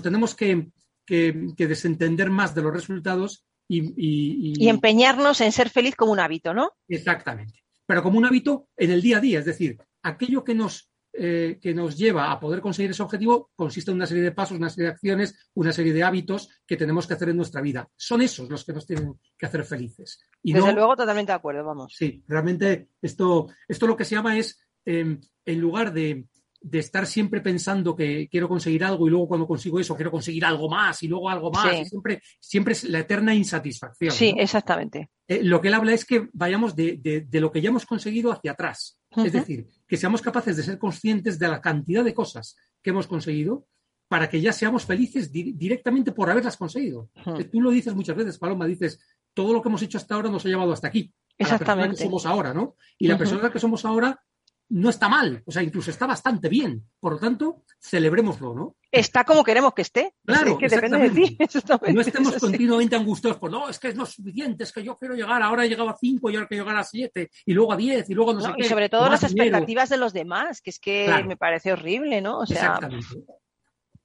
tenemos 0.02 0.34
que, 0.34 0.70
desentender 1.06 2.30
más 2.30 2.54
de 2.54 2.62
los 2.62 2.72
resultados 2.72 3.44
y, 3.68 3.92
y, 3.96 4.68
empeñarnos 4.68 5.40
en 5.40 5.52
ser 5.52 5.70
feliz 5.70 5.94
como 5.94 6.12
un 6.12 6.20
hábito, 6.20 6.54
¿no? 6.54 6.72
Exactamente. 6.88 7.60
Pero 7.86 8.02
como 8.02 8.18
un 8.18 8.24
hábito 8.24 8.68
en 8.76 8.90
el 8.90 9.02
día 9.02 9.18
a 9.18 9.20
día, 9.20 9.38
es 9.38 9.44
decir, 9.44 9.78
aquello 10.02 10.44
que 10.44 10.54
nos, 10.54 10.90
eh, 11.18 11.58
que 11.60 11.72
nos 11.72 11.96
lleva 11.96 12.30
a 12.30 12.38
poder 12.38 12.60
conseguir 12.60 12.90
ese 12.90 13.02
objetivo 13.02 13.50
consiste 13.56 13.90
en 13.90 13.96
una 13.96 14.06
serie 14.06 14.22
de 14.22 14.32
pasos, 14.32 14.58
una 14.58 14.68
serie 14.68 14.88
de 14.88 14.92
acciones, 14.92 15.50
una 15.54 15.72
serie 15.72 15.92
de 15.92 16.02
hábitos 16.02 16.50
que 16.66 16.76
tenemos 16.76 17.06
que 17.06 17.14
hacer 17.14 17.30
en 17.30 17.36
nuestra 17.36 17.62
vida. 17.62 17.88
Son 17.96 18.20
esos 18.20 18.50
los 18.50 18.64
que 18.64 18.72
nos 18.72 18.86
tienen 18.86 19.14
que 19.38 19.46
hacer 19.46 19.64
felices. 19.64 20.20
Y 20.42 20.52
Desde 20.52 20.74
luego, 20.74 20.94
totalmente 20.94 21.32
de 21.32 21.36
acuerdo, 21.36 21.64
vamos. 21.64 21.94
Sí, 21.96 22.22
realmente 22.28 22.90
esto, 23.00 23.48
esto 23.66 23.86
lo 23.86 23.96
que 23.96 24.04
se 24.04 24.14
llama 24.14 24.36
es, 24.36 24.58
em, 24.84 25.18
en 25.44 25.60
lugar 25.60 25.92
de, 25.92 26.26
estar 26.72 27.06
siempre 27.06 27.40
pensando 27.40 27.94
que 27.94 28.28
quiero 28.28 28.48
conseguir 28.48 28.84
algo 28.84 29.06
y 29.06 29.10
luego 29.10 29.28
cuando 29.28 29.46
consigo 29.46 29.78
eso 29.78 29.94
quiero 29.94 30.10
conseguir 30.10 30.44
algo 30.44 30.68
más 30.68 31.02
y 31.02 31.08
luego 31.08 31.30
algo 31.30 31.50
más, 31.50 31.88
siempre, 31.88 32.20
siempre 32.40 32.72
es 32.72 32.84
la 32.84 32.98
eterna 32.98 33.34
insatisfacción. 33.34 34.10
Sí, 34.10 34.34
exactamente. 34.36 35.10
Eh, 35.28 35.42
lo 35.42 35.60
que 35.60 35.68
él 35.68 35.74
habla 35.74 35.92
es 35.92 36.04
que 36.04 36.28
vayamos 36.32 36.76
de, 36.76 37.26
lo 37.32 37.50
que 37.50 37.60
ya 37.60 37.70
hemos 37.70 37.86
conseguido 37.86 38.32
hacia 38.32 38.52
atrás. 38.52 38.98
Es 39.24 39.32
decir, 39.32 39.68
que 39.86 39.96
seamos 39.96 40.20
capaces 40.20 40.56
de 40.56 40.62
ser 40.62 40.78
conscientes 40.78 41.38
de 41.38 41.48
la 41.48 41.60
cantidad 41.60 42.04
de 42.04 42.14
cosas 42.14 42.56
que 42.82 42.90
hemos 42.90 43.06
conseguido 43.06 43.66
para 44.08 44.28
que 44.28 44.40
ya 44.40 44.52
seamos 44.52 44.84
felices 44.84 45.32
directamente 45.32 46.12
por 46.12 46.30
haberlas 46.30 46.56
conseguido. 46.56 47.10
Tú 47.50 47.60
lo 47.60 47.70
dices 47.70 47.94
muchas 47.94 48.16
veces, 48.16 48.38
Paloma, 48.38 48.66
dices, 48.66 49.00
todo 49.34 49.52
lo 49.52 49.62
que 49.62 49.68
hemos 49.68 49.82
hecho 49.82 49.98
hasta 49.98 50.14
ahora 50.14 50.30
nos 50.30 50.44
ha 50.44 50.48
llevado 50.48 50.72
hasta 50.72 50.88
aquí. 50.88 51.12
Exactamente. 51.38 51.88
la 51.88 51.88
persona 51.88 51.96
que 51.96 52.04
somos 52.04 52.26
ahora, 52.26 52.54
¿no? 52.54 52.76
Y 52.98 53.08
la 53.08 53.18
persona 53.18 53.52
que 53.52 53.58
somos 53.58 53.84
ahora 53.84 54.24
no 54.68 54.90
está 54.90 55.08
mal, 55.08 55.42
o 55.46 55.52
sea, 55.52 55.62
incluso 55.62 55.90
está 55.90 56.06
bastante 56.06 56.48
bien. 56.48 56.84
Por 56.98 57.14
lo 57.14 57.18
tanto, 57.18 57.62
celebrémoslo, 57.80 58.54
¿no? 58.54 58.76
Está 58.90 59.24
como 59.24 59.44
queremos 59.44 59.74
que 59.74 59.82
esté. 59.82 60.14
Claro, 60.24 60.58
que 60.58 60.68
depende 60.68 60.98
de 60.98 61.10
ti. 61.10 61.38
No 61.92 62.00
estemos 62.00 62.36
continuamente 62.36 62.96
angustiados 62.96 63.38
por, 63.38 63.50
no, 63.50 63.68
es 63.68 63.78
que 63.78 63.94
no 63.94 64.04
es 64.04 64.10
suficiente, 64.10 64.64
es 64.64 64.72
que 64.72 64.82
yo 64.82 64.96
quiero 64.96 65.14
llegar, 65.14 65.42
ahora 65.42 65.64
he 65.64 65.68
llegado 65.68 65.90
a 65.90 65.96
5 65.96 66.30
y 66.30 66.36
ahora 66.36 66.48
quiero 66.48 66.64
llegar 66.64 66.80
a 66.80 66.84
7 66.84 67.30
y 67.46 67.52
luego 67.52 67.72
a 67.72 67.76
10 67.76 68.10
y 68.10 68.14
luego 68.14 68.34
no, 68.34 68.40
sé 68.40 68.52
qué. 68.56 68.66
Y 68.66 68.68
sobre 68.68 68.88
todo 68.88 69.08
las 69.08 69.22
expectativas 69.22 69.88
de 69.88 69.96
los 69.96 70.12
demás, 70.12 70.60
que 70.60 70.70
es 70.70 70.78
que 70.78 71.24
me 71.26 71.36
parece 71.36 71.72
horrible, 71.72 72.20
¿no? 72.20 72.40
O 72.40 72.46
sea, 72.46 72.78
Exactamente. 72.78 73.06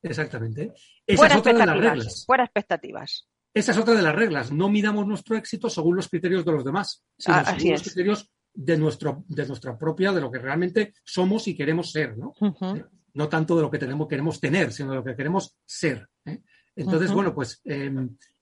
Exactamente. 0.04 0.74
Esa 1.06 1.28
es 1.28 1.36
otra 1.36 1.54
de 1.54 1.66
las 1.66 1.78
reglas. 1.78 2.24
Fuera 2.26 2.44
expectativas. 2.44 3.28
Esa 3.54 3.72
es 3.74 3.78
otra 3.78 3.94
de 3.94 4.02
las 4.02 4.16
reglas. 4.16 4.52
No 4.52 4.70
midamos 4.70 5.06
nuestro 5.06 5.36
éxito 5.36 5.70
según 5.70 5.98
los 5.98 6.08
criterios 6.08 6.46
de 6.46 6.52
los 6.52 6.64
demás, 6.64 7.04
sino 7.18 7.38
ah, 7.38 7.46
según 7.46 7.72
los 7.72 7.84
criterios 7.84 8.32
de, 8.54 8.78
nuestro, 8.78 9.24
de 9.28 9.46
nuestra 9.46 9.78
propia, 9.78 10.12
de 10.12 10.22
lo 10.22 10.32
que 10.32 10.40
realmente 10.40 10.94
somos 11.04 11.48
y 11.48 11.56
queremos 11.56 11.92
ser, 11.92 12.18
¿no? 12.18 12.34
¿Eh? 12.76 12.84
No 13.14 13.28
tanto 13.28 13.56
de 13.56 13.62
lo 13.62 13.72
que 13.72 13.78
tenemos, 13.78 14.08
queremos 14.08 14.40
tener, 14.40 14.72
sino 14.72 14.92
de 14.92 14.96
lo 14.98 15.04
que 15.04 15.16
queremos 15.16 15.58
ser. 15.66 16.08
¿eh? 16.26 16.42
Entonces, 16.76 17.12
bueno, 17.12 17.34
pues 17.36 17.62
eh, 17.66 17.92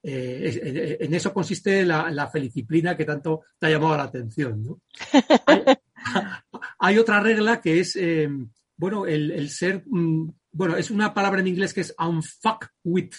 en 0.03 1.13
eso 1.13 1.33
consiste 1.33 1.85
la, 1.85 2.11
la, 2.11 2.27
feliciplina 2.27 2.95
que 2.95 3.05
tanto 3.05 3.41
te 3.57 3.67
ha 3.67 3.71
llamado 3.71 3.97
la 3.97 4.03
atención, 4.03 4.63
¿no? 4.63 4.81
hay, 6.79 6.97
otra 6.99 7.19
regla 7.19 7.59
que 7.59 7.79
es, 7.79 7.97
bueno, 8.77 9.07
el, 9.07 9.49
ser, 9.49 9.83
mm, 9.87 10.31
bueno, 10.51 10.77
es 10.77 10.91
una 10.91 11.13
palabra 11.13 11.41
en 11.41 11.47
inglés 11.47 11.73
que 11.73 11.81
es 11.81 11.95
unfuck 11.97 12.67
with 12.83 13.13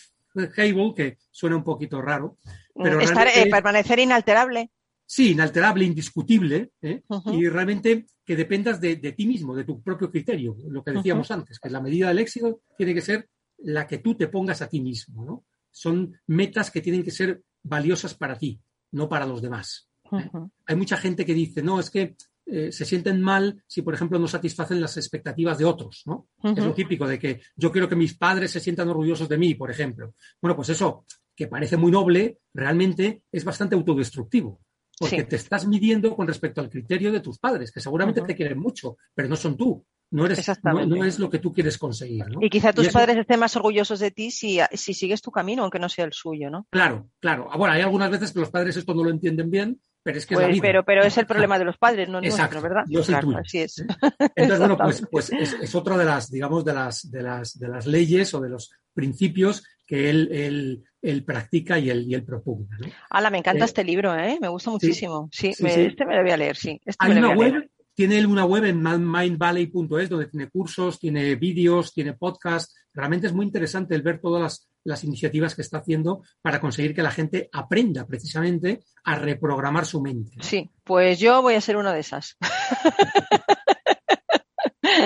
que 0.94 1.18
suena 1.30 1.56
un 1.56 1.64
poquito 1.64 2.00
raro. 2.00 2.38
Pero 2.74 3.00
Estar, 3.00 3.28
eh, 3.28 3.48
permanecer 3.50 3.98
inalterable. 3.98 4.70
Sí, 5.12 5.32
inalterable, 5.32 5.84
indiscutible, 5.84 6.70
¿eh? 6.80 7.02
y 7.32 7.48
realmente 7.48 8.06
que 8.24 8.36
dependas 8.36 8.80
de, 8.80 8.94
ti 8.94 9.26
mismo, 9.26 9.56
de 9.56 9.64
tu 9.64 9.82
propio 9.82 10.08
criterio, 10.08 10.56
lo 10.68 10.84
que 10.84 10.92
decíamos 10.92 11.28
antes, 11.32 11.58
que 11.58 11.68
la 11.68 11.80
medida 11.80 12.06
del 12.06 12.20
éxito 12.20 12.62
tiene 12.78 12.94
que 12.94 13.00
ser 13.00 13.28
la 13.58 13.88
que 13.88 13.98
tú 13.98 14.14
te 14.14 14.28
pongas 14.28 14.62
a 14.62 14.68
ti 14.68 14.80
mismo, 14.80 15.24
¿no? 15.24 15.46
Son 15.68 16.16
metas 16.28 16.70
que 16.70 16.80
tienen 16.80 17.02
que 17.02 17.10
ser 17.10 17.42
valiosas 17.60 18.14
para 18.14 18.38
ti, 18.38 18.60
no 18.92 19.08
para 19.08 19.26
los 19.26 19.42
demás. 19.42 19.90
¿eh? 20.12 20.30
Hay 20.66 20.76
mucha 20.76 20.96
gente 20.96 21.26
que 21.26 21.34
dice, 21.34 21.60
no, 21.60 21.80
es 21.80 21.90
que 21.90 22.14
eh, 22.46 22.70
se 22.70 22.84
sienten 22.84 23.20
mal 23.20 23.64
si, 23.66 23.82
por 23.82 23.94
ejemplo, 23.94 24.16
no 24.16 24.28
satisfacen 24.28 24.80
las 24.80 24.96
expectativas 24.96 25.58
de 25.58 25.64
otros, 25.64 26.04
¿no? 26.06 26.28
Es 26.40 26.64
lo 26.64 26.72
típico 26.72 27.08
de 27.08 27.18
que 27.18 27.40
yo 27.56 27.72
quiero 27.72 27.88
que 27.88 27.96
mis 27.96 28.16
padres 28.16 28.52
se 28.52 28.60
sientan 28.60 28.88
orgullosos 28.88 29.28
de 29.28 29.38
mí, 29.38 29.56
por 29.56 29.72
ejemplo. 29.72 30.14
Bueno, 30.40 30.54
pues 30.54 30.68
eso, 30.68 31.04
que 31.34 31.48
parece 31.48 31.76
muy 31.76 31.90
noble, 31.90 32.38
realmente 32.54 33.24
es 33.32 33.42
bastante 33.42 33.74
autodestructivo. 33.74 34.60
Porque 35.00 35.24
te 35.24 35.36
estás 35.36 35.66
midiendo 35.66 36.14
con 36.14 36.28
respecto 36.28 36.60
al 36.60 36.68
criterio 36.68 37.10
de 37.10 37.20
tus 37.20 37.38
padres, 37.38 37.72
que 37.72 37.80
seguramente 37.80 38.20
te 38.20 38.36
quieren 38.36 38.58
mucho, 38.58 38.98
pero 39.14 39.28
no 39.28 39.36
son 39.36 39.56
tú 39.56 39.84
no, 40.12 40.26
eres, 40.26 40.44
no, 40.64 41.04
es 41.04 41.20
lo 41.20 41.30
que 41.30 41.38
tú 41.38 41.52
quieres 41.52 41.78
conseguir. 41.78 42.24
Y 42.40 42.50
quizá 42.50 42.72
tus 42.72 42.88
padres 42.88 43.16
estén 43.16 43.38
más 43.38 43.54
orgullosos 43.54 44.00
de 44.00 44.10
ti 44.10 44.32
si, 44.32 44.58
si, 44.72 44.92
sigues 44.92 45.22
tu 45.22 45.30
camino, 45.30 45.62
aunque 45.62 45.78
no 45.78 45.88
sea 45.88 46.04
el 46.04 46.12
suyo, 46.12 46.50
¿no? 46.50 46.66
Claro, 46.70 47.10
claro. 47.20 47.48
Ah, 47.50 47.56
bueno, 47.56 47.74
hay 47.74 47.82
algunas 47.82 48.10
veces 48.10 48.32
que 48.32 48.40
los 48.40 48.50
padres 48.50 48.76
esto 48.76 48.92
no 48.92 49.04
lo 49.04 49.10
entienden 49.10 49.50
bien, 49.50 49.80
pero 50.02 50.18
es 50.18 50.26
que 50.26 50.34
es 50.34 50.40
la 50.40 50.48
pues, 50.48 50.60
Pero, 50.60 50.84
pero 50.84 51.04
es 51.04 51.16
el 51.16 51.26
problema 51.28 51.60
de 51.60 51.64
los 51.64 51.78
padres, 51.78 52.08
no 52.08 52.20
nuestro, 52.20 52.60
¿verdad? 52.60 52.82
Yo 52.88 53.04
soy 53.04 53.20
tuyo. 53.20 53.38
Así 53.38 53.58
es. 53.58 53.78
¿eh? 53.78 53.86
Entonces, 54.34 54.58
bueno, 54.58 54.76
pues, 54.76 55.06
pues 55.08 55.30
es, 55.32 55.52
es, 55.60 55.74
otra 55.76 55.96
de 55.96 56.04
las, 56.04 56.28
digamos, 56.28 56.64
de 56.64 56.74
las, 56.74 57.08
de 57.08 57.22
las, 57.22 57.56
de 57.56 57.68
las 57.68 57.86
leyes 57.86 58.34
o 58.34 58.40
de 58.40 58.48
los 58.48 58.72
principios 58.92 59.62
que 59.86 60.10
él, 60.10 60.28
él, 60.32 60.84
él 61.02 61.24
practica 61.24 61.78
y 61.78 61.90
él, 61.90 62.04
y 62.06 62.14
él 62.14 62.24
propugna. 62.24 62.76
¿no? 62.78 62.88
Ala, 63.10 63.30
me 63.30 63.38
encanta 63.38 63.64
eh, 63.64 63.66
este 63.66 63.84
libro, 63.84 64.14
¿eh? 64.14 64.38
Me 64.40 64.48
gusta 64.48 64.70
muchísimo. 64.70 65.28
Sí, 65.32 65.52
sí, 65.52 65.62
me, 65.62 65.70
sí. 65.70 65.80
este 65.82 66.04
me 66.04 66.16
lo 66.16 66.22
voy 66.22 66.30
a 66.30 66.36
leer, 66.36 66.56
sí. 66.56 66.80
Este 66.84 66.96
hay 66.98 67.14
me 67.14 67.20
lo 67.20 67.26
una 67.28 67.36
voy 67.36 67.44
web 67.44 67.52
leer. 67.54 67.70
tiene 67.94 68.18
él 68.18 68.26
una 68.26 68.44
web 68.44 68.64
en 68.64 68.82
mindvalley.es 68.82 70.08
donde 70.08 70.26
tiene 70.26 70.48
cursos, 70.48 70.98
tiene 70.98 71.34
vídeos, 71.36 71.92
tiene 71.92 72.14
podcast. 72.14 72.74
Realmente 72.92 73.26
es 73.26 73.32
muy 73.32 73.46
interesante 73.46 73.94
el 73.94 74.02
ver 74.02 74.20
todas 74.20 74.42
las, 74.42 74.68
las, 74.84 75.04
iniciativas 75.04 75.54
que 75.54 75.62
está 75.62 75.78
haciendo 75.78 76.22
para 76.42 76.60
conseguir 76.60 76.94
que 76.94 77.02
la 77.02 77.10
gente 77.10 77.48
aprenda 77.52 78.06
precisamente 78.06 78.80
a 79.04 79.14
reprogramar 79.16 79.86
su 79.86 80.00
mente. 80.02 80.32
Sí, 80.40 80.68
pues 80.84 81.18
yo 81.18 81.40
voy 81.42 81.54
a 81.54 81.60
ser 81.60 81.76
una 81.76 81.92
de 81.92 82.00
esas. 82.00 82.36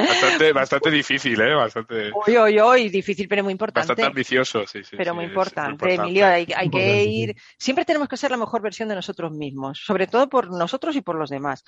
Bastante, 0.08 0.52
bastante 0.52 0.90
difícil, 0.90 1.40
¿eh? 1.40 1.54
Bastante, 1.54 2.10
Uy, 2.26 2.36
uy, 2.38 2.60
uy, 2.60 2.88
difícil, 2.88 3.28
pero 3.28 3.42
muy 3.44 3.52
importante. 3.52 3.80
bastante 3.88 4.04
ambicioso, 4.04 4.66
sí, 4.66 4.82
sí. 4.84 4.96
Pero 4.96 5.12
sí, 5.12 5.14
muy 5.16 5.24
importante, 5.26 5.72
importante. 5.72 6.02
Emilio, 6.02 6.26
hay, 6.26 6.46
que 6.70 7.04
ir, 7.04 7.36
siempre 7.58 7.84
tenemos 7.84 8.08
que 8.08 8.16
ser 8.16 8.30
la 8.30 8.36
mejor 8.36 8.62
versión 8.62 8.88
de 8.88 8.94
nosotros 8.94 9.32
mismos, 9.32 9.80
sobre 9.84 10.06
todo 10.06 10.28
por 10.28 10.50
nosotros 10.50 10.96
y 10.96 11.00
por 11.02 11.16
los 11.16 11.30
demás. 11.30 11.64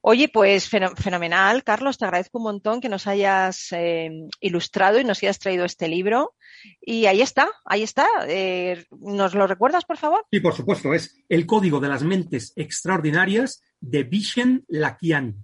Oye, 0.00 0.28
pues 0.28 0.68
feno- 0.70 0.94
fenomenal, 0.96 1.64
Carlos, 1.64 1.98
te 1.98 2.04
agradezco 2.04 2.38
un 2.38 2.44
montón 2.44 2.80
que 2.80 2.88
nos 2.88 3.06
hayas 3.06 3.68
eh, 3.72 4.10
ilustrado 4.40 4.98
y 5.00 5.04
nos 5.04 5.22
hayas 5.22 5.38
traído 5.38 5.64
este 5.64 5.88
libro. 5.88 6.34
Y 6.80 7.06
ahí 7.06 7.22
está, 7.22 7.48
ahí 7.64 7.82
está. 7.82 8.06
Eh, 8.28 8.84
¿Nos 8.90 9.34
lo 9.34 9.46
recuerdas, 9.46 9.84
por 9.84 9.96
favor? 9.96 10.24
Sí, 10.30 10.40
por 10.40 10.54
supuesto, 10.54 10.94
es 10.94 11.22
el 11.28 11.44
código 11.46 11.80
de 11.80 11.88
las 11.88 12.02
mentes 12.04 12.52
extraordinarias 12.56 13.62
de 13.80 14.04
Vishen 14.04 14.64
Lakiani. 14.68 15.34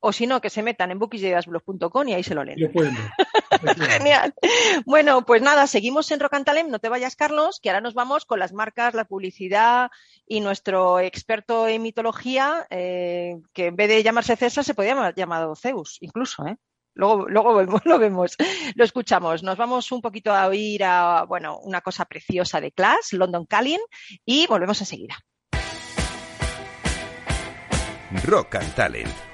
O 0.00 0.12
si 0.12 0.26
no, 0.26 0.40
que 0.40 0.50
se 0.50 0.62
metan 0.62 0.90
en 0.90 0.98
bookiesideasblog.com 0.98 2.08
y 2.08 2.14
ahí 2.14 2.22
se 2.22 2.34
lo 2.34 2.44
leen. 2.44 2.60
Lo 2.60 2.70
pueden 2.70 2.94
ver. 2.94 3.76
Genial. 3.88 4.34
Bueno, 4.84 5.24
pues 5.24 5.40
nada, 5.42 5.66
seguimos 5.66 6.10
en 6.10 6.20
Rock 6.20 6.34
and 6.34 6.44
Talent. 6.44 6.68
No 6.68 6.78
te 6.78 6.88
vayas, 6.88 7.16
Carlos, 7.16 7.58
que 7.62 7.70
ahora 7.70 7.80
nos 7.80 7.94
vamos 7.94 8.24
con 8.26 8.38
las 8.38 8.52
marcas, 8.52 8.94
la 8.94 9.04
publicidad 9.06 9.90
y 10.26 10.40
nuestro 10.40 11.00
experto 11.00 11.66
en 11.66 11.82
mitología, 11.82 12.66
eh, 12.70 13.36
que 13.54 13.66
en 13.66 13.76
vez 13.76 13.88
de 13.88 14.02
llamarse 14.02 14.36
César 14.36 14.64
se 14.64 14.74
podía 14.74 14.90
llamar 14.94 15.14
llamado 15.14 15.56
Zeus, 15.56 15.96
incluso, 16.00 16.46
¿eh? 16.46 16.56
Luego, 16.94 17.26
luego 17.28 17.54
vemos- 17.54 17.80
lo 17.84 17.98
vemos, 17.98 18.36
lo 18.74 18.84
escuchamos. 18.84 19.42
Nos 19.42 19.56
vamos 19.56 19.90
un 19.92 20.00
poquito 20.02 20.32
a 20.32 20.46
oír 20.46 20.84
a, 20.84 21.24
bueno, 21.26 21.58
una 21.58 21.80
cosa 21.80 22.04
preciosa 22.04 22.60
de 22.60 22.72
Clash, 22.72 23.12
London 23.12 23.46
Calling, 23.46 23.80
y 24.24 24.46
volvemos 24.46 24.80
enseguida. 24.80 25.16
Rock 28.24 28.54
and 28.56 28.74
Talent, 28.74 29.08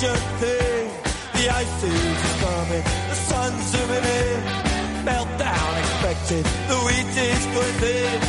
The 0.00 0.16
thing. 0.40 0.90
The 1.34 1.48
ice 1.50 1.82
is 1.82 2.40
coming, 2.42 2.82
the 2.82 3.14
sun's 3.14 3.64
zooming 3.70 4.04
in. 4.04 4.42
Meltdown 5.04 5.78
expected, 5.78 6.44
the 6.68 6.78
wheat 6.86 7.16
is 7.16 7.44
going 7.54 8.23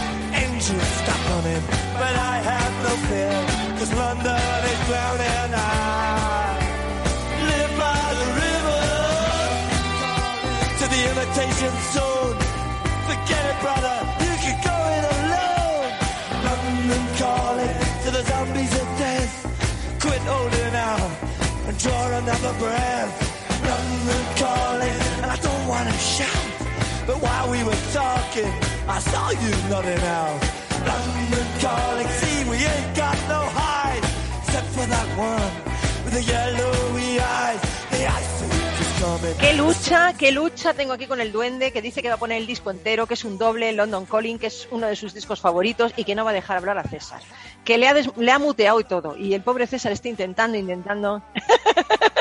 Qué 39.39 39.54
lucha, 39.54 40.14
qué 40.14 40.32
lucha 40.32 40.74
tengo 40.74 40.93
aquí 40.93 41.08
con 41.08 41.22
el 41.22 41.32
duende 41.32 41.72
que 41.72 41.82
dice 41.82 42.02
que 42.02 42.10
va 42.10 42.16
a 42.16 42.18
poner 42.18 42.38
el 42.38 42.48
disco 42.48 42.72
entero, 42.72 43.08
que 43.08 43.16
es 43.16 43.24
un 43.26 43.38
doble 43.38 43.72
London 43.74 44.06
Calling, 44.06 44.38
que 44.38 44.48
es 44.48 44.68
uno 44.72 44.88
de 44.88 44.96
sus 44.96 45.14
discos 45.14 45.41
favoritos 45.41 45.93
y 45.96 46.04
que 46.04 46.16
no 46.16 46.26
va 46.26 46.32
a 46.32 46.34
dejar 46.34 46.58
hablar 46.58 46.78
a 46.78 46.84
César. 46.84 47.22
Que 47.64 47.78
le 47.78 47.88
ha 48.32 48.39
muteado 48.39 48.80
y 48.80 48.84
todo. 48.84 49.18
Y 49.18 49.34
el 49.34 49.41
pobre 49.41 49.68
César 49.68 49.91
está 49.91 50.10
intentando, 50.10 50.58
intentando. 50.58 51.24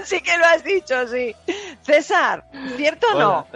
sí 0.04 0.20
que 0.20 0.36
lo 0.38 0.44
has 0.44 0.62
dicho, 0.64 1.06
sí. 1.08 1.34
César, 1.82 2.44
¿cierto 2.76 3.06
o 3.14 3.18
no? 3.18 3.46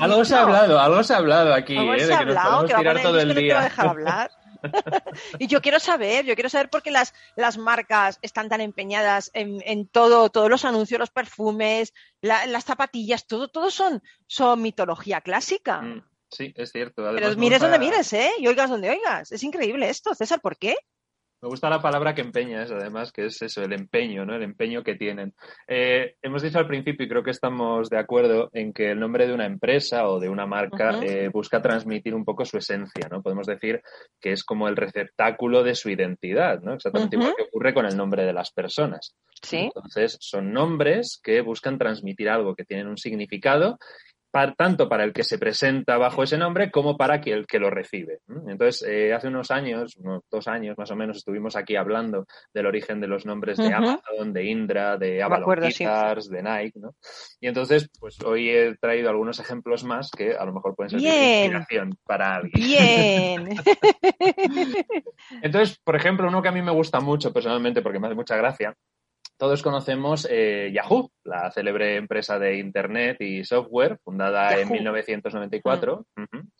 Algo 0.00 0.24
se 0.24 0.34
ha 0.34 0.42
hablado, 0.42 0.80
algo 0.80 1.02
se 1.02 1.14
ha 1.14 1.18
hablado 1.18 1.54
aquí, 1.54 1.76
¿Cómo 1.76 1.94
eh, 1.94 2.00
se 2.00 2.06
de 2.06 2.14
ha 2.14 2.18
que 2.18 2.22
hablado? 2.24 2.66
Que 2.66 2.74
tirar 2.74 3.02
todo 3.02 3.20
el 3.20 3.28
no 3.28 3.34
te 3.34 3.40
día. 3.40 3.60
dejar 3.60 3.86
hablar. 3.88 4.30
y 5.40 5.48
yo 5.48 5.60
quiero 5.60 5.80
saber, 5.80 6.24
yo 6.24 6.34
quiero 6.34 6.48
saber 6.48 6.70
por 6.70 6.82
qué 6.82 6.90
las, 6.92 7.12
las 7.34 7.58
marcas 7.58 8.18
están 8.22 8.48
tan 8.48 8.60
empeñadas 8.60 9.30
en, 9.34 9.60
en 9.66 9.88
todo, 9.88 10.30
todos 10.30 10.48
los 10.48 10.64
anuncios, 10.64 11.00
los 11.00 11.10
perfumes, 11.10 11.92
la- 12.20 12.46
las 12.46 12.64
zapatillas, 12.64 13.26
todo, 13.26 13.48
todo 13.48 13.70
son, 13.72 14.02
son 14.26 14.62
mitología 14.62 15.20
clásica. 15.20 15.80
Mm, 15.82 16.04
Sí, 16.30 16.54
es 16.56 16.72
cierto. 16.72 17.02
Pero 17.02 17.10
Además, 17.10 17.36
mires 17.36 17.60
donde 17.60 17.78
mires, 17.78 18.10
¿eh? 18.14 18.30
Y 18.38 18.46
oigas 18.46 18.70
donde 18.70 18.88
oigas. 18.88 19.32
Es 19.32 19.42
increíble 19.42 19.90
esto, 19.90 20.14
César, 20.14 20.40
¿por 20.40 20.56
qué? 20.56 20.76
Me 21.42 21.48
gusta 21.48 21.68
la 21.68 21.82
palabra 21.82 22.14
que 22.14 22.20
empeñas, 22.20 22.70
además, 22.70 23.10
que 23.10 23.26
es 23.26 23.42
eso, 23.42 23.62
el 23.62 23.72
empeño, 23.72 24.24
¿no? 24.24 24.36
El 24.36 24.44
empeño 24.44 24.84
que 24.84 24.94
tienen. 24.94 25.34
Eh, 25.66 26.14
hemos 26.22 26.40
dicho 26.40 26.60
al 26.60 26.68
principio, 26.68 27.04
y 27.04 27.08
creo 27.08 27.24
que 27.24 27.32
estamos 27.32 27.90
de 27.90 27.98
acuerdo, 27.98 28.48
en 28.52 28.72
que 28.72 28.92
el 28.92 29.00
nombre 29.00 29.26
de 29.26 29.34
una 29.34 29.46
empresa 29.46 30.08
o 30.08 30.20
de 30.20 30.28
una 30.28 30.46
marca 30.46 31.00
eh, 31.02 31.30
busca 31.32 31.60
transmitir 31.60 32.14
un 32.14 32.24
poco 32.24 32.44
su 32.44 32.58
esencia, 32.58 33.08
¿no? 33.10 33.22
Podemos 33.22 33.48
decir 33.48 33.82
que 34.20 34.30
es 34.30 34.44
como 34.44 34.68
el 34.68 34.76
receptáculo 34.76 35.64
de 35.64 35.74
su 35.74 35.90
identidad, 35.90 36.60
¿no? 36.60 36.74
Exactamente 36.74 37.16
Ujú. 37.16 37.24
igual 37.24 37.36
que 37.36 37.48
ocurre 37.48 37.74
con 37.74 37.86
el 37.86 37.96
nombre 37.96 38.24
de 38.24 38.32
las 38.32 38.52
personas. 38.52 39.16
Sí. 39.42 39.70
Entonces, 39.74 40.18
son 40.20 40.52
nombres 40.52 41.20
que 41.20 41.40
buscan 41.40 41.76
transmitir 41.76 42.28
algo, 42.28 42.54
que 42.54 42.64
tienen 42.64 42.86
un 42.86 42.98
significado 42.98 43.78
tanto 44.56 44.88
para 44.88 45.04
el 45.04 45.12
que 45.12 45.24
se 45.24 45.38
presenta 45.38 45.98
bajo 45.98 46.22
ese 46.22 46.38
nombre 46.38 46.70
como 46.70 46.96
para 46.96 47.16
el 47.16 47.46
que 47.46 47.58
lo 47.58 47.70
recibe. 47.70 48.20
Entonces, 48.48 48.88
eh, 48.88 49.12
hace 49.12 49.28
unos 49.28 49.50
años, 49.50 49.96
unos 49.96 50.22
dos 50.30 50.48
años 50.48 50.76
más 50.78 50.90
o 50.90 50.96
menos, 50.96 51.18
estuvimos 51.18 51.54
aquí 51.54 51.76
hablando 51.76 52.26
del 52.52 52.66
origen 52.66 53.00
de 53.00 53.06
los 53.06 53.26
nombres 53.26 53.58
de 53.58 53.72
Amazon, 53.72 54.32
de 54.32 54.44
Indra, 54.44 54.96
de 54.96 55.22
Avalon 55.22 55.60
Guitars, 55.60 56.30
de 56.30 56.42
Nike, 56.42 56.80
¿no? 56.80 56.94
Y 57.40 57.48
entonces, 57.48 57.90
pues 58.00 58.20
hoy 58.22 58.50
he 58.50 58.76
traído 58.76 59.10
algunos 59.10 59.38
ejemplos 59.38 59.84
más 59.84 60.10
que 60.10 60.34
a 60.34 60.44
lo 60.44 60.52
mejor 60.52 60.74
pueden 60.74 60.90
ser 60.90 61.00
de 61.00 61.40
inspiración 61.40 61.98
para 62.04 62.36
alguien. 62.36 62.52
Bien. 62.54 63.56
entonces, 65.42 65.78
por 65.84 65.96
ejemplo, 65.96 66.26
uno 66.26 66.40
que 66.40 66.48
a 66.48 66.52
mí 66.52 66.62
me 66.62 66.72
gusta 66.72 67.00
mucho 67.00 67.32
personalmente 67.32 67.82
porque 67.82 67.98
me 67.98 68.06
hace 68.06 68.16
mucha 68.16 68.36
gracia 68.36 68.74
todos 69.42 69.60
conocemos 69.60 70.24
eh, 70.30 70.70
Yahoo, 70.72 71.10
la 71.24 71.50
célebre 71.50 71.96
empresa 71.96 72.38
de 72.38 72.58
Internet 72.58 73.16
y 73.18 73.42
software 73.42 73.98
fundada 74.04 74.56
en 74.56 74.70
1994 74.70 76.06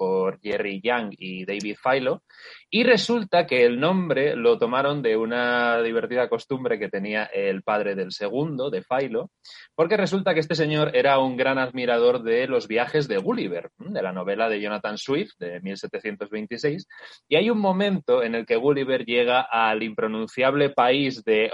por 0.02 0.40
Jerry 0.40 0.80
Yang 0.82 1.14
y 1.16 1.44
David 1.44 1.76
Filo. 1.80 2.24
Y 2.68 2.82
resulta 2.82 3.46
que 3.46 3.64
el 3.64 3.78
nombre 3.78 4.34
lo 4.34 4.58
tomaron 4.58 5.00
de 5.00 5.16
una 5.16 5.80
divertida 5.80 6.28
costumbre 6.28 6.76
que 6.76 6.88
tenía 6.88 7.26
el 7.26 7.62
padre 7.62 7.94
del 7.94 8.10
segundo, 8.10 8.68
de 8.68 8.82
Filo, 8.82 9.30
porque 9.76 9.96
resulta 9.96 10.34
que 10.34 10.40
este 10.40 10.56
señor 10.56 10.90
era 10.96 11.20
un 11.20 11.36
gran 11.36 11.56
admirador 11.58 12.24
de 12.24 12.48
los 12.48 12.66
viajes 12.66 13.06
de 13.06 13.18
Gulliver, 13.18 13.70
de 13.78 14.02
la 14.02 14.10
novela 14.10 14.48
de 14.48 14.60
Jonathan 14.60 14.98
Swift 14.98 15.34
de 15.38 15.60
1726. 15.60 16.88
Y 17.28 17.36
hay 17.36 17.48
un 17.48 17.60
momento 17.60 18.24
en 18.24 18.34
el 18.34 18.44
que 18.44 18.56
Gulliver 18.56 19.04
llega 19.04 19.42
al 19.42 19.84
impronunciable 19.84 20.70
país 20.70 21.22
de 21.22 21.52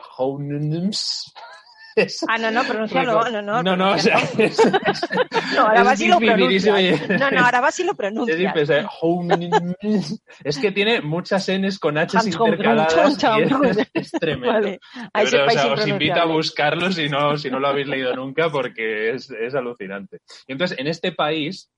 Ah, 2.28 2.38
no, 2.38 2.51
no, 2.51 2.64
pronuncialo. 2.64 3.30
No, 3.30 3.42
no, 3.42 3.62
no, 3.62 3.76
no, 3.76 3.92
o 3.92 3.99
sea, 3.99 4.18
es, 4.38 4.59
no, 5.55 5.66
ahora 5.66 5.82
vas 5.82 6.01
y 6.01 6.09
lo 6.09 6.18
pronuncia. 6.18 6.74
No, 7.18 7.30
no, 7.30 7.44
ahora 7.44 7.61
vas 7.61 7.80
y 7.80 7.84
lo 7.84 7.94
pronuncia. 7.94 8.55
Es, 10.44 10.59
que 10.59 10.72
tiene 10.72 11.01
muchas 11.01 11.49
N's 11.49 11.78
con 11.78 11.96
H's 11.96 12.26
intercaladas 12.26 13.18
y 13.94 13.99
es, 13.99 14.11
tremendo. 14.12 14.53
Vale. 14.53 14.80
Pero, 15.12 15.46
o 15.46 15.51
sea, 15.51 15.72
os 15.72 15.86
invito 15.86 16.20
a 16.20 16.26
buscarlo 16.26 16.90
si 16.92 17.09
no, 17.09 17.36
si 17.36 17.51
no 17.51 17.59
lo 17.59 17.68
habéis 17.68 17.88
leído 17.88 18.14
nunca 18.14 18.51
porque 18.51 19.11
es, 19.11 19.30
es 19.30 19.55
alucinante. 19.55 20.18
Y 20.46 20.53
entonces, 20.53 20.78
en 20.78 20.86
este 20.86 21.12
país 21.12 21.70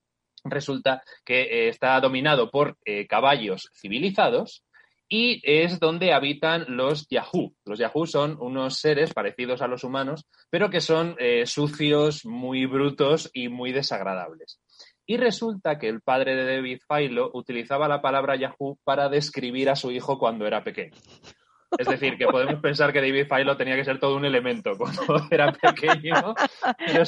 resulta 0.44 1.02
que 1.24 1.42
eh, 1.42 1.68
está 1.68 2.00
dominado 2.00 2.50
por 2.50 2.76
eh, 2.84 3.06
caballos 3.06 3.70
civilizados 3.74 4.64
y 5.12 5.42
es 5.42 5.80
donde 5.80 6.12
habitan 6.12 6.64
los 6.68 7.08
Yahoo. 7.08 7.52
Los 7.66 7.80
Yahoo 7.80 8.06
son 8.06 8.36
unos 8.40 8.76
seres 8.78 9.12
parecidos 9.12 9.60
a 9.60 9.66
los 9.66 9.82
humanos, 9.82 10.24
pero 10.50 10.70
que 10.70 10.80
son 10.80 11.16
eh, 11.18 11.46
sucios, 11.46 12.24
muy 12.24 12.64
brutos 12.64 13.28
y 13.32 13.48
muy 13.48 13.72
desagradables. 13.72 14.60
Y 15.04 15.16
resulta 15.16 15.80
que 15.80 15.88
el 15.88 16.00
padre 16.00 16.36
de 16.36 16.54
David 16.54 16.78
Philo 16.88 17.30
utilizaba 17.34 17.88
la 17.88 18.00
palabra 18.00 18.36
Yahoo 18.36 18.78
para 18.84 19.08
describir 19.08 19.68
a 19.68 19.74
su 19.74 19.90
hijo 19.90 20.16
cuando 20.16 20.46
era 20.46 20.62
pequeño. 20.62 20.96
Es 21.78 21.86
decir, 21.86 22.16
que 22.18 22.26
podemos 22.26 22.60
pensar 22.60 22.92
que 22.92 23.00
David 23.00 23.26
Philo 23.28 23.56
tenía 23.56 23.76
que 23.76 23.84
ser 23.84 23.98
todo 23.98 24.16
un 24.16 24.24
elemento 24.24 24.76
cuando 24.76 25.00
era 25.30 25.52
pequeño. 25.52 26.34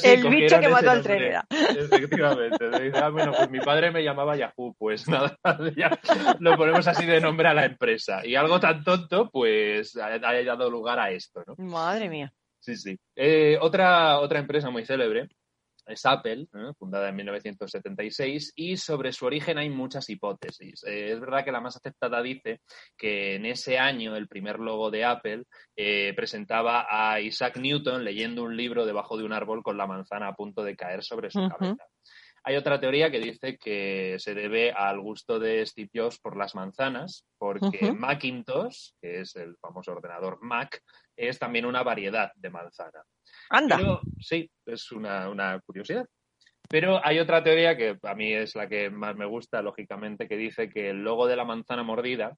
el 0.02 0.28
bicho 0.28 0.60
que 0.60 0.68
mató 0.68 0.90
al 0.90 1.02
tren 1.02 1.42
Efectivamente. 1.50 2.70
Dice, 2.82 2.98
ah, 2.98 3.08
bueno, 3.08 3.32
pues 3.32 3.50
mi 3.50 3.60
padre 3.60 3.90
me 3.90 4.04
llamaba 4.04 4.36
Yahoo, 4.36 4.74
pues 4.78 5.08
nada, 5.08 5.36
ya 5.76 5.98
lo 6.38 6.56
ponemos 6.56 6.86
así 6.86 7.06
de 7.06 7.20
nombre 7.20 7.48
a 7.48 7.54
la 7.54 7.64
empresa. 7.64 8.24
Y 8.24 8.34
algo 8.34 8.60
tan 8.60 8.84
tonto, 8.84 9.30
pues 9.30 9.96
ha, 9.96 10.18
dado 10.18 10.70
lugar 10.70 10.98
a 10.98 11.10
esto, 11.10 11.42
¿no? 11.46 11.54
Madre 11.64 12.08
mía. 12.08 12.32
Sí, 12.60 12.76
sí. 12.76 12.96
Eh, 13.16 13.58
otra, 13.60 14.20
otra 14.20 14.38
empresa 14.38 14.70
muy 14.70 14.86
célebre 14.86 15.28
es 15.86 16.04
Apple, 16.06 16.46
fundada 16.78 17.08
en 17.08 17.16
1976, 17.16 18.52
y 18.56 18.76
sobre 18.76 19.12
su 19.12 19.26
origen 19.26 19.58
hay 19.58 19.70
muchas 19.70 20.08
hipótesis. 20.08 20.84
Eh, 20.84 21.12
es 21.12 21.20
verdad 21.20 21.44
que 21.44 21.52
la 21.52 21.60
más 21.60 21.76
aceptada 21.76 22.22
dice 22.22 22.60
que 22.96 23.36
en 23.36 23.46
ese 23.46 23.78
año 23.78 24.16
el 24.16 24.28
primer 24.28 24.58
logo 24.58 24.90
de 24.90 25.04
Apple 25.04 25.44
eh, 25.76 26.12
presentaba 26.14 26.86
a 26.88 27.20
Isaac 27.20 27.56
Newton 27.56 28.04
leyendo 28.04 28.42
un 28.42 28.56
libro 28.56 28.86
debajo 28.86 29.16
de 29.16 29.24
un 29.24 29.32
árbol 29.32 29.62
con 29.62 29.76
la 29.76 29.86
manzana 29.86 30.28
a 30.28 30.34
punto 30.34 30.62
de 30.62 30.76
caer 30.76 31.02
sobre 31.02 31.30
su 31.30 31.48
cabeza. 31.48 31.84
Hay 32.44 32.56
otra 32.56 32.80
teoría 32.80 33.10
que 33.10 33.20
dice 33.20 33.56
que 33.56 34.16
se 34.18 34.34
debe 34.34 34.72
al 34.72 35.00
gusto 35.00 35.38
de 35.38 35.64
Steve 35.64 35.90
Jobs 35.94 36.18
por 36.18 36.36
las 36.36 36.54
manzanas, 36.54 37.24
porque 37.38 37.92
Macintosh, 37.92 38.90
que 39.00 39.20
es 39.20 39.36
el 39.36 39.56
famoso 39.58 39.92
ordenador 39.92 40.38
Mac, 40.42 40.82
es 41.16 41.38
también 41.38 41.66
una 41.66 41.82
variedad 41.82 42.32
de 42.34 42.50
manzana. 42.50 43.04
Anda. 43.48 44.00
sí, 44.18 44.50
es 44.66 44.90
una, 44.90 45.60
curiosidad. 45.64 46.06
Pero 46.68 47.04
hay 47.04 47.18
otra 47.18 47.44
teoría 47.44 47.76
que 47.76 47.98
a 48.02 48.14
mí 48.14 48.32
es 48.32 48.56
la 48.56 48.68
que 48.68 48.90
más 48.90 49.14
me 49.14 49.26
gusta, 49.26 49.62
lógicamente, 49.62 50.26
que 50.26 50.36
dice 50.36 50.68
que 50.68 50.90
el 50.90 51.04
logo 51.04 51.26
de 51.26 51.36
la 51.36 51.44
manzana 51.44 51.82
mordida 51.82 52.36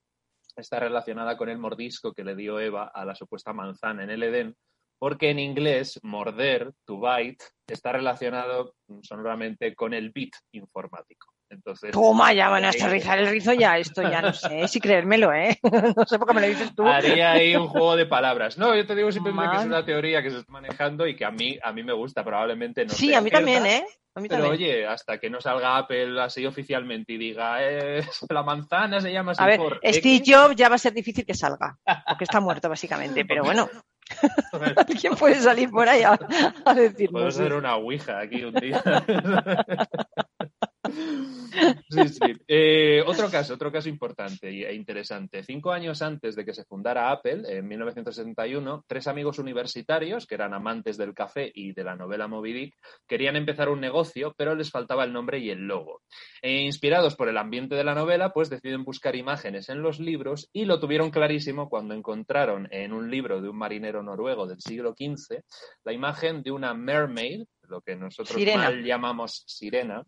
está 0.56 0.80
relacionada 0.80 1.36
con 1.36 1.48
el 1.48 1.58
mordisco 1.58 2.12
que 2.12 2.24
le 2.24 2.36
dio 2.36 2.60
Eva 2.60 2.90
a 2.92 3.04
la 3.04 3.14
supuesta 3.14 3.52
manzana 3.52 4.04
en 4.04 4.10
el 4.10 4.22
Edén, 4.22 4.56
porque 4.98 5.30
en 5.30 5.38
inglés 5.38 5.98
morder, 6.02 6.72
to 6.84 7.00
bite, 7.00 7.44
está 7.66 7.92
relacionado 7.92 8.74
sonoramente 9.02 9.74
con 9.74 9.94
el 9.94 10.10
bit 10.10 10.34
informático. 10.52 11.34
Entonces, 11.50 11.92
Toma, 11.92 12.32
ya 12.32 12.48
van 12.48 12.64
a 12.64 12.70
aterrizar 12.70 13.18
el 13.18 13.28
rizo 13.28 13.52
ya, 13.52 13.78
esto 13.78 14.02
ya 14.02 14.20
no 14.20 14.32
sé 14.32 14.66
si 14.66 14.80
creérmelo, 14.80 15.32
¿eh? 15.32 15.58
No 15.96 16.04
sé 16.04 16.18
por 16.18 16.28
qué 16.28 16.34
me 16.34 16.40
lo 16.40 16.48
dices 16.48 16.74
tú. 16.74 16.86
Haría 16.86 17.32
ahí 17.32 17.54
un 17.54 17.68
juego 17.68 17.96
de 17.96 18.06
palabras. 18.06 18.58
No, 18.58 18.74
yo 18.74 18.86
te 18.86 18.94
digo 18.94 19.12
simplemente 19.12 19.50
que 19.52 19.58
es 19.58 19.66
una 19.66 19.84
teoría 19.84 20.22
que 20.22 20.30
se 20.30 20.38
está 20.38 20.52
manejando 20.52 21.06
y 21.06 21.14
que 21.14 21.24
a 21.24 21.30
mí, 21.30 21.58
a 21.62 21.72
mí 21.72 21.82
me 21.82 21.92
gusta, 21.92 22.24
probablemente 22.24 22.84
no 22.84 22.92
Sí, 22.92 23.14
a 23.14 23.20
mí 23.20 23.30
también, 23.30 23.66
¿eh? 23.66 23.84
A 24.16 24.20
mí 24.20 24.28
pero 24.28 24.48
oye, 24.48 24.86
hasta 24.86 25.18
que 25.18 25.28
no 25.28 25.40
salga 25.40 25.76
Apple 25.76 26.20
así 26.20 26.46
oficialmente 26.46 27.14
y 27.14 27.18
diga, 27.18 27.58
eh, 27.60 28.02
la 28.30 28.44
manzana 28.44 29.00
se 29.00 29.12
llama 29.12 29.32
así 29.32 29.42
a 29.42 29.46
ver, 29.46 29.60
Steve 29.92 30.22
Jobs 30.24 30.54
ya 30.54 30.68
va 30.68 30.76
a 30.76 30.78
ser 30.78 30.92
difícil 30.92 31.26
que 31.26 31.34
salga, 31.34 31.76
porque 32.06 32.24
está 32.24 32.40
muerto 32.40 32.68
básicamente, 32.68 33.24
pero 33.24 33.42
bueno. 33.42 33.68
¿Quién 35.00 35.14
puede 35.14 35.36
salir 35.36 35.70
por 35.70 35.88
ahí 35.88 36.02
a, 36.02 36.18
a 36.64 36.74
decirnos? 36.74 37.12
Puedo 37.12 37.30
ser 37.30 37.52
una 37.54 37.76
ouija 37.76 38.20
aquí 38.20 38.44
un 38.44 38.54
día. 38.54 38.82
Sí, 41.88 42.08
sí. 42.08 42.32
Eh, 42.48 43.02
otro 43.06 43.30
caso, 43.30 43.54
otro 43.54 43.70
caso 43.70 43.88
importante 43.88 44.48
e 44.48 44.74
interesante. 44.74 45.42
Cinco 45.44 45.70
años 45.70 46.02
antes 46.02 46.34
de 46.34 46.44
que 46.44 46.52
se 46.52 46.64
fundara 46.64 47.10
Apple, 47.10 47.42
en 47.46 47.68
1971, 47.68 48.84
tres 48.86 49.06
amigos 49.06 49.38
universitarios, 49.38 50.26
que 50.26 50.34
eran 50.34 50.52
amantes 50.52 50.96
del 50.96 51.14
café 51.14 51.50
y 51.54 51.72
de 51.72 51.84
la 51.84 51.94
novela 51.94 52.26
Moby 52.26 52.52
Dick, 52.52 52.74
querían 53.06 53.36
empezar 53.36 53.68
un 53.68 53.80
negocio, 53.80 54.34
pero 54.36 54.54
les 54.54 54.70
faltaba 54.70 55.04
el 55.04 55.12
nombre 55.12 55.38
y 55.38 55.50
el 55.50 55.66
logo. 55.66 56.02
E 56.42 56.62
inspirados 56.62 57.14
por 57.14 57.28
el 57.28 57.38
ambiente 57.38 57.76
de 57.76 57.84
la 57.84 57.94
novela, 57.94 58.32
pues 58.32 58.50
deciden 58.50 58.84
buscar 58.84 59.14
imágenes 59.14 59.68
en 59.68 59.80
los 59.80 60.00
libros 60.00 60.48
y 60.52 60.64
lo 60.64 60.80
tuvieron 60.80 61.10
clarísimo 61.10 61.68
cuando 61.68 61.94
encontraron 61.94 62.68
en 62.72 62.92
un 62.92 63.10
libro 63.10 63.40
de 63.40 63.48
un 63.48 63.56
marinero 63.56 64.02
noruego 64.02 64.46
del 64.46 64.60
siglo 64.60 64.94
XV 64.98 65.44
la 65.84 65.92
imagen 65.92 66.42
de 66.42 66.50
una 66.50 66.74
mermaid, 66.74 67.44
lo 67.62 67.80
que 67.80 67.96
nosotros 67.96 68.38
mal 68.56 68.84
llamamos 68.84 69.44
sirena, 69.46 70.04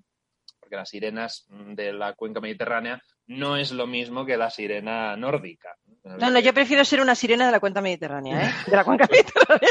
porque 0.67 0.77
las 0.77 0.89
sirenas 0.89 1.47
de 1.49 1.93
la 1.93 2.15
cuenca 2.15 2.41
mediterránea 2.41 3.01
no 3.29 3.57
es 3.57 3.71
lo 3.71 3.87
mismo 3.87 4.27
que 4.27 4.37
la 4.37 4.51
sirena 4.51 5.17
nórdica. 5.17 5.77
No, 6.03 6.29
no, 6.29 6.41
yo 6.41 6.53
prefiero 6.53 6.85
ser 6.85 7.01
una 7.01 7.15
sirena 7.15 7.47
de 7.47 7.53
la 7.53 7.61
cuenca 7.61 7.81
mediterránea, 7.81 8.49
¿eh? 8.49 8.53
De 8.67 8.77
la 8.77 8.83
cuenca 8.83 9.07
mediterránea. 9.11 9.69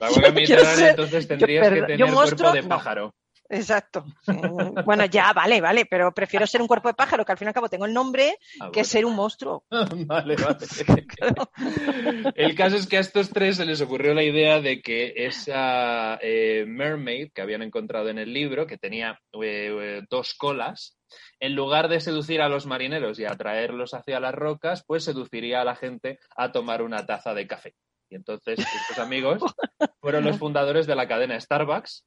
La 0.00 0.08
cuenca 0.08 0.30
mediterránea, 0.34 0.90
entonces 0.90 1.28
tendrías 1.28 1.68
que 1.68 1.82
tener 1.82 2.12
cuerpo 2.12 2.50
de 2.50 2.64
pájaro. 2.64 3.14
Exacto. 3.54 4.04
Bueno, 4.84 5.04
ya, 5.06 5.32
vale, 5.32 5.60
vale, 5.60 5.86
pero 5.86 6.12
prefiero 6.12 6.46
ser 6.46 6.60
un 6.60 6.66
cuerpo 6.66 6.88
de 6.88 6.94
pájaro, 6.94 7.24
que 7.24 7.32
al 7.32 7.38
fin 7.38 7.46
y 7.46 7.48
al 7.48 7.54
cabo 7.54 7.68
tengo 7.68 7.86
el 7.86 7.94
nombre, 7.94 8.36
ah, 8.60 8.70
que 8.72 8.84
ser 8.84 9.06
un 9.06 9.14
monstruo. 9.14 9.64
vale, 9.70 10.34
vale. 10.36 10.66
el 12.34 12.54
caso 12.56 12.76
es 12.76 12.86
que 12.86 12.96
a 12.96 13.00
estos 13.00 13.30
tres 13.30 13.56
se 13.56 13.66
les 13.66 13.80
ocurrió 13.80 14.12
la 14.12 14.24
idea 14.24 14.60
de 14.60 14.82
que 14.82 15.12
esa 15.16 16.18
eh, 16.20 16.64
mermaid 16.66 17.30
que 17.32 17.42
habían 17.42 17.62
encontrado 17.62 18.08
en 18.08 18.18
el 18.18 18.32
libro, 18.32 18.66
que 18.66 18.76
tenía 18.76 19.20
eh, 19.40 20.02
dos 20.10 20.34
colas, 20.34 20.98
en 21.38 21.54
lugar 21.54 21.88
de 21.88 22.00
seducir 22.00 22.40
a 22.40 22.48
los 22.48 22.66
marineros 22.66 23.20
y 23.20 23.24
atraerlos 23.24 23.94
hacia 23.94 24.18
las 24.18 24.34
rocas, 24.34 24.82
pues 24.84 25.04
seduciría 25.04 25.60
a 25.60 25.64
la 25.64 25.76
gente 25.76 26.18
a 26.36 26.50
tomar 26.50 26.82
una 26.82 27.06
taza 27.06 27.34
de 27.34 27.46
café. 27.46 27.74
Y 28.10 28.16
entonces 28.16 28.58
estos 28.58 28.98
amigos 28.98 29.42
fueron 30.00 30.24
los 30.24 30.38
fundadores 30.38 30.86
de 30.86 30.96
la 30.96 31.06
cadena 31.06 31.40
Starbucks, 31.40 32.04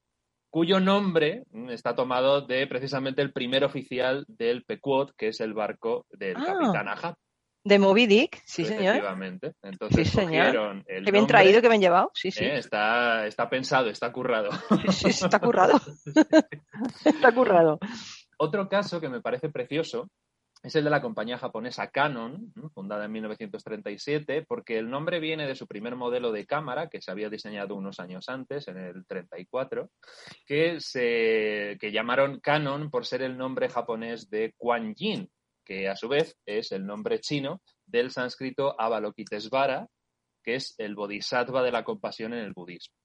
cuyo 0.49 0.79
nombre 0.79 1.43
mm, 1.51 1.69
está 1.69 1.95
tomado 1.95 2.41
de 2.41 2.67
precisamente 2.67 3.21
el 3.21 3.31
primer 3.31 3.63
oficial 3.63 4.25
del 4.27 4.63
Pequot, 4.63 5.13
que 5.15 5.29
es 5.29 5.39
el 5.39 5.53
barco 5.53 6.05
del 6.11 6.37
ah. 6.37 6.45
capitán 6.45 6.87
Ahab. 6.87 7.15
De 7.63 7.79
Moby 7.79 8.05
Dick, 8.05 8.41
sí 8.45 8.63
señor. 8.63 8.95
Efectivamente. 8.95 9.53
Entonces 9.61 10.07
sí, 10.07 10.19
señor. 10.19 10.83
El 10.85 11.03
Qué 11.03 11.11
bien 11.11 11.27
traído, 11.27 11.61
que 11.61 11.67
bien 11.67 11.81
llevado. 11.81 12.11
Sí, 12.13 12.31
sí. 12.31 12.45
Eh, 12.45 12.59
está, 12.59 13.27
está 13.27 13.49
pensado, 13.49 13.89
está 13.89 14.09
currado. 14.13 14.51
Sí, 14.89 15.11
sí, 15.11 15.25
está 15.25 15.39
currado. 15.39 15.73
está 17.05 17.33
currado. 17.33 17.77
Otro 18.37 18.69
caso 18.69 19.01
que 19.01 19.09
me 19.09 19.19
parece 19.19 19.49
precioso 19.49 20.09
es 20.63 20.75
el 20.75 20.83
de 20.83 20.89
la 20.89 21.01
compañía 21.01 21.37
japonesa 21.37 21.89
Canon, 21.89 22.51
fundada 22.73 23.05
en 23.05 23.11
1937, 23.11 24.45
porque 24.47 24.77
el 24.77 24.89
nombre 24.89 25.19
viene 25.19 25.47
de 25.47 25.55
su 25.55 25.67
primer 25.67 25.95
modelo 25.95 26.31
de 26.31 26.45
cámara, 26.45 26.89
que 26.89 27.01
se 27.01 27.11
había 27.11 27.29
diseñado 27.29 27.75
unos 27.75 27.99
años 27.99 28.27
antes, 28.29 28.67
en 28.67 28.77
el 28.77 29.05
34, 29.05 29.89
que, 30.45 30.79
se, 30.79 31.77
que 31.79 31.91
llamaron 31.91 32.39
Canon 32.39 32.89
por 32.89 33.05
ser 33.05 33.21
el 33.21 33.37
nombre 33.37 33.69
japonés 33.69 34.29
de 34.29 34.53
Kuan 34.57 34.95
Yin, 34.95 35.29
que 35.63 35.89
a 35.89 35.95
su 35.95 36.07
vez 36.07 36.37
es 36.45 36.71
el 36.71 36.85
nombre 36.85 37.19
chino 37.19 37.61
del 37.85 38.11
sánscrito 38.11 38.79
Avalokitesvara, 38.79 39.87
que 40.43 40.55
es 40.55 40.75
el 40.77 40.95
bodhisattva 40.95 41.61
de 41.61 41.71
la 41.71 41.83
compasión 41.83 42.33
en 42.33 42.39
el 42.39 42.53
budismo. 42.53 42.95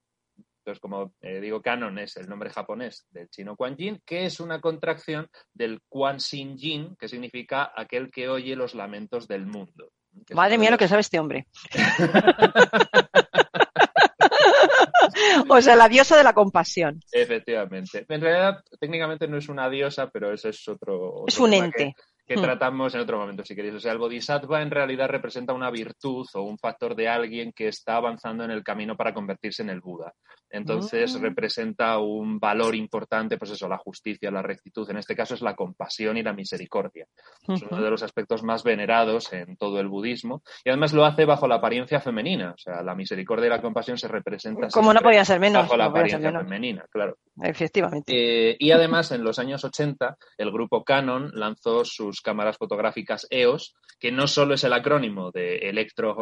Entonces, 0.65 0.81
como 0.81 1.13
eh, 1.21 1.41
digo, 1.41 1.61
Canon 1.61 1.99
es 1.99 2.17
el 2.17 2.29
nombre 2.29 2.51
japonés 2.51 3.05
del 3.11 3.29
chino 3.31 3.57
Quan 3.57 3.77
Yin, 3.77 4.01
que 4.07 4.27
es 4.27 4.39
una 4.39 4.61
contracción 4.61 5.29
del 5.53 5.81
Quan 5.89 6.21
Xin 6.21 6.57
Yin, 6.57 6.95
que 6.97 7.09
significa 7.09 7.73
aquel 7.75 8.13
que 8.13 8.29
oye 8.29 8.55
los 8.55 8.77
lamentos 8.77 9.27
del 9.27 9.45
mundo. 9.45 9.91
Madre 10.33 10.59
mía, 10.59 10.71
lo 10.71 10.79
que 10.79 10.87
sabe 10.87 11.01
este 11.01 11.19
hombre. 11.19 11.49
o 15.49 15.61
sea, 15.61 15.75
la 15.75 15.89
diosa 15.89 16.17
de 16.17 16.23
la 16.23 16.33
compasión. 16.33 17.01
Efectivamente. 17.11 18.07
En 18.09 18.21
realidad, 18.21 18.63
técnicamente 18.79 19.27
no 19.27 19.39
es 19.39 19.49
una 19.49 19.69
diosa, 19.69 20.11
pero 20.11 20.33
eso 20.33 20.49
es 20.49 20.69
otro. 20.69 21.25
es 21.27 21.41
un 21.41 21.55
ente 21.55 21.97
que 22.27 22.37
hmm. 22.37 22.43
tratamos 22.43 22.95
en 22.95 23.01
otro 23.01 23.19
momento, 23.19 23.45
si 23.45 23.55
queréis. 23.55 23.75
O 23.75 23.81
sea, 23.81 23.93
el 23.93 23.99
bodhisattva 23.99 24.63
en 24.63 24.71
realidad 24.71 25.09
representa 25.09 25.53
una 25.53 25.71
virtud 25.71 26.27
o 26.35 26.43
un 26.43 26.59
factor 26.59 26.95
de 26.95 27.09
alguien 27.09 27.53
que 27.53 27.69
está 27.69 27.97
avanzando 27.97 28.45
en 28.45 28.51
el 28.51 28.63
camino 28.63 28.97
para 28.97 29.15
convertirse 29.15 29.63
en 29.63 29.71
el 29.71 29.81
Buda. 29.81 30.13
Entonces, 30.53 31.17
ah. 31.17 31.19
representa 31.21 31.99
un 31.99 32.39
valor 32.39 32.75
importante, 32.75 33.39
pues 33.39 33.53
eso, 33.53 33.69
la 33.69 33.79
justicia, 33.79 34.31
la 34.31 34.43
rectitud. 34.43 34.89
En 34.91 34.99
este 34.99 35.17
caso 35.17 35.35
es 35.35 35.41
la 35.41 35.57
compasión 35.57 36.19
y 36.19 36.23
la 36.23 36.35
misericordia. 36.35 37.07
Es 37.49 37.63
uno 37.63 37.83
de 37.83 37.91
los 37.91 38.03
aspectos 38.03 38.43
más 38.43 38.63
venerados 38.63 39.33
en 39.33 39.57
todo 39.57 39.81
el 39.81 39.89
budismo. 39.89 40.43
Y 40.63 40.69
además 40.69 40.93
lo 40.93 41.07
hace 41.07 41.25
bajo 41.25 41.49
la 41.49 41.55
apariencia 41.55 42.01
femenina. 42.01 42.53
O 42.53 42.59
sea, 42.59 42.83
la 42.83 42.95
misericordia 42.95 43.47
y 43.47 43.51
la 43.51 43.63
compasión 43.63 43.97
se 43.97 44.09
representan. 44.09 44.71
Como 44.71 44.93
no 44.93 45.01
podía 45.01 45.25
ser 45.25 45.41
menos. 45.41 45.63
Bajo 45.63 45.77
la 45.79 45.87
apariencia 45.87 46.31
femenina, 46.31 46.85
claro. 46.91 47.17
Efectivamente. 47.41 48.13
Eh, 48.15 48.57
y 48.59 48.73
además, 48.73 49.11
en 49.13 49.25
los 49.25 49.39
años 49.39 49.65
80, 49.65 50.19
el 50.37 50.53
grupo 50.53 50.85
Canon 50.85 51.31
lanzó 51.33 51.87
sus 51.87 52.21
cámaras 52.21 52.59
fotográficas 52.59 53.27
EOS, 53.31 53.75
que 53.99 54.13
no 54.13 54.27
solo 54.27 54.55
es 54.55 54.65
el 54.65 54.75
acrónimo 54.75 55.31
de 55.31 55.57
Electro 55.57 56.15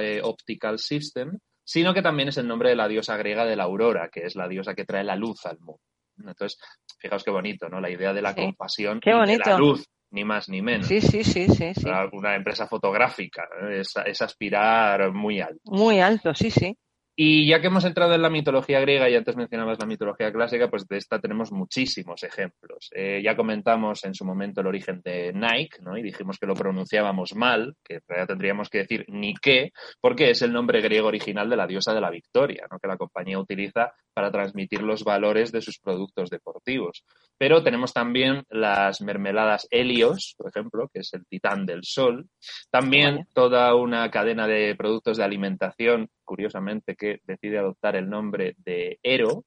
eh, 0.00 0.20
Optical 0.24 0.80
System, 0.80 1.38
sino 1.66 1.92
que 1.92 2.00
también 2.00 2.28
es 2.28 2.38
el 2.38 2.46
nombre 2.46 2.70
de 2.70 2.76
la 2.76 2.86
diosa 2.86 3.16
griega 3.16 3.44
de 3.44 3.56
la 3.56 3.64
aurora, 3.64 4.08
que 4.08 4.20
es 4.20 4.36
la 4.36 4.46
diosa 4.46 4.74
que 4.74 4.84
trae 4.84 5.02
la 5.02 5.16
luz 5.16 5.44
al 5.46 5.58
mundo. 5.58 5.80
Entonces, 6.16 6.58
fijaos 6.98 7.24
qué 7.24 7.30
bonito, 7.32 7.68
¿no? 7.68 7.80
La 7.80 7.90
idea 7.90 8.14
de 8.14 8.22
la 8.22 8.34
compasión 8.34 9.00
y 9.04 9.10
de 9.10 9.38
la 9.38 9.58
luz, 9.58 9.84
ni 10.12 10.24
más 10.24 10.48
ni 10.48 10.62
menos. 10.62 10.86
Sí, 10.86 11.00
sí, 11.00 11.24
sí, 11.24 11.48
sí. 11.48 11.74
sí. 11.74 11.90
Una 12.12 12.36
empresa 12.36 12.68
fotográfica, 12.68 13.48
es 13.70 14.22
aspirar 14.22 15.12
muy 15.12 15.40
alto. 15.40 15.60
Muy 15.64 15.98
alto, 15.98 16.34
sí, 16.34 16.50
sí. 16.50 16.78
Y 17.18 17.48
ya 17.48 17.62
que 17.62 17.68
hemos 17.68 17.86
entrado 17.86 18.12
en 18.12 18.20
la 18.20 18.28
mitología 18.28 18.78
griega 18.80 19.08
y 19.08 19.16
antes 19.16 19.36
mencionabas 19.36 19.78
la 19.80 19.86
mitología 19.86 20.30
clásica, 20.30 20.68
pues 20.68 20.86
de 20.86 20.98
esta 20.98 21.18
tenemos 21.18 21.50
muchísimos 21.50 22.22
ejemplos. 22.22 22.90
Eh, 22.94 23.22
ya 23.24 23.34
comentamos 23.34 24.04
en 24.04 24.14
su 24.14 24.26
momento 24.26 24.60
el 24.60 24.66
origen 24.66 25.00
de 25.02 25.32
Nike, 25.32 25.78
¿no? 25.80 25.96
Y 25.96 26.02
dijimos 26.02 26.38
que 26.38 26.46
lo 26.46 26.52
pronunciábamos 26.52 27.34
mal, 27.34 27.74
que 27.82 27.94
en 27.94 28.02
realidad 28.06 28.28
tendríamos 28.28 28.68
que 28.68 28.78
decir 28.78 29.06
Nike, 29.08 29.72
porque 29.98 30.30
es 30.30 30.42
el 30.42 30.52
nombre 30.52 30.82
griego 30.82 31.08
original 31.08 31.48
de 31.48 31.56
la 31.56 31.66
diosa 31.66 31.94
de 31.94 32.02
la 32.02 32.10
victoria, 32.10 32.66
¿no? 32.70 32.78
Que 32.78 32.88
la 32.88 32.98
compañía 32.98 33.38
utiliza 33.38 33.94
para 34.12 34.30
transmitir 34.30 34.82
los 34.82 35.02
valores 35.02 35.52
de 35.52 35.62
sus 35.62 35.78
productos 35.78 36.28
deportivos. 36.28 37.02
Pero 37.38 37.62
tenemos 37.62 37.94
también 37.94 38.44
las 38.50 39.00
mermeladas 39.00 39.66
Helios, 39.70 40.34
por 40.36 40.48
ejemplo, 40.48 40.90
que 40.92 41.00
es 41.00 41.14
el 41.14 41.26
titán 41.26 41.64
del 41.64 41.84
sol. 41.84 42.26
También 42.70 43.26
toda 43.32 43.74
una 43.74 44.10
cadena 44.10 44.46
de 44.46 44.74
productos 44.74 45.16
de 45.16 45.24
alimentación, 45.24 46.10
curiosamente, 46.26 46.94
que 46.96 47.20
decide 47.24 47.56
adoptar 47.56 47.96
el 47.96 48.10
nombre 48.10 48.56
de 48.58 48.98
Ero, 49.02 49.46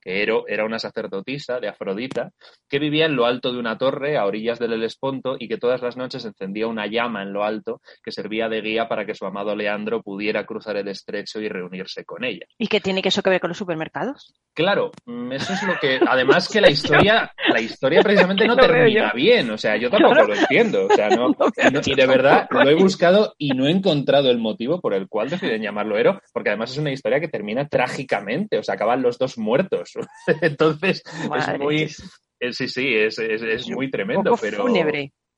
que 0.00 0.22
Ero 0.22 0.44
era 0.48 0.64
una 0.64 0.78
sacerdotisa 0.78 1.60
de 1.60 1.68
Afrodita, 1.68 2.30
que 2.68 2.78
vivía 2.78 3.06
en 3.06 3.16
lo 3.16 3.26
alto 3.26 3.52
de 3.52 3.58
una 3.58 3.78
torre 3.78 4.16
a 4.16 4.26
orillas 4.26 4.58
del 4.58 4.72
Helesponto 4.72 5.36
y 5.38 5.48
que 5.48 5.58
todas 5.58 5.82
las 5.82 5.96
noches 5.96 6.24
encendía 6.24 6.66
una 6.66 6.86
llama 6.86 7.22
en 7.22 7.32
lo 7.32 7.44
alto 7.44 7.80
que 8.02 8.12
servía 8.12 8.48
de 8.48 8.60
guía 8.60 8.88
para 8.88 9.04
que 9.04 9.14
su 9.14 9.26
amado 9.26 9.54
Leandro 9.54 10.02
pudiera 10.02 10.44
cruzar 10.46 10.76
el 10.76 10.88
estrecho 10.88 11.40
y 11.40 11.48
reunirse 11.48 12.04
con 12.04 12.24
ella. 12.24 12.46
¿Y 12.58 12.68
qué 12.68 12.80
tiene 12.80 13.02
que 13.02 13.08
eso 13.08 13.22
que 13.22 13.30
ver 13.30 13.40
con 13.40 13.48
los 13.48 13.58
supermercados? 13.58 14.34
Claro, 14.54 14.90
mm, 15.06 15.32
eso 15.32 15.52
es 15.52 15.62
lo 15.62 15.78
que, 15.78 16.00
además 16.06 16.48
que 16.48 16.60
la 16.60 16.70
historia, 16.70 17.32
la 17.52 17.60
historia 17.60 18.02
precisamente 18.02 18.46
no, 18.46 18.56
termina 18.56 19.12
bien, 19.12 19.50
o 19.50 19.58
sea, 19.58 19.76
yo 19.76 19.90
tampoco 19.90 20.24
lo 20.24 20.34
entiendo, 20.34 20.86
o 20.86 20.94
sea, 20.94 21.08
no, 21.10 21.34
y 21.86 21.94
de 21.94 22.06
verdad 22.06 22.46
lo 22.50 22.68
he 22.68 22.74
buscado 22.74 23.34
y 23.38 23.50
no 23.50 23.66
he 23.66 23.70
encontrado 23.70 24.30
el 24.30 24.38
motivo 24.38 24.80
por 24.80 24.94
el 24.94 25.08
cual 25.08 25.30
deciden 25.30 25.62
llamarlo 25.62 25.98
Ero, 25.98 26.20
porque 26.32 26.50
además 26.50 26.72
es 26.72 26.78
una 26.78 26.92
historia 26.92 27.20
que 27.20 27.28
termina 27.28 27.68
trágicamente, 27.68 28.58
o 28.58 28.62
sea, 28.62 28.74
acaban 28.74 29.02
los 29.02 29.18
dos 29.18 29.38
muertos. 29.38 29.89
Entonces, 30.40 31.02
es 31.36 31.58
muy. 31.58 31.88
sí, 31.88 32.68
sí, 32.68 32.94
es, 32.94 33.18
es, 33.18 33.68
muy 33.68 33.90
tremendo, 33.90 34.34
pero. 34.40 34.66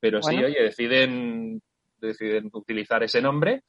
Pero 0.01 0.21
sí, 0.21 0.35
oye, 0.35 0.61
deciden, 0.61 1.63
deciden 2.01 2.51
utilizar 2.53 3.05
ese 3.05 3.23
nombre, 3.23 3.63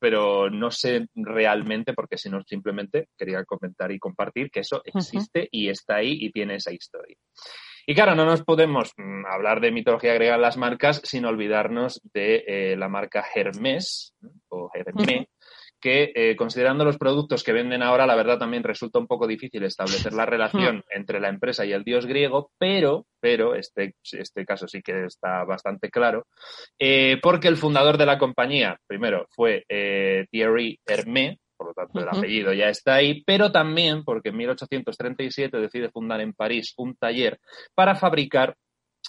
pero 0.00 0.50
no 0.50 0.72
sé 0.72 1.06
realmente, 1.14 1.94
porque 1.94 2.18
si 2.18 2.28
no, 2.28 2.42
simplemente 2.42 3.08
quería 3.16 3.44
comentar 3.44 3.92
y 3.92 4.00
compartir 4.00 4.50
que 4.50 4.60
eso 4.60 4.82
existe 4.84 5.48
y 5.48 5.68
está 5.68 5.96
ahí 5.96 6.18
y 6.20 6.32
tiene 6.32 6.56
esa 6.56 6.72
historia. 6.72 7.16
Y 7.86 7.94
claro, 7.94 8.16
no 8.16 8.24
nos 8.24 8.42
podemos 8.42 8.92
mm, 8.96 9.26
hablar 9.26 9.60
de 9.60 9.70
mitología 9.70 10.12
griega 10.14 10.34
en 10.34 10.42
las 10.42 10.56
marcas 10.56 11.00
sin 11.04 11.24
olvidarnos 11.24 12.00
de 12.12 12.44
eh, 12.48 12.76
la 12.76 12.88
marca 12.88 13.24
Hermes 13.32 14.12
o 14.48 14.68
Hermé, 14.74 15.28
que 15.86 16.10
eh, 16.16 16.34
considerando 16.34 16.84
los 16.84 16.98
productos 16.98 17.44
que 17.44 17.52
venden 17.52 17.80
ahora, 17.80 18.08
la 18.08 18.16
verdad 18.16 18.40
también 18.40 18.64
resulta 18.64 18.98
un 18.98 19.06
poco 19.06 19.28
difícil 19.28 19.62
establecer 19.62 20.12
la 20.14 20.26
relación 20.26 20.82
entre 20.90 21.20
la 21.20 21.28
empresa 21.28 21.64
y 21.64 21.70
el 21.70 21.84
dios 21.84 22.06
griego, 22.06 22.50
pero, 22.58 23.06
pero 23.20 23.54
este, 23.54 23.94
este 24.02 24.44
caso 24.44 24.66
sí 24.66 24.82
que 24.82 25.04
está 25.04 25.44
bastante 25.44 25.88
claro, 25.88 26.26
eh, 26.76 27.20
porque 27.22 27.46
el 27.46 27.56
fundador 27.56 27.98
de 27.98 28.06
la 28.06 28.18
compañía, 28.18 28.80
primero, 28.88 29.28
fue 29.30 29.64
eh, 29.68 30.26
Thierry 30.28 30.80
Hermé, 30.84 31.38
por 31.56 31.68
lo 31.68 31.74
tanto 31.74 32.00
el 32.00 32.08
apellido 32.08 32.52
ya 32.52 32.68
está 32.68 32.96
ahí, 32.96 33.22
pero 33.24 33.52
también 33.52 34.02
porque 34.02 34.30
en 34.30 34.38
1837 34.38 35.56
decide 35.56 35.92
fundar 35.92 36.20
en 36.20 36.32
París 36.32 36.74
un 36.78 36.96
taller 36.96 37.38
para 37.76 37.94
fabricar 37.94 38.56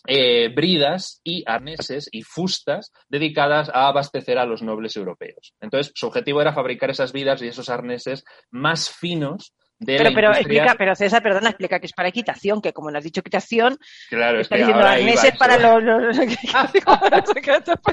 eh, 0.07 0.49
bridas 0.55 1.19
y 1.23 1.43
arneses 1.45 2.07
y 2.11 2.23
fustas 2.23 2.91
dedicadas 3.09 3.69
a 3.69 3.89
abastecer 3.89 4.37
a 4.37 4.45
los 4.45 4.61
nobles 4.61 4.95
europeos. 4.95 5.53
Entonces, 5.59 5.91
su 5.95 6.07
objetivo 6.07 6.41
era 6.41 6.53
fabricar 6.53 6.89
esas 6.89 7.11
vidas 7.11 7.41
y 7.41 7.47
esos 7.47 7.69
arneses 7.69 8.23
más 8.49 8.89
finos 8.89 9.53
pero, 9.85 10.09
pero 10.13 10.31
explica, 10.31 10.75
pero 10.77 10.95
César, 10.95 11.21
perdona, 11.21 11.49
explica 11.49 11.79
que 11.79 11.85
es 11.85 11.93
para 11.93 12.09
equitación, 12.09 12.61
que 12.61 12.73
como 12.73 12.89
no 12.89 12.97
has 12.97 13.03
dicho 13.03 13.21
equitación, 13.21 13.77
claro, 14.09 14.39
está 14.39 14.55
diciendo 14.55 14.83
arneses 14.83 15.37
para 15.37 15.57
los, 15.57 16.17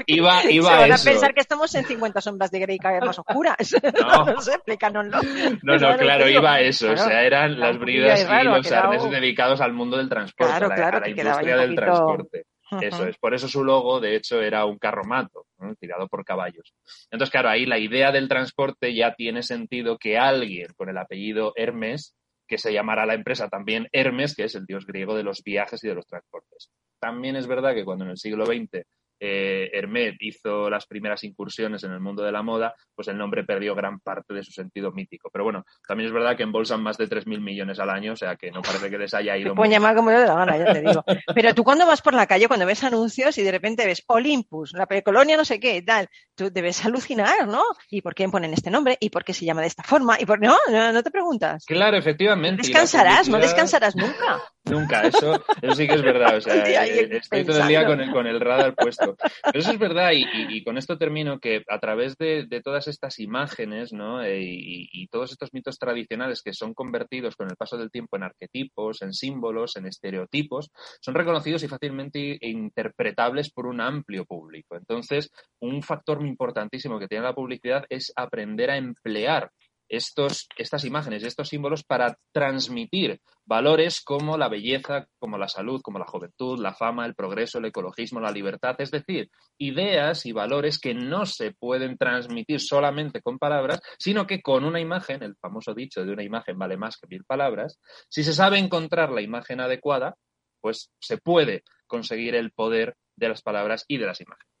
iba, 0.07 0.43
iba 0.49 0.69
Se 0.69 0.77
van 0.77 0.91
a 0.91 0.97
pensar 0.97 1.33
que 1.33 1.41
estamos 1.41 1.73
en 1.75 1.85
50 1.85 2.21
sombras 2.21 2.51
de 2.51 2.59
Grey 2.59 2.77
cada 2.77 2.95
vez 2.95 3.05
más 3.05 3.19
oscuras. 3.19 3.55
No, 4.05 4.25
no 4.25 4.41
sé, 4.41 4.53
explícanoslo. 4.53 5.19
No, 5.63 5.77
no, 5.77 5.97
claro, 5.97 6.27
iba 6.29 6.53
a 6.53 6.61
eso. 6.61 6.91
o 6.91 6.97
sea, 6.97 7.23
eran 7.23 7.59
las 7.59 7.77
bridas 7.77 8.21
y 8.21 8.43
los 8.43 8.71
arneses 8.71 9.11
dedicados 9.11 9.61
al 9.61 9.73
mundo 9.73 9.97
del 9.97 10.09
transporte, 10.09 10.53
a 10.53 10.99
la 10.99 11.09
industria 11.09 11.57
del 11.57 11.75
transporte. 11.75 12.45
Eso 12.81 13.07
es. 13.07 13.17
Por 13.17 13.33
eso 13.33 13.47
su 13.47 13.63
logo, 13.63 13.99
de 13.99 14.15
hecho, 14.15 14.41
era 14.41 14.65
un 14.65 14.77
carromato, 14.77 15.45
tirado 15.79 16.07
por 16.07 16.25
caballos. 16.25 16.73
Entonces, 17.11 17.31
claro, 17.31 17.49
ahí 17.49 17.65
la 17.65 17.79
idea 17.79 18.11
del 18.11 18.27
transporte 18.27 18.93
ya 18.93 19.13
tiene 19.13 19.43
sentido 19.43 19.97
que 19.97 20.17
alguien 20.17 20.67
con 20.75 20.89
el 20.89 20.97
apellido 20.97 21.53
Hermes, 21.55 22.15
que 22.47 22.57
se 22.57 22.73
llamara 22.73 23.05
la 23.05 23.13
empresa 23.13 23.49
también 23.49 23.87
Hermes, 23.91 24.35
que 24.35 24.43
es 24.43 24.55
el 24.55 24.65
dios 24.65 24.85
griego 24.85 25.15
de 25.15 25.23
los 25.23 25.43
viajes 25.43 25.83
y 25.83 25.87
de 25.87 25.95
los 25.95 26.05
transportes. 26.05 26.69
También 26.99 27.35
es 27.35 27.47
verdad 27.47 27.73
que 27.73 27.85
cuando 27.85 28.05
en 28.05 28.11
el 28.11 28.17
siglo 28.17 28.45
XX 28.45 28.85
eh, 29.27 29.69
Hermet 29.73 30.15
hizo 30.19 30.69
las 30.69 30.85
primeras 30.85 31.23
incursiones 31.23 31.83
en 31.83 31.91
el 31.91 31.99
mundo 31.99 32.23
de 32.23 32.31
la 32.31 32.43
moda, 32.43 32.75
pues 32.93 33.07
el 33.07 33.17
nombre 33.17 33.43
perdió 33.43 33.75
gran 33.75 33.99
parte 33.99 34.33
de 34.33 34.43
su 34.43 34.51
sentido 34.51 34.91
mítico. 34.91 35.29
Pero 35.31 35.43
bueno, 35.43 35.65
también 35.87 36.07
es 36.07 36.13
verdad 36.13 36.37
que 36.37 36.43
embolsan 36.43 36.83
más 36.83 36.97
de 36.97 37.09
3.000 37.09 37.41
millones 37.41 37.79
al 37.79 37.89
año, 37.89 38.13
o 38.13 38.15
sea 38.15 38.35
que 38.35 38.51
no 38.51 38.61
parece 38.61 38.89
que 38.89 38.97
les 38.97 39.13
haya 39.13 39.35
ido. 39.37 39.55
Pueden 39.55 39.71
llamar 39.71 39.95
como 39.95 40.11
yo 40.11 40.19
de 40.19 40.27
la 40.27 40.35
gana, 40.35 40.57
ya 40.57 40.73
te 40.73 40.81
digo. 40.81 41.03
Pero 41.35 41.53
tú 41.55 41.63
cuando 41.63 41.87
vas 41.87 42.01
por 42.01 42.13
la 42.13 42.27
calle, 42.27 42.47
cuando 42.47 42.65
ves 42.65 42.83
anuncios 42.83 43.37
y 43.37 43.43
de 43.43 43.51
repente 43.51 43.85
ves 43.85 44.03
Olympus, 44.07 44.73
la 44.73 44.85
precolonia 44.85 45.37
no 45.37 45.45
sé 45.45 45.59
qué, 45.59 45.81
tal, 45.81 46.07
tú 46.35 46.51
debes 46.51 46.85
alucinar, 46.85 47.47
¿no? 47.47 47.63
¿Y 47.89 48.01
por 48.01 48.13
qué 48.13 48.27
ponen 48.29 48.53
este 48.53 48.69
nombre? 48.69 48.97
¿Y 48.99 49.09
por 49.09 49.23
qué 49.23 49.33
se 49.33 49.45
llama 49.45 49.61
de 49.61 49.67
esta 49.67 49.83
forma? 49.83 50.17
¿Y 50.19 50.25
por 50.25 50.39
no? 50.41 50.55
No, 50.69 51.03
te 51.03 51.11
preguntas. 51.11 51.65
Claro, 51.65 51.97
efectivamente. 51.97 52.61
descansarás, 52.63 53.29
no 53.29 53.39
descansarás 53.39 53.95
nunca. 53.95 54.41
Nunca, 54.69 55.03
eso, 55.03 55.43
eso 55.61 55.75
sí 55.75 55.87
que 55.87 55.93
es 55.93 56.01
verdad. 56.01 56.37
O 56.37 56.41
sea, 56.41 56.55
eh, 56.85 57.07
estoy 57.11 57.45
todo 57.45 57.61
el 57.61 57.67
día 57.67 57.85
con 57.85 58.01
el, 58.01 58.11
con 58.11 58.25
el 58.25 58.39
radar 58.39 58.75
puesto. 58.75 59.15
Pero 59.43 59.59
eso 59.59 59.71
es 59.71 59.79
verdad, 59.79 60.11
y, 60.13 60.63
con 60.63 60.77
esto 60.77 60.97
termino 60.97 61.39
que 61.39 61.63
a 61.67 61.79
través 61.79 62.17
de, 62.17 62.47
todas 62.63 62.87
estas 62.87 63.19
imágenes 63.19 63.93
¿no? 63.93 64.23
Eh, 64.23 64.41
y, 64.41 65.07
todos 65.07 65.31
estos 65.31 65.53
mitos 65.53 65.77
tradicionales 65.77 66.41
que 66.41 66.53
son 66.53 66.73
convertidos 66.73 67.35
con 67.35 67.49
el 67.49 67.55
paso 67.55 67.77
del 67.77 67.91
tiempo 67.91 68.17
en 68.17 68.23
arquetipos, 68.23 69.01
en 69.01 69.13
símbolos, 69.13 69.75
en 69.75 69.85
estereotipos, 69.85 70.71
son 70.99 71.13
reconocidos 71.13 71.63
y 71.63 71.67
fácilmente 71.67 72.37
interpretables 72.41 73.51
por 73.51 73.67
un 73.67 73.81
amplio 73.81 74.25
público. 74.25 74.75
Entonces, 74.75 75.31
un 75.59 75.83
factor 75.83 76.25
importantísimo 76.25 76.99
que 76.99 77.07
tiene 77.07 77.23
la 77.23 77.35
publicidad 77.35 77.85
es 77.89 78.11
aprender 78.15 78.71
a 78.71 78.77
emplear 78.77 79.51
estos, 79.89 80.47
estas 80.57 80.83
imágenes, 80.85 81.23
estos 81.23 81.49
símbolos 81.49 81.83
para 81.83 82.17
transmitir 82.31 83.21
valores 83.45 84.01
como 84.01 84.37
la 84.37 84.49
belleza, 84.49 85.07
como 85.19 85.37
la 85.37 85.47
salud, 85.47 85.81
como 85.81 85.99
la 85.99 86.05
juventud, 86.05 86.59
la 86.59 86.73
fama, 86.73 87.05
el 87.05 87.15
progreso, 87.15 87.59
el 87.59 87.65
ecologismo, 87.65 88.19
la 88.19 88.31
libertad, 88.31 88.75
es 88.79 88.91
decir, 88.91 89.29
ideas 89.57 90.25
y 90.25 90.31
valores 90.31 90.79
que 90.79 90.93
no 90.93 91.25
se 91.25 91.51
pueden 91.51 91.97
transmitir 91.97 92.59
solamente 92.59 93.21
con 93.21 93.37
palabras, 93.37 93.81
sino 93.99 94.25
que 94.25 94.41
con 94.41 94.65
una 94.65 94.79
imagen, 94.79 95.21
el 95.23 95.35
famoso 95.35 95.73
dicho 95.73 96.03
de 96.03 96.11
una 96.11 96.23
imagen 96.23 96.57
vale 96.57 96.77
más 96.77 96.97
que 96.97 97.07
mil 97.07 97.23
palabras, 97.23 97.79
si 98.09 98.23
se 98.23 98.33
sabe 98.33 98.57
encontrar 98.57 99.11
la 99.11 99.21
imagen 99.21 99.59
adecuada, 99.59 100.15
pues 100.61 100.89
se 100.99 101.17
puede 101.17 101.63
conseguir 101.85 102.33
el 102.33 102.51
poder 102.51 102.95
de 103.15 103.29
las 103.29 103.41
palabras 103.41 103.85
y 103.87 103.97
de 103.97 104.05
las 104.05 104.21
imágenes. 104.21 104.55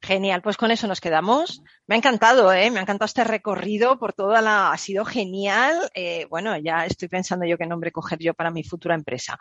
Genial, 0.00 0.42
pues 0.42 0.56
con 0.56 0.70
eso 0.70 0.86
nos 0.86 1.00
quedamos. 1.00 1.62
Me 1.86 1.94
ha 1.94 1.98
encantado, 1.98 2.52
¿eh? 2.52 2.70
me 2.70 2.78
ha 2.78 2.82
encantado 2.82 3.06
este 3.06 3.24
recorrido 3.24 3.98
por 3.98 4.12
toda 4.12 4.40
la. 4.40 4.70
Ha 4.70 4.78
sido 4.78 5.04
genial. 5.04 5.90
Eh, 5.94 6.26
bueno, 6.30 6.56
ya 6.56 6.86
estoy 6.86 7.08
pensando 7.08 7.44
yo 7.44 7.58
qué 7.58 7.66
nombre 7.66 7.90
coger 7.90 8.18
yo 8.18 8.34
para 8.34 8.50
mi 8.50 8.62
futura 8.62 8.94
empresa. 8.94 9.38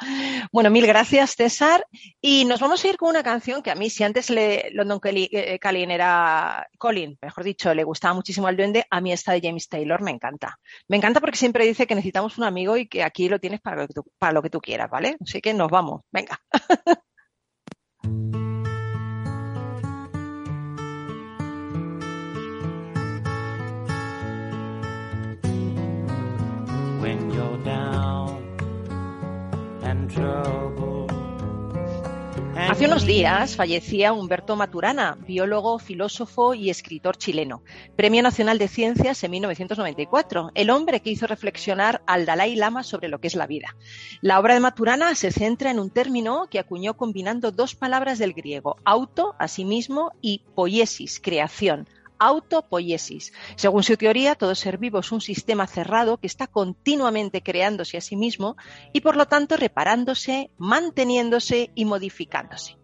Bueno, 0.51 0.69
mil 0.71 0.87
gracias, 0.87 1.35
César. 1.35 1.85
Y 2.19 2.45
nos 2.45 2.59
vamos 2.59 2.83
a 2.83 2.87
ir 2.87 2.97
con 2.97 3.09
una 3.09 3.23
canción 3.23 3.61
que 3.61 3.69
a 3.69 3.75
mí, 3.75 3.89
si 3.89 4.03
antes 4.03 4.29
le, 4.29 4.71
London 4.71 4.99
eh, 5.03 5.59
Calling 5.59 5.91
era. 5.91 6.67
Colin, 6.77 7.17
mejor 7.21 7.43
dicho, 7.43 7.73
le 7.73 7.83
gustaba 7.83 8.13
muchísimo 8.13 8.47
al 8.47 8.57
duende, 8.57 8.85
a 8.89 9.01
mí 9.01 9.11
esta 9.11 9.33
de 9.33 9.41
James 9.41 9.67
Taylor 9.67 10.01
me 10.01 10.11
encanta. 10.11 10.57
Me 10.87 10.97
encanta 10.97 11.19
porque 11.19 11.37
siempre 11.37 11.65
dice 11.65 11.85
que 11.85 11.95
necesitamos 11.95 12.37
un 12.37 12.45
amigo 12.45 12.77
y 12.77 12.87
que 12.87 13.03
aquí 13.03 13.29
lo 13.29 13.39
tienes 13.39 13.61
para 13.61 13.77
lo 14.31 14.41
que 14.41 14.49
tú 14.49 14.59
quieras, 14.59 14.89
¿vale? 14.89 15.17
Así 15.21 15.41
que 15.41 15.53
nos 15.53 15.69
vamos. 15.69 16.01
Venga. 16.11 16.39
Hace 32.69 32.85
unos 32.85 33.05
días 33.05 33.55
fallecía 33.55 34.13
Humberto 34.13 34.55
Maturana, 34.55 35.17
biólogo, 35.25 35.79
filósofo 35.79 36.53
y 36.53 36.69
escritor 36.69 37.17
chileno, 37.17 37.63
Premio 37.95 38.21
Nacional 38.21 38.57
de 38.57 38.67
Ciencias 38.67 39.23
en 39.23 39.31
1994, 39.31 40.51
el 40.53 40.69
hombre 40.69 40.99
que 40.99 41.09
hizo 41.09 41.27
reflexionar 41.27 42.01
al 42.05 42.25
Dalai 42.25 42.55
Lama 42.55 42.83
sobre 42.83 43.07
lo 43.07 43.19
que 43.19 43.27
es 43.27 43.35
la 43.35 43.47
vida. 43.47 43.75
La 44.21 44.39
obra 44.39 44.53
de 44.53 44.59
Maturana 44.59 45.15
se 45.15 45.31
centra 45.31 45.71
en 45.71 45.79
un 45.79 45.89
término 45.89 46.49
que 46.51 46.59
acuñó 46.59 46.95
combinando 46.95 47.51
dos 47.51 47.73
palabras 47.73 48.19
del 48.19 48.33
griego, 48.33 48.77
auto, 48.83 49.33
asimismo, 49.39 50.11
y 50.21 50.41
poiesis, 50.53 51.19
creación, 51.19 51.87
autopoiesis. 52.19 53.33
Según 53.55 53.83
su 53.83 53.97
teoría, 53.97 54.35
todo 54.35 54.55
ser 54.55 54.77
vivo 54.77 54.99
es 54.99 55.11
un 55.11 55.21
sistema 55.21 55.67
cerrado 55.67 56.17
que 56.17 56.27
está 56.27 56.47
continuamente 56.47 57.41
creándose 57.41 57.97
a 57.97 58.01
sí 58.01 58.15
mismo 58.15 58.57
y 58.93 59.01
por 59.01 59.15
lo 59.15 59.27
tanto 59.27 59.57
reparándose, 59.57 60.51
manteniéndose 60.57 61.71
y 61.75 61.85
modificándose. 61.85 62.77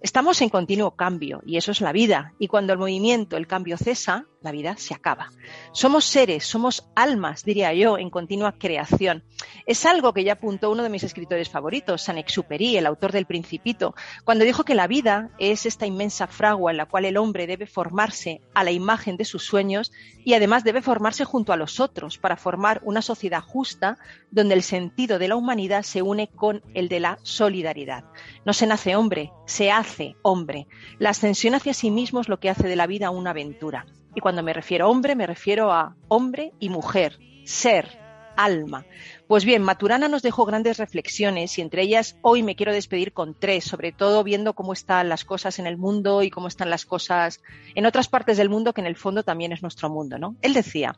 Estamos 0.00 0.40
en 0.42 0.48
continuo 0.48 0.92
cambio 0.92 1.42
y 1.44 1.56
eso 1.56 1.72
es 1.72 1.80
la 1.80 1.90
vida. 1.90 2.34
Y 2.38 2.46
cuando 2.46 2.72
el 2.72 2.78
movimiento, 2.78 3.36
el 3.36 3.48
cambio 3.48 3.76
cesa, 3.76 4.26
la 4.40 4.52
vida 4.52 4.76
se 4.76 4.94
acaba. 4.94 5.30
Somos 5.72 6.04
seres, 6.04 6.44
somos 6.44 6.88
almas, 6.94 7.44
diría 7.44 7.72
yo, 7.74 7.98
en 7.98 8.10
continua 8.10 8.52
creación. 8.52 9.24
Es 9.66 9.84
algo 9.84 10.12
que 10.12 10.24
ya 10.24 10.34
apuntó 10.34 10.70
uno 10.70 10.82
de 10.82 10.88
mis 10.88 11.02
escritores 11.02 11.48
favoritos, 11.48 12.02
Saint-Exupéry, 12.02 12.76
el 12.76 12.86
autor 12.86 13.12
del 13.12 13.26
Principito, 13.26 13.94
cuando 14.24 14.44
dijo 14.44 14.64
que 14.64 14.74
la 14.74 14.86
vida 14.86 15.30
es 15.38 15.66
esta 15.66 15.86
inmensa 15.86 16.26
fragua 16.26 16.70
en 16.70 16.76
la 16.76 16.86
cual 16.86 17.04
el 17.04 17.16
hombre 17.16 17.46
debe 17.46 17.66
formarse 17.66 18.40
a 18.54 18.64
la 18.64 18.70
imagen 18.70 19.16
de 19.16 19.24
sus 19.24 19.44
sueños 19.44 19.92
y 20.24 20.34
además 20.34 20.64
debe 20.64 20.82
formarse 20.82 21.24
junto 21.24 21.52
a 21.52 21.56
los 21.56 21.80
otros 21.80 22.18
para 22.18 22.36
formar 22.36 22.80
una 22.84 23.02
sociedad 23.02 23.42
justa 23.42 23.98
donde 24.30 24.54
el 24.54 24.62
sentido 24.62 25.18
de 25.18 25.28
la 25.28 25.36
humanidad 25.36 25.82
se 25.82 26.02
une 26.02 26.28
con 26.28 26.62
el 26.74 26.88
de 26.88 27.00
la 27.00 27.18
solidaridad. 27.22 28.04
No 28.44 28.52
se 28.52 28.66
nace 28.66 28.96
hombre, 28.96 29.32
se 29.46 29.70
hace 29.70 30.16
hombre. 30.22 30.66
La 30.98 31.10
ascensión 31.10 31.54
hacia 31.54 31.74
sí 31.74 31.90
mismo 31.90 32.20
es 32.20 32.28
lo 32.28 32.40
que 32.40 32.50
hace 32.50 32.68
de 32.68 32.76
la 32.76 32.86
vida 32.86 33.10
una 33.10 33.30
aventura. 33.30 33.86
Y 34.14 34.20
cuando 34.20 34.42
me 34.42 34.52
refiero 34.52 34.86
a 34.86 34.88
hombre, 34.88 35.14
me 35.14 35.26
refiero 35.26 35.72
a 35.72 35.96
hombre 36.08 36.52
y 36.58 36.68
mujer, 36.70 37.18
ser, 37.44 37.98
alma. 38.36 38.86
Pues 39.26 39.44
bien, 39.44 39.62
Maturana 39.62 40.08
nos 40.08 40.22
dejó 40.22 40.46
grandes 40.46 40.78
reflexiones 40.78 41.58
y 41.58 41.60
entre 41.60 41.82
ellas 41.82 42.16
hoy 42.22 42.42
me 42.42 42.54
quiero 42.54 42.72
despedir 42.72 43.12
con 43.12 43.34
tres, 43.38 43.64
sobre 43.64 43.92
todo 43.92 44.22
viendo 44.22 44.54
cómo 44.54 44.72
están 44.72 45.08
las 45.08 45.24
cosas 45.24 45.58
en 45.58 45.66
el 45.66 45.76
mundo 45.76 46.22
y 46.22 46.30
cómo 46.30 46.46
están 46.46 46.70
las 46.70 46.86
cosas 46.86 47.40
en 47.74 47.84
otras 47.84 48.08
partes 48.08 48.36
del 48.36 48.48
mundo 48.48 48.72
que 48.72 48.80
en 48.80 48.86
el 48.86 48.96
fondo 48.96 49.24
también 49.24 49.52
es 49.52 49.62
nuestro 49.62 49.90
mundo, 49.90 50.18
¿no? 50.18 50.36
Él 50.40 50.54
decía, 50.54 50.96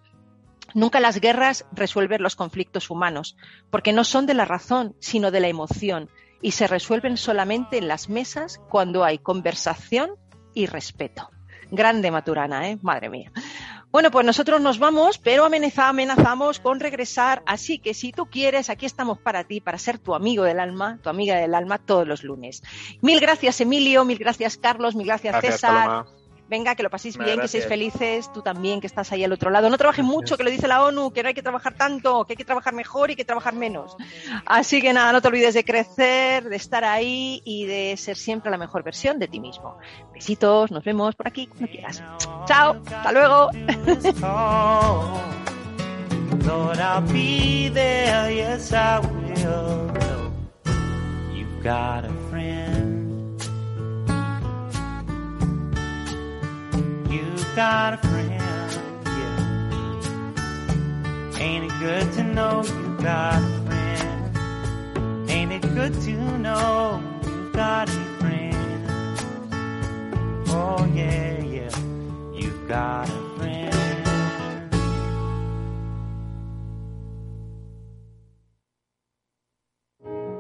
Nunca 0.75 1.01
las 1.01 1.21
guerras 1.21 1.67
resuelven 1.73 2.23
los 2.23 2.37
conflictos 2.37 2.91
humanos, 2.91 3.37
porque 3.71 3.93
no 3.93 4.05
son 4.05 4.27
de 4.27 4.35
la 4.35 4.45
razón, 4.45 4.95
sino 5.01 5.31
de 5.31 5.41
la 5.41 5.49
emoción, 5.49 6.09
y 6.43 6.53
se 6.53 6.69
resuelven 6.69 7.17
solamente 7.17 7.79
en 7.79 7.89
las 7.89 8.09
mesas 8.09 8.61
cuando 8.69 9.03
hay 9.03 9.19
conversación 9.19 10.11
y 10.55 10.67
respeto. 10.67 11.31
Grande 11.71 12.11
Maturana, 12.11 12.69
¿eh? 12.69 12.79
Madre 12.83 13.09
mía. 13.09 13.33
Bueno, 13.93 14.13
pues 14.13 14.25
nosotros 14.25 14.61
nos 14.61 14.79
vamos, 14.79 15.19
pero 15.19 15.45
amenazamos 15.45 16.61
con 16.61 16.79
regresar, 16.79 17.43
así 17.45 17.81
que 17.81 17.93
si 17.93 18.13
tú 18.13 18.27
quieres, 18.27 18.71
aquí 18.71 18.87
estamos 18.87 19.19
para 19.19 19.43
ti, 19.43 19.61
para 19.61 19.79
ser 19.79 19.99
tu 19.99 20.15
amigo 20.15 20.45
del 20.45 20.61
alma, 20.61 20.99
tu 21.03 21.09
amiga 21.09 21.37
del 21.37 21.55
alma 21.55 21.79
todos 21.79 22.07
los 22.07 22.23
lunes. 22.23 22.63
Mil 23.01 23.19
gracias 23.19 23.61
Emilio, 23.61 24.05
mil 24.05 24.19
gracias 24.19 24.59
Carlos, 24.59 24.95
mil 24.95 25.07
gracias, 25.07 25.41
César. 25.41 26.07
Venga, 26.51 26.75
que 26.75 26.83
lo 26.83 26.91
paséis 26.91 27.17
bien, 27.17 27.41
que 27.41 27.47
seáis 27.47 27.69
felices, 27.69 28.33
tú 28.33 28.43
también 28.43 28.81
que 28.81 28.89
estás 28.89 29.13
ahí 29.13 29.23
al 29.23 29.33
otro 29.33 29.51
lado. 29.51 29.71
No 29.71 29.79
trabajes 29.79 30.05
mucho, 30.05 30.37
que 30.37 30.43
lo 30.43 30.51
dice 30.51 30.67
la 30.67 30.83
ONU, 30.83 31.13
que 31.13 31.23
no 31.23 31.29
hay 31.29 31.35
que 31.35 31.43
trabajar 31.43 31.75
tanto, 31.75 32.25
que 32.25 32.33
hay 32.33 32.37
que 32.37 32.45
trabajar 32.45 32.75
mejor 32.75 33.13
y 33.13 33.15
que 33.15 33.25
trabajar 33.25 33.55
menos. 33.55 33.97
Así 34.47 34.83
que 34.83 34.93
nada, 34.93 35.13
no 35.13 35.23
te 35.23 35.29
olvides 35.29 35.55
de 35.55 35.65
crecer, 35.65 36.49
de 36.49 36.57
estar 36.57 36.85
ahí 36.85 37.41
y 37.45 37.67
de 37.67 37.97
ser 37.97 38.17
siempre 38.17 38.51
la 38.51 38.59
mejor 38.59 38.83
versión 38.83 39.21
de 39.21 39.29
ti 39.29 39.39
mismo. 39.39 39.79
Besitos, 40.13 40.73
nos 40.73 40.83
vemos 40.83 41.15
por 41.15 41.29
aquí 41.29 41.47
cuando 41.47 41.69
quieras. 41.69 42.03
Chao, 42.47 42.83
hasta 42.85 43.13
luego. 43.13 43.51
got 51.63 52.07
a 52.07 52.13
friend, 52.31 52.90
yeah. 57.57 59.39
Ain't 61.39 61.65
it 61.65 61.73
good 61.81 62.13
to 62.15 62.23
know 62.23 62.63
you 62.65 62.97
got 63.03 63.43
a 63.43 63.65
friend? 63.67 65.31
Ain't 65.31 65.53
it 65.53 65.63
good 65.75 65.93
to 66.03 66.39
know 66.39 67.03
you 67.25 67.51
got 67.53 67.89
a 67.89 67.93
friend? 68.21 69.27
Oh 70.49 70.87
yeah, 70.95 71.43
yeah, 71.43 71.71
you've 72.35 72.69
got 72.69 73.09
a 73.09 73.39
friend. 73.39 73.77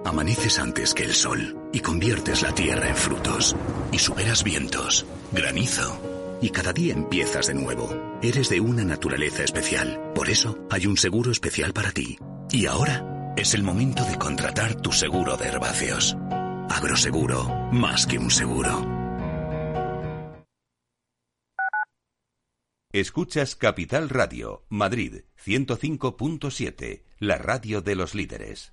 Amaneces 0.05 0.59
antes 0.59 0.95
que 0.95 1.05
el 1.05 1.15
sol 1.15 1.57
y 1.73 1.81
conviertes 1.81 2.43
la 2.43 2.53
tierra 2.53 2.89
en 2.89 2.97
frutos 2.97 3.57
y 3.93 3.99
superas 3.99 4.43
vientos, 4.45 5.07
granizo 5.33 6.10
y 6.41 6.51
cada 6.51 6.72
día 6.72 6.95
empiezas 6.95 7.47
de 7.47 7.55
nuevo. 7.55 7.88
Eres 8.22 8.49
de 8.49 8.61
una 8.61 8.84
naturaleza 8.84 9.45
especial. 9.45 10.12
Por 10.14 10.30
eso 10.30 10.59
hay 10.70 10.86
un 10.86 10.97
seguro 10.97 11.30
especial 11.30 11.72
para 11.72 11.93
ti. 11.93 12.18
Y 12.51 12.66
ahora 12.66 13.34
es 13.36 13.55
el 13.55 13.62
momento 13.62 14.05
de 14.05 14.18
contratar 14.18 14.74
tu 14.74 14.93
seguro 14.93 15.36
de 15.36 15.49
herbáceos. 15.49 16.16
Agroseguro, 16.68 17.45
más 17.72 18.07
que 18.07 18.18
un 18.18 18.30
seguro. 18.30 19.01
Escuchas 22.93 23.55
Capital 23.55 24.09
Radio, 24.09 24.64
Madrid 24.68 25.22
105.7, 25.45 27.05
la 27.20 27.38
radio 27.38 27.82
de 27.82 27.95
los 27.95 28.16
líderes. 28.16 28.72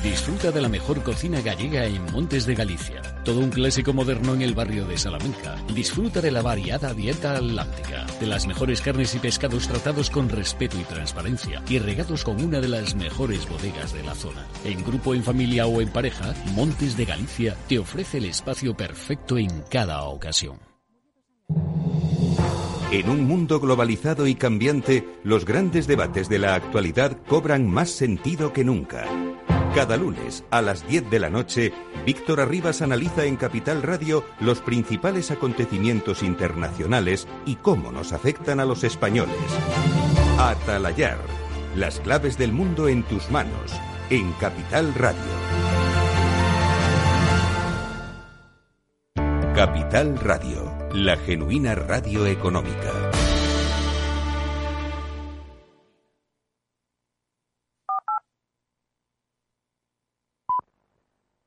Disfruta 0.00 0.50
de 0.50 0.62
la 0.62 0.70
mejor 0.70 1.02
cocina 1.02 1.42
gallega 1.42 1.84
en 1.84 2.02
Montes 2.12 2.46
de 2.46 2.54
Galicia. 2.54 3.02
Todo 3.24 3.40
un 3.40 3.50
clásico 3.50 3.92
moderno 3.92 4.32
en 4.32 4.40
el 4.40 4.54
barrio 4.54 4.86
de 4.86 4.96
Salamanca. 4.96 5.56
Disfruta 5.74 6.22
de 6.22 6.30
la 6.30 6.40
variada 6.40 6.94
dieta 6.94 7.36
atlántica, 7.36 8.06
de 8.18 8.26
las 8.26 8.46
mejores 8.46 8.80
carnes 8.80 9.14
y 9.14 9.18
pescados 9.18 9.68
tratados 9.68 10.08
con 10.08 10.30
respeto 10.30 10.78
y 10.80 10.84
transparencia 10.84 11.62
y 11.68 11.78
regados 11.78 12.24
con 12.24 12.42
una 12.42 12.60
de 12.60 12.68
las 12.68 12.94
mejores 12.94 13.46
bodegas 13.46 13.92
de 13.92 14.02
la 14.02 14.14
zona. 14.14 14.46
En 14.64 14.82
grupo, 14.82 15.14
en 15.14 15.22
familia 15.22 15.66
o 15.66 15.82
en 15.82 15.90
pareja, 15.90 16.34
Montes 16.54 16.96
de 16.96 17.04
Galicia 17.04 17.54
te 17.68 17.78
ofrece 17.78 18.16
el 18.16 18.24
espacio 18.24 18.74
perfecto 18.74 19.36
en 19.36 19.62
cada 19.70 20.04
ocasión. 20.04 20.58
En 22.90 23.08
un 23.08 23.24
mundo 23.24 23.60
globalizado 23.60 24.26
y 24.26 24.34
cambiante, 24.34 25.06
los 25.22 25.44
grandes 25.44 25.86
debates 25.86 26.28
de 26.28 26.38
la 26.38 26.54
actualidad 26.54 27.16
cobran 27.26 27.66
más 27.66 27.90
sentido 27.90 28.52
que 28.52 28.64
nunca. 28.64 29.06
Cada 29.74 29.96
lunes 29.96 30.44
a 30.50 30.60
las 30.60 30.86
10 30.86 31.08
de 31.08 31.18
la 31.18 31.30
noche, 31.30 31.72
Víctor 32.04 32.40
Arribas 32.40 32.82
analiza 32.82 33.24
en 33.24 33.36
Capital 33.36 33.82
Radio 33.82 34.22
los 34.38 34.60
principales 34.60 35.30
acontecimientos 35.30 36.22
internacionales 36.22 37.26
y 37.46 37.56
cómo 37.56 37.90
nos 37.90 38.12
afectan 38.12 38.60
a 38.60 38.66
los 38.66 38.84
españoles. 38.84 39.34
Atalayar, 40.38 41.16
las 41.74 42.00
claves 42.00 42.36
del 42.36 42.52
mundo 42.52 42.86
en 42.86 43.02
tus 43.02 43.30
manos, 43.30 43.72
en 44.10 44.32
Capital 44.32 44.92
Radio. 44.94 45.22
Capital 49.54 50.18
Radio, 50.18 50.70
la 50.92 51.16
genuina 51.16 51.74
radio 51.74 52.26
económica. 52.26 53.11